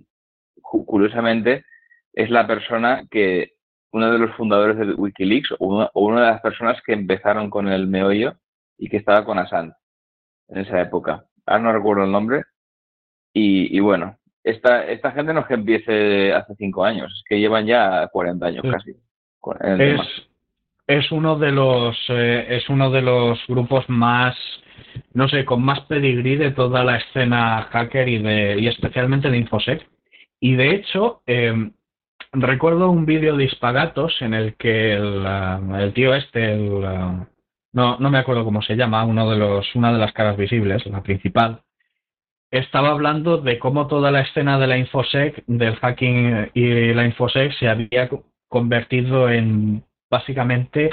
curiosamente, 0.61 1.65
es 2.13 2.29
la 2.29 2.47
persona 2.47 3.03
que 3.09 3.53
uno 3.91 4.11
de 4.11 4.19
los 4.19 4.35
fundadores 4.35 4.77
de 4.77 4.93
Wikileaks 4.93 5.53
o 5.59 5.89
una, 5.93 6.21
de 6.21 6.27
las 6.27 6.41
personas 6.41 6.81
que 6.85 6.93
empezaron 6.93 7.49
con 7.49 7.67
el 7.67 7.87
meollo 7.87 8.35
y 8.77 8.89
que 8.89 8.97
estaba 8.97 9.25
con 9.25 9.37
Assange 9.37 9.75
en 10.47 10.59
esa 10.59 10.81
época. 10.81 11.25
Ahora 11.45 11.63
no 11.63 11.73
recuerdo 11.73 12.05
el 12.05 12.11
nombre. 12.11 12.43
Y, 13.33 13.79
bueno, 13.79 14.17
esta, 14.43 14.85
esta 14.85 15.11
gente 15.11 15.33
no 15.33 15.41
es 15.41 15.45
que 15.47 15.53
empiece 15.53 16.33
hace 16.33 16.55
cinco 16.55 16.83
años, 16.83 17.11
es 17.11 17.23
que 17.27 17.39
llevan 17.39 17.65
ya 17.65 18.07
40 18.07 18.45
años 18.45 18.63
casi. 18.69 18.91
Es, 19.79 20.01
es, 20.87 21.11
uno 21.11 21.37
de 21.37 21.51
los 21.51 21.97
eh, 22.09 22.45
es 22.49 22.69
uno 22.69 22.91
de 22.91 23.01
los 23.01 23.39
grupos 23.47 23.89
más 23.89 24.35
no 25.13 25.27
sé 25.27 25.45
con 25.45 25.63
más 25.63 25.79
pedigrí 25.81 26.35
de 26.35 26.51
toda 26.51 26.83
la 26.83 26.97
escena 26.97 27.63
hacker 27.71 28.07
y 28.07 28.19
de 28.19 28.59
y 28.59 28.67
especialmente 28.67 29.29
de 29.29 29.37
infosec. 29.37 29.87
Y 30.39 30.55
de 30.55 30.75
hecho 30.75 31.21
eh, 31.25 31.71
recuerdo 32.31 32.89
un 32.89 33.05
vídeo 33.05 33.35
de 33.35 33.45
Hispagatos 33.45 34.21
en 34.21 34.33
el 34.33 34.55
que 34.55 34.93
el, 34.93 35.25
el 35.25 35.93
tío 35.93 36.13
este, 36.13 36.53
el, 36.53 36.81
no, 37.73 37.97
no 37.97 38.09
me 38.09 38.17
acuerdo 38.17 38.43
cómo 38.43 38.61
se 38.61 38.75
llama, 38.75 39.05
uno 39.05 39.29
de 39.29 39.37
los, 39.37 39.75
una 39.75 39.93
de 39.93 39.99
las 39.99 40.13
caras 40.13 40.37
visibles, 40.37 40.85
la 40.87 41.01
principal, 41.01 41.61
estaba 42.51 42.89
hablando 42.89 43.37
de 43.37 43.57
cómo 43.57 43.87
toda 43.87 44.11
la 44.11 44.21
escena 44.21 44.59
de 44.59 44.67
la 44.67 44.77
infosec, 44.77 45.43
del 45.47 45.77
hacking 45.77 46.51
y 46.53 46.93
la 46.93 47.05
infosec 47.05 47.53
se 47.53 47.69
había 47.69 48.09
convertido 48.49 49.29
en 49.29 49.83
básicamente 50.09 50.91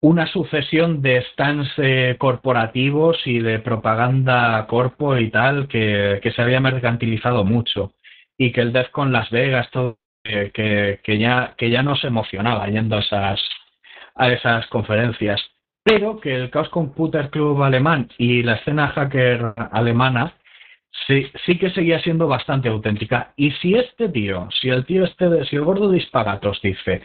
una 0.00 0.26
sucesión 0.28 1.02
de 1.02 1.22
stands 1.32 1.70
eh, 1.76 2.16
corporativos 2.18 3.18
y 3.26 3.40
de 3.40 3.58
propaganda 3.58 4.66
corpo 4.66 5.18
y 5.18 5.30
tal 5.30 5.68
que, 5.68 6.20
se 6.34 6.42
había 6.42 6.60
mercantilizado 6.60 7.44
mucho. 7.44 7.92
Y 8.38 8.52
que 8.52 8.62
el 8.62 8.72
DEFCON 8.72 9.12
Las 9.12 9.28
Vegas, 9.30 9.68
todo 9.70 9.98
que, 10.22 11.00
que, 11.02 11.18
ya, 11.18 11.54
que 11.58 11.70
ya 11.70 11.82
no 11.82 11.96
se 11.96 12.06
emocionaba 12.06 12.66
yendo 12.68 12.96
a 12.96 13.00
esas, 13.00 13.40
a 14.14 14.28
esas 14.30 14.66
conferencias, 14.68 15.40
pero 15.82 16.20
que 16.20 16.34
el 16.34 16.50
Chaos 16.50 16.68
Computer 16.68 17.30
Club 17.30 17.62
alemán 17.62 18.08
y 18.16 18.42
la 18.42 18.54
escena 18.54 18.88
hacker 18.88 19.54
alemana 19.72 20.34
sí, 21.06 21.26
sí 21.46 21.58
que 21.58 21.70
seguía 21.70 22.00
siendo 22.00 22.26
bastante 22.26 22.68
auténtica. 22.68 23.32
Y 23.36 23.50
si 23.52 23.74
este 23.74 24.08
tío, 24.08 24.48
si 24.60 24.68
el 24.68 24.84
tío 24.84 25.04
este, 25.04 25.44
si 25.44 25.56
el 25.56 25.64
gordo 25.64 25.90
disparatos 25.90 26.60
dice 26.62 27.02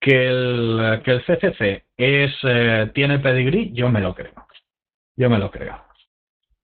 que 0.00 0.26
el, 0.28 1.02
que 1.04 1.10
el 1.12 1.24
CCC 1.24 1.84
es, 1.96 2.32
eh, 2.42 2.90
tiene 2.94 3.18
pedigrí, 3.18 3.72
yo 3.72 3.88
me 3.88 4.00
lo 4.00 4.14
creo. 4.14 4.34
Yo 5.16 5.30
me 5.30 5.38
lo 5.38 5.50
creo. 5.50 5.82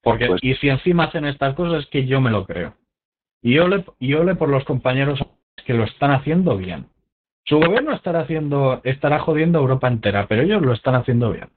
Porque, 0.03 0.26
pues 0.26 0.43
y 0.43 0.55
si 0.55 0.68
encima 0.68 1.05
hacen 1.05 1.24
estas 1.24 1.55
cosas, 1.55 1.85
es 1.85 1.91
que 1.91 2.07
yo 2.07 2.20
me 2.20 2.31
lo 2.31 2.47
creo. 2.47 2.74
Y 3.43 3.55
yo 3.55 3.68
le, 3.68 3.85
yo 4.01 4.24
le 4.24 4.35
por 4.35 4.49
los 4.49 4.64
compañeros 4.64 5.20
que 5.64 5.74
lo 5.74 5.85
están 5.85 6.11
haciendo 6.11 6.57
bien. 6.57 6.87
Su 7.45 7.59
gobierno 7.59 7.95
estará 7.95 8.20
haciendo, 8.20 8.81
estará 8.85 9.18
jodiendo 9.20 9.59
a 9.59 9.62
Europa 9.62 9.89
entera, 9.89 10.26
pero 10.28 10.43
ellos 10.43 10.62
lo 10.62 10.72
están 10.72 10.95
haciendo 10.95 11.33
bien. 11.33 11.49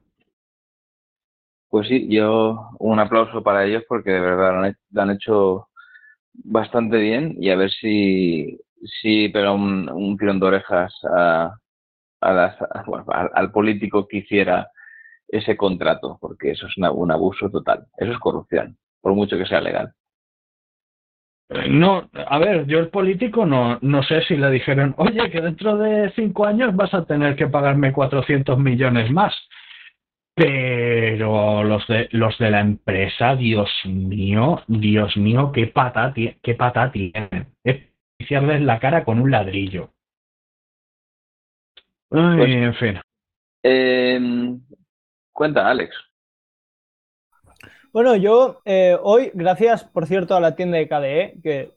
Pues 1.74 1.88
sí, 1.88 2.08
yo 2.08 2.70
un 2.78 3.00
aplauso 3.00 3.42
para 3.42 3.66
ellos 3.66 3.84
porque 3.90 4.12
de 4.12 4.20
verdad 4.20 4.76
lo 4.92 5.02
han 5.02 5.10
hecho 5.10 5.70
bastante 6.32 6.98
bien 6.98 7.36
y 7.40 7.50
a 7.50 7.56
ver 7.56 7.72
si, 7.72 8.60
si 9.02 9.30
pero 9.30 9.56
un, 9.56 9.90
un 9.90 10.16
tirón 10.16 10.40
de 10.40 10.46
orejas 10.46 10.94
a, 11.04 11.56
al, 12.22 13.52
político 13.52 14.08
que 14.08 14.18
hiciera 14.18 14.70
ese 15.28 15.58
contrato, 15.58 16.20
porque 16.22 16.52
eso 16.52 16.68
es 16.68 16.78
un 16.78 17.12
abuso 17.12 17.50
total, 17.50 17.88
eso 17.98 18.12
es 18.12 18.20
corrupción, 18.20 18.78
por 19.02 19.16
mucho 19.16 19.36
que 19.36 19.48
sea 19.48 19.60
legal. 19.60 19.92
No, 21.70 22.08
a 22.14 22.38
ver, 22.38 22.68
yo 22.68 22.78
el 22.78 22.90
político 22.90 23.48
no, 23.48 23.80
no 23.82 24.04
sé 24.04 24.22
si 24.26 24.38
le 24.38 24.52
dijeron, 24.52 24.94
oye, 24.98 25.28
que 25.32 25.42
dentro 25.42 25.76
de 25.78 26.12
cinco 26.12 26.46
años 26.46 26.76
vas 26.76 26.94
a 26.94 27.06
tener 27.06 27.36
que 27.36 27.48
pagarme 27.48 27.94
400 27.94 28.60
millones 28.60 29.10
más. 29.10 29.34
Pero 30.36 31.64
los 31.64 31.88
de, 31.88 32.10
los 32.12 32.38
de 32.40 32.50
la 32.50 32.62
empresa, 32.62 33.36
Dios 33.36 33.70
mío, 33.86 34.64
Dios 34.68 35.16
mío, 35.16 35.52
qué 35.54 35.68
pata, 35.68 36.14
qué 36.14 36.56
pata 36.56 36.92
tienen. 36.92 37.54
Es 37.64 37.84
iniciarles 38.20 38.62
la 38.62 38.80
cara 38.80 39.04
con 39.04 39.20
un 39.20 39.30
ladrillo. 39.30 39.92
Ay, 42.10 42.38
pues, 42.38 42.50
en 42.50 42.76
fin. 42.76 43.00
Eh, 43.64 44.20
cuenta, 45.32 45.70
Alex. 45.70 45.96
Bueno, 47.94 48.16
yo 48.16 48.62
eh, 48.66 48.98
hoy, 49.04 49.30
gracias 49.36 49.84
por 49.84 50.08
cierto 50.08 50.36
a 50.36 50.42
la 50.42 50.56
tienda 50.56 50.80
de 50.80 50.88
KDE, 50.88 51.42
que 51.44 51.72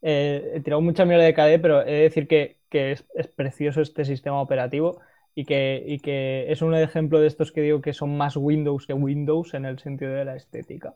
eh, 0.00 0.52
he 0.54 0.60
tirado 0.60 0.80
mucha 0.80 1.04
mierda 1.04 1.24
de 1.24 1.34
KDE, 1.34 1.58
pero 1.58 1.82
he 1.82 1.92
de 1.92 2.02
decir 2.02 2.26
que, 2.26 2.56
es, 2.70 3.04
precioso 3.36 3.82
este 3.82 4.04
sistema 4.04 4.40
operativo 4.40 5.00
y 5.38 5.44
que, 5.44 6.00
que, 6.02 6.50
es 6.50 6.62
un 6.62 6.74
ejemplo 6.74 7.20
de 7.20 7.28
estos 7.28 7.52
que 7.52 7.60
digo 7.60 7.80
que 7.80 7.92
son 7.92 8.16
más 8.16 8.36
Windows 8.36 8.88
que 8.88 8.92
Windows 8.92 9.54
en 9.54 9.66
el 9.66 9.78
sentido 9.78 10.12
de 10.12 10.24
la 10.24 10.34
estética. 10.34 10.94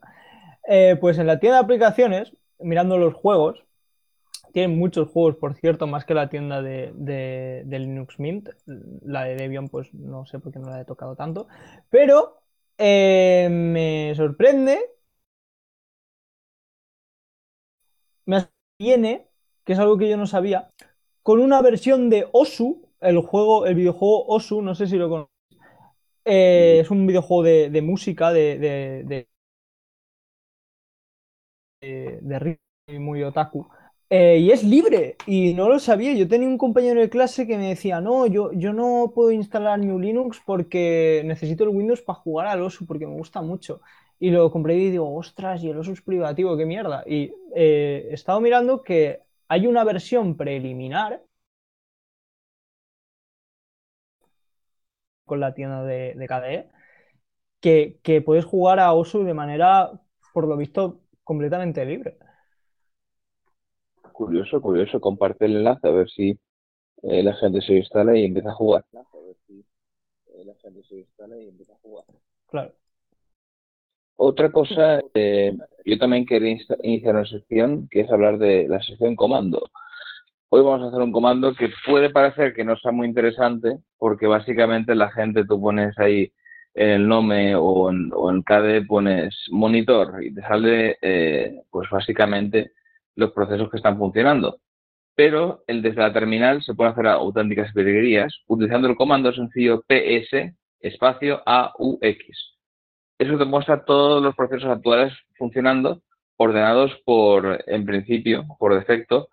Eh, 0.67 0.97
pues 0.99 1.17
en 1.17 1.27
la 1.27 1.39
tienda 1.39 1.59
de 1.59 1.63
aplicaciones, 1.63 2.35
mirando 2.59 2.97
los 2.97 3.13
juegos, 3.13 3.63
tienen 4.51 4.77
muchos 4.77 5.07
juegos, 5.07 5.37
por 5.37 5.55
cierto, 5.55 5.87
más 5.87 6.03
que 6.03 6.13
la 6.13 6.27
tienda 6.27 6.61
de, 6.61 7.63
Linux 7.65 8.19
Mint. 8.19 8.49
La 8.65 9.23
de 9.23 9.37
Debian, 9.37 9.69
pues 9.69 9.93
no 9.93 10.25
sé 10.25 10.39
por 10.39 10.51
qué 10.51 10.59
no 10.59 10.69
la 10.69 10.81
he 10.81 10.85
tocado 10.85 11.15
tanto. 11.15 11.47
Pero 11.89 12.41
eh, 12.77 13.47
me 13.49 14.13
sorprende. 14.13 14.77
Me 18.25 18.45
viene, 18.77 19.29
que 19.63 19.71
es 19.71 19.79
algo 19.79 19.97
que 19.97 20.09
yo 20.09 20.17
no 20.17 20.27
sabía, 20.27 20.69
con 21.21 21.39
una 21.39 21.61
versión 21.61 22.09
de 22.09 22.27
Osu, 22.33 22.82
el 23.03 23.19
juego, 23.19 23.65
el 23.65 23.75
videojuego 23.75 24.25
Osu, 24.27 24.61
no 24.61 24.75
sé 24.75 24.87
si 24.87 24.97
lo 24.97 25.09
conocéis. 25.09 25.31
Eh, 26.25 26.79
es 26.81 26.91
un 26.91 27.07
videojuego 27.07 27.43
de, 27.43 27.81
música, 27.81 28.31
de, 28.33 28.57
de, 28.59 29.03
de, 31.81 32.59
de 32.87 32.99
muy 32.99 33.23
otaku. 33.23 33.67
Eh, 34.09 34.37
y 34.39 34.51
es 34.51 34.63
libre, 34.63 35.15
y 35.25 35.53
no 35.53 35.69
lo 35.69 35.79
sabía. 35.79 36.13
Yo 36.13 36.27
tenía 36.27 36.47
un 36.47 36.57
compañero 36.57 37.01
de 37.01 37.09
clase 37.09 37.47
que 37.47 37.57
me 37.57 37.69
decía, 37.69 37.99
no, 38.01 38.27
yo, 38.27 38.51
yo 38.53 38.71
no 38.73 39.11
puedo 39.15 39.31
instalar 39.31 39.79
New 39.79 39.99
Linux 39.99 40.39
porque 40.45 41.23
necesito 41.25 41.63
el 41.63 41.69
Windows 41.71 42.01
para 42.01 42.19
jugar 42.19 42.47
al 42.47 42.61
OSU, 42.61 42.85
porque 42.85 43.07
me 43.07 43.13
gusta 43.15 43.41
mucho. 43.41 43.81
Y 44.19 44.29
lo 44.31 44.51
compré 44.51 44.75
y 44.77 44.91
digo, 44.91 45.13
ostras, 45.15 45.63
y 45.63 45.69
el 45.69 45.77
OSU 45.79 45.93
es 45.93 46.01
privativo, 46.01 46.55
qué 46.57 46.65
mierda. 46.65 47.03
Y 47.07 47.33
eh, 47.55 48.07
he 48.11 48.13
estado 48.13 48.39
mirando 48.41 48.83
que 48.83 49.21
hay 49.47 49.65
una 49.67 49.83
versión 49.83 50.37
preliminar 50.37 51.21
con 55.33 55.39
la 55.39 55.53
tienda 55.55 55.83
de, 55.83 56.13
de 56.15 56.27
KDE 56.27 56.69
que, 57.61 57.99
que 58.03 58.21
puedes 58.21 58.45
jugar 58.45 58.79
a 58.79 58.93
OSU 58.93 59.23
de 59.23 59.33
manera, 59.33 59.91
por 60.33 60.47
lo 60.47 60.57
visto, 60.57 61.01
completamente 61.23 61.85
libre. 61.85 62.17
curioso, 64.13 64.61
curioso. 64.61 65.01
Comparte 65.01 65.45
el 65.45 65.57
enlace 65.57 65.87
a 65.87 65.91
ver 65.91 66.09
si 66.09 66.39
eh, 67.03 67.23
la 67.23 67.33
gente 67.35 67.61
se 67.61 67.73
instala 67.73 68.17
y 68.17 68.25
empieza 68.25 68.51
a 68.51 68.55
jugar. 68.55 68.85
A 68.93 69.17
ver 69.27 69.35
si 69.47 69.65
eh, 70.27 70.45
la 70.45 70.55
gente 70.61 70.83
se 70.83 70.95
instala 70.99 71.37
y 71.37 71.49
empieza 71.49 71.73
a 71.73 71.77
jugar. 71.77 72.05
Claro. 72.47 72.73
Otra 74.15 74.51
cosa, 74.51 75.01
eh, 75.13 75.57
yo 75.85 75.97
también 75.97 76.25
quería 76.25 76.57
iniciar 76.83 77.15
una 77.15 77.25
sección 77.25 77.87
que 77.89 78.01
es 78.01 78.11
hablar 78.11 78.37
de 78.37 78.67
la 78.69 78.81
sección 78.81 79.15
comando. 79.15 79.69
Hoy 80.55 80.61
vamos 80.61 80.83
a 80.83 80.89
hacer 80.89 81.01
un 81.01 81.11
comando 81.11 81.55
que 81.55 81.71
puede 81.83 82.11
parecer 82.11 82.53
que 82.53 82.63
no 82.63 82.77
sea 82.77 82.91
muy 82.91 83.07
interesante 83.07 83.79
porque 83.97 84.27
básicamente 84.27 84.93
la 84.93 85.09
gente 85.09 85.45
tú 85.45 85.59
pones 85.59 85.97
ahí 85.97 86.31
el 86.75 87.07
NOME 87.07 87.55
o 87.55 87.89
en, 87.89 88.11
o 88.13 88.29
en 88.29 88.43
KDE 88.43 88.85
pones 88.85 89.35
monitor 89.49 90.23
y 90.23 90.31
te 90.31 90.41
sale 90.41 90.99
eh, 91.01 91.63
pues 91.71 91.89
básicamente 91.89 92.71
los 93.15 93.31
procesos 93.31 93.67
que 93.71 93.77
están 93.77 93.97
funcionando. 93.97 94.59
Pero 95.15 95.63
el 95.65 95.81
desde 95.81 96.01
la 96.01 96.13
terminal 96.13 96.61
se 96.61 96.75
puede 96.75 96.91
hacer 96.91 97.07
auténticas 97.07 97.73
virguerías 97.73 98.43
utilizando 98.45 98.87
el 98.87 98.95
comando 98.95 99.33
sencillo 99.33 99.81
ps 99.87 100.53
espacio 100.81 101.41
AUX. 101.47 102.59
Eso 103.17 103.39
te 103.39 103.45
muestra 103.45 103.85
todos 103.85 104.21
los 104.21 104.35
procesos 104.35 104.69
actuales 104.69 105.13
funcionando, 105.35 106.03
ordenados 106.37 106.91
por, 107.05 107.63
en 107.65 107.87
principio, 107.87 108.45
por 108.59 108.75
defecto, 108.75 109.29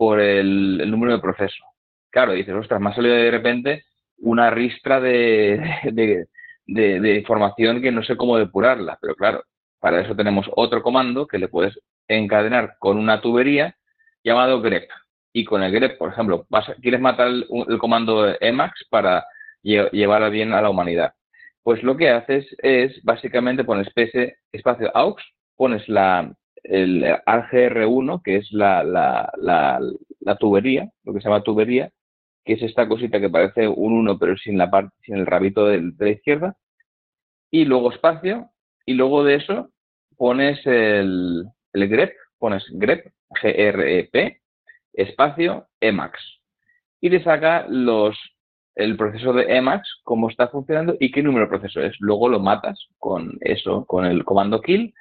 por 0.00 0.18
el, 0.18 0.90
número 0.90 1.12
de 1.12 1.18
proceso. 1.18 1.62
Claro, 2.08 2.32
dices, 2.32 2.54
ostras, 2.54 2.80
me 2.80 2.88
ha 2.88 2.94
salido 2.94 3.14
de 3.16 3.30
repente 3.30 3.84
una 4.16 4.48
ristra 4.48 4.98
de, 5.02 6.26
información 6.66 7.82
que 7.82 7.92
no 7.92 8.02
sé 8.02 8.16
cómo 8.16 8.38
depurarla, 8.38 8.96
pero 8.98 9.14
claro, 9.14 9.44
para 9.78 10.00
eso 10.00 10.16
tenemos 10.16 10.50
otro 10.56 10.82
comando 10.82 11.26
que 11.26 11.36
le 11.36 11.48
puedes 11.48 11.78
encadenar 12.08 12.76
con 12.78 12.96
una 12.96 13.20
tubería 13.20 13.76
llamado 14.24 14.62
grep. 14.62 14.88
Y 15.34 15.44
con 15.44 15.62
el 15.62 15.70
grep, 15.70 15.98
por 15.98 16.12
ejemplo, 16.12 16.46
vas, 16.48 16.64
quieres 16.80 17.00
matar 17.02 17.28
el, 17.28 17.46
comando 17.78 18.34
Emacs 18.40 18.86
para 18.88 19.26
llevar 19.62 20.30
bien 20.30 20.54
a 20.54 20.62
la 20.62 20.70
humanidad. 20.70 21.12
Pues 21.62 21.82
lo 21.82 21.98
que 21.98 22.08
haces 22.08 22.46
es, 22.62 23.04
básicamente, 23.04 23.64
pones 23.64 23.92
ps 23.92 24.32
espacio 24.50 24.90
aux, 24.96 25.22
pones 25.56 25.86
la, 25.90 26.32
el 26.64 27.04
AGR1, 27.26 28.22
que 28.22 28.36
es 28.36 28.50
la, 28.52 28.82
la, 28.82 29.32
la, 29.38 30.36
tubería, 30.36 30.90
lo 31.04 31.12
que 31.12 31.20
se 31.20 31.28
llama 31.28 31.42
tubería, 31.42 31.90
que 32.44 32.54
es 32.54 32.62
esta 32.62 32.88
cosita 32.88 33.20
que 33.20 33.30
parece 33.30 33.68
un 33.68 33.92
1 33.92 34.18
pero 34.18 34.36
sin 34.36 34.58
la 34.58 34.70
parte, 34.70 34.94
sin 35.02 35.16
el 35.16 35.26
rabito 35.26 35.66
de, 35.66 35.92
la 35.98 36.08
izquierda, 36.08 36.56
y 37.50 37.64
luego 37.64 37.92
espacio, 37.92 38.50
y 38.86 38.94
luego 38.94 39.24
de 39.24 39.36
eso 39.36 39.70
pones 40.16 40.64
el, 40.66 41.46
grep, 41.72 42.14
pones 42.38 42.64
grep, 42.72 43.12
G-R-E-P, 43.42 44.40
espacio, 44.92 45.68
Emacs, 45.80 46.20
y 47.00 47.10
te 47.10 47.22
saca 47.22 47.66
los 47.68 48.16
el 48.76 48.96
proceso 48.96 49.32
de 49.32 49.56
Emacs, 49.56 50.00
cómo 50.04 50.30
está 50.30 50.48
funcionando 50.48 50.96
y 50.98 51.10
qué 51.10 51.22
número 51.22 51.46
de 51.46 51.50
proceso 51.50 51.80
es. 51.80 51.94
Luego 51.98 52.28
lo 52.28 52.40
matas 52.40 52.78
con 52.98 53.36
eso, 53.40 53.84
con 53.84 54.06
el 54.06 54.24
comando 54.24 54.60
kill 54.60 54.94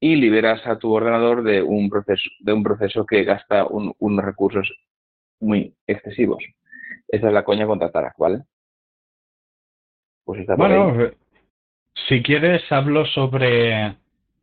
y 0.00 0.16
liberas 0.16 0.66
a 0.66 0.78
tu 0.78 0.92
ordenador 0.92 1.42
de 1.42 1.62
un 1.62 1.88
proceso, 1.88 2.28
de 2.40 2.52
un 2.52 2.62
proceso 2.62 3.06
que 3.06 3.24
gasta 3.24 3.66
unos 3.66 4.24
recursos 4.24 4.70
muy 5.40 5.74
excesivos. 5.86 6.42
Esa 7.08 7.28
es 7.28 7.32
la 7.32 7.44
coña 7.44 7.66
contra 7.66 7.90
Tarak, 7.90 8.16
¿vale? 8.18 8.42
Pues 10.24 10.40
está 10.40 10.56
bueno, 10.56 11.02
eh, 11.02 11.14
si 12.08 12.22
quieres 12.22 12.62
hablo 12.70 13.06
sobre 13.06 13.96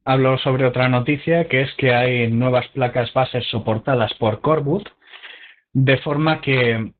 hablo 0.06 0.38
sobre 0.40 0.66
otra 0.66 0.90
noticia 0.90 1.48
que 1.48 1.62
es 1.62 1.74
que 1.76 1.94
hay 1.94 2.32
nuevas 2.32 2.68
placas 2.70 3.14
bases 3.14 3.46
soportadas 3.50 4.14
por 4.16 4.42
Coreboot 4.42 4.90
de 5.72 5.98
forma 5.98 6.42
que 6.42 6.94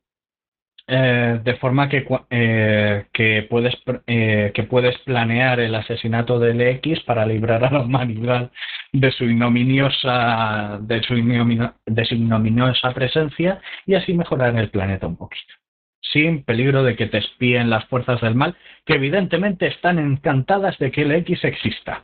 eh, 0.86 1.40
de 1.42 1.56
forma 1.56 1.88
que, 1.88 2.06
eh, 2.30 3.06
que, 3.14 3.48
puedes, 3.50 3.74
eh, 4.06 4.52
que 4.54 4.64
puedes 4.64 4.98
planear 5.00 5.62
el 5.62 5.74
asesinato 5.76 6.40
del 6.40 6.60
X 6.60 7.00
para 7.06 7.26
librar 7.26 7.64
a 7.64 7.72
la 7.72 7.82
humanidad 7.84 8.52
de 8.92 9.12
su 9.12 9.24
ignominiosa, 9.24 10.80
de 10.82 11.02
su, 11.04 11.16
de 11.16 12.06
su 12.06 12.16
ignominiosa 12.16 12.94
presencia 12.94 13.62
y 13.86 13.96
así 13.96 14.14
mejorar 14.14 14.58
el 14.58 14.70
planeta 14.72 15.08
un 15.08 15.16
poquito. 15.16 15.54
Sin 16.02 16.44
peligro 16.44 16.84
de 16.84 16.98
que 16.98 17.08
te 17.08 17.20
espíen 17.20 17.70
las 17.70 17.86
fuerzas 17.86 18.20
del 18.20 18.36
mal, 18.36 18.58
que 18.86 18.96
evidentemente 18.96 19.68
están 19.68 20.00
encantadas 20.00 20.78
de 20.80 20.92
que 20.92 21.04
el 21.04 21.14
X 21.14 21.46
exista. 21.46 22.04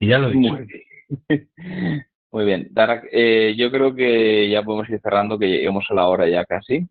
Y 0.00 0.08
ya 0.08 0.18
lo 0.18 0.30
he 0.30 0.32
dicho. 0.32 0.58
Muy 2.32 2.44
bien. 2.44 2.68
yo 3.56 3.70
creo 3.70 3.94
que 3.94 4.50
ya 4.50 4.64
podemos 4.64 4.90
ir 4.90 5.00
cerrando, 5.00 5.38
que 5.38 5.48
lleguemos 5.48 5.86
a 5.88 5.94
la 5.94 6.08
hora 6.08 6.28
ya 6.28 6.44
casi. 6.44 6.88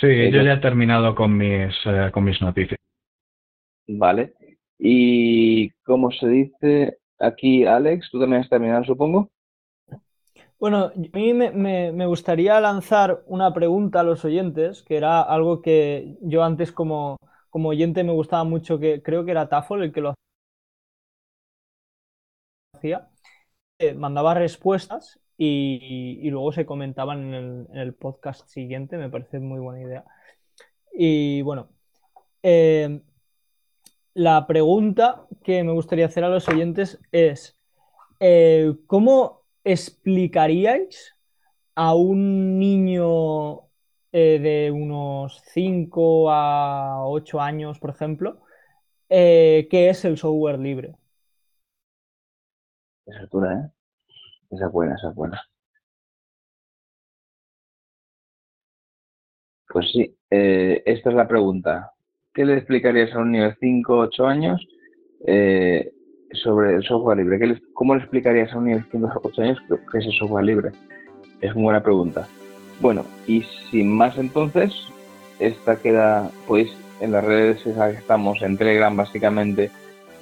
Sí, 0.00 0.30
yo 0.32 0.42
ya 0.42 0.54
he 0.54 0.60
terminado 0.60 1.14
con 1.14 1.36
mis, 1.36 1.74
eh, 1.86 2.10
con 2.12 2.24
mis 2.24 2.40
noticias. 2.40 2.78
Vale. 3.86 4.34
Y 4.78 5.70
como 5.84 6.10
se 6.10 6.26
dice 6.26 6.98
aquí, 7.18 7.64
Alex, 7.64 8.10
tú 8.10 8.18
también 8.18 8.42
has 8.42 8.48
terminado, 8.48 8.84
supongo. 8.84 9.30
Bueno, 10.58 10.86
a 10.86 10.92
mí 10.96 11.34
me, 11.34 11.52
me, 11.92 12.06
gustaría 12.06 12.60
lanzar 12.60 13.22
una 13.26 13.52
pregunta 13.52 14.00
a 14.00 14.04
los 14.04 14.24
oyentes, 14.24 14.82
que 14.82 14.96
era 14.96 15.20
algo 15.20 15.60
que 15.62 16.16
yo 16.22 16.42
antes 16.42 16.72
como, 16.72 17.18
como 17.50 17.68
oyente 17.68 18.02
me 18.02 18.12
gustaba 18.12 18.44
mucho, 18.44 18.78
que 18.78 19.02
creo 19.02 19.24
que 19.24 19.30
era 19.30 19.48
Tafol 19.48 19.82
el 19.82 19.92
que 19.92 20.00
lo 20.00 20.14
hacía. 22.74 23.10
Eh, 23.78 23.94
mandaba 23.94 24.34
respuestas 24.34 25.20
y, 25.36 26.30
luego 26.30 26.52
se 26.52 26.66
comentaban 26.66 27.34
en 27.34 27.68
el, 27.74 27.94
podcast 27.94 28.48
siguiente, 28.48 28.96
me 28.96 29.10
parece 29.10 29.40
muy 29.40 29.60
buena 29.60 29.82
idea. 29.82 30.04
Y 30.92 31.42
bueno, 31.42 31.68
eh, 32.42 33.00
la 34.14 34.46
pregunta 34.46 35.26
que 35.42 35.64
me 35.64 35.72
gustaría 35.72 36.06
hacer 36.06 36.24
a 36.24 36.28
los 36.28 36.48
oyentes 36.48 37.00
es, 37.12 37.58
eh, 38.20 38.74
¿cómo 38.86 39.42
explicaríais 39.64 41.14
a 41.74 41.94
un 41.94 42.58
niño 42.58 43.62
eh, 44.12 44.38
de 44.40 44.70
unos 44.70 45.42
5 45.46 46.30
a 46.30 47.06
8 47.08 47.40
años, 47.40 47.80
por 47.80 47.90
ejemplo, 47.90 48.40
qué 49.08 49.66
es 49.70 50.04
el 50.04 50.18
software 50.18 50.58
libre? 50.58 50.94
Es 53.06 53.16
altura. 53.16 53.73
Esa 54.50 54.66
es 54.66 54.72
buena, 54.72 54.94
esa 54.96 55.10
es 55.10 55.14
buena. 55.14 55.42
Pues 59.68 59.90
sí, 59.92 60.16
eh, 60.30 60.82
esta 60.86 61.10
es 61.10 61.16
la 61.16 61.26
pregunta. 61.26 61.92
¿Qué 62.32 62.44
le 62.44 62.54
explicarías 62.54 63.12
a 63.14 63.18
un 63.18 63.32
niño 63.32 63.44
de 63.44 63.56
5 63.60 63.94
o 63.94 63.98
8 64.02 64.26
años 64.26 64.66
eh, 65.26 65.92
sobre 66.32 66.76
el 66.76 66.84
software 66.84 67.18
libre? 67.18 67.60
¿Cómo 67.72 67.94
le 67.94 68.02
explicarías 68.02 68.52
a 68.52 68.58
un 68.58 68.66
niño 68.66 68.78
de 68.78 68.84
5 68.90 69.06
o 69.06 69.28
8 69.28 69.42
años 69.42 69.58
qué 69.68 69.98
es 69.98 70.06
el 70.06 70.12
software 70.12 70.44
libre? 70.44 70.70
Es 71.40 71.52
una 71.54 71.64
buena 71.64 71.82
pregunta. 71.82 72.28
Bueno, 72.80 73.04
y 73.26 73.42
sin 73.70 73.90
más 73.90 74.16
entonces, 74.18 74.72
esta 75.38 75.76
queda, 75.76 76.30
pues, 76.46 76.68
en 77.00 77.12
las 77.12 77.24
redes 77.24 77.62
que 77.62 77.70
estamos 77.70 78.42
en 78.42 78.56
Telegram 78.56 78.96
básicamente 78.96 79.70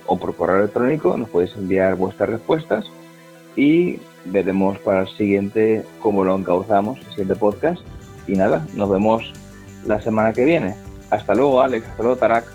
o 0.07 0.19
por 0.19 0.35
correo 0.35 0.59
electrónico, 0.59 1.17
nos 1.17 1.29
podéis 1.29 1.55
enviar 1.57 1.95
vuestras 1.97 2.31
respuestas 2.31 2.91
y 3.57 3.99
veremos 4.25 4.79
para 4.79 5.03
el 5.03 5.09
siguiente 5.17 5.85
cómo 6.01 6.25
lo 6.25 6.35
encauzamos, 6.37 6.99
el 6.99 7.09
siguiente 7.11 7.37
podcast. 7.37 7.81
Y 8.27 8.33
nada, 8.33 8.67
nos 8.75 8.91
vemos 8.91 9.33
la 9.87 10.01
semana 10.01 10.33
que 10.33 10.45
viene. 10.45 10.75
Hasta 11.11 11.35
luego, 11.35 11.61
Alex. 11.61 11.87
Hasta 11.89 12.03
luego, 12.03 12.17
Tarak. 12.17 12.47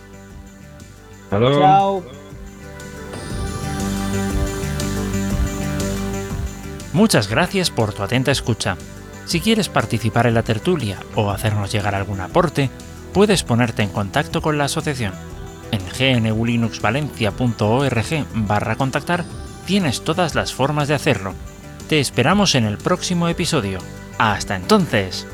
Hasta 1.24 1.40
luego. 1.40 1.60
Chao. 1.60 2.04
Muchas 6.94 7.30
gracias 7.30 7.70
por 7.70 7.94
tu 7.94 8.02
atenta 8.02 8.32
escucha. 8.32 8.78
Si 9.26 9.42
quieres 9.42 9.70
participar 9.70 10.26
en 10.26 10.34
la 10.34 10.42
tertulia 10.44 10.98
o 11.16 11.30
hacernos 11.30 11.72
llegar 11.72 11.94
algún 11.94 12.22
aporte, 12.22 12.72
puedes 13.14 13.44
ponerte 13.44 13.84
en 13.84 13.90
contacto 13.90 14.42
con 14.42 14.58
la 14.58 14.64
asociación. 14.66 15.14
En 15.72 15.82
gnulinuxvalencia.org 16.24 18.26
barra 18.34 18.76
contactar 18.78 19.26
tienes 19.68 20.04
todas 20.04 20.34
las 20.34 20.52
formas 20.52 20.88
de 20.88 20.96
hacerlo 20.96 21.36
te 21.88 22.00
esperamos 22.00 22.56
en 22.56 22.66
el 22.66 22.78
próximo 22.78 23.28
episodio. 23.30 23.80
Hasta 24.18 24.56
entonces! 24.56 25.28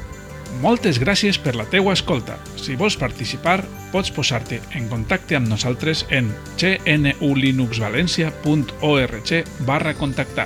Moltes 0.62 1.00
gràcies 1.02 1.40
per 1.42 1.56
la 1.58 1.66
teua 1.66 1.98
escolta. 1.98 2.38
Si 2.62 2.78
vols 2.78 2.94
participar, 3.02 3.66
pots 3.92 4.12
posar-te 4.14 4.62
en 4.78 4.86
contacte 4.92 5.36
amb 5.36 5.50
nosaltres 5.50 6.06
en 6.14 6.30
gnulinuxvalencia.org 6.62 9.32
barra 9.66 9.94
contactar. 9.98 10.46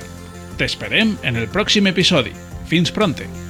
T'esperem 0.56 1.18
en 1.22 1.36
el 1.36 1.48
pròxim 1.52 1.86
episodi. 1.92 2.32
Fins 2.72 2.90
pronte! 2.90 3.47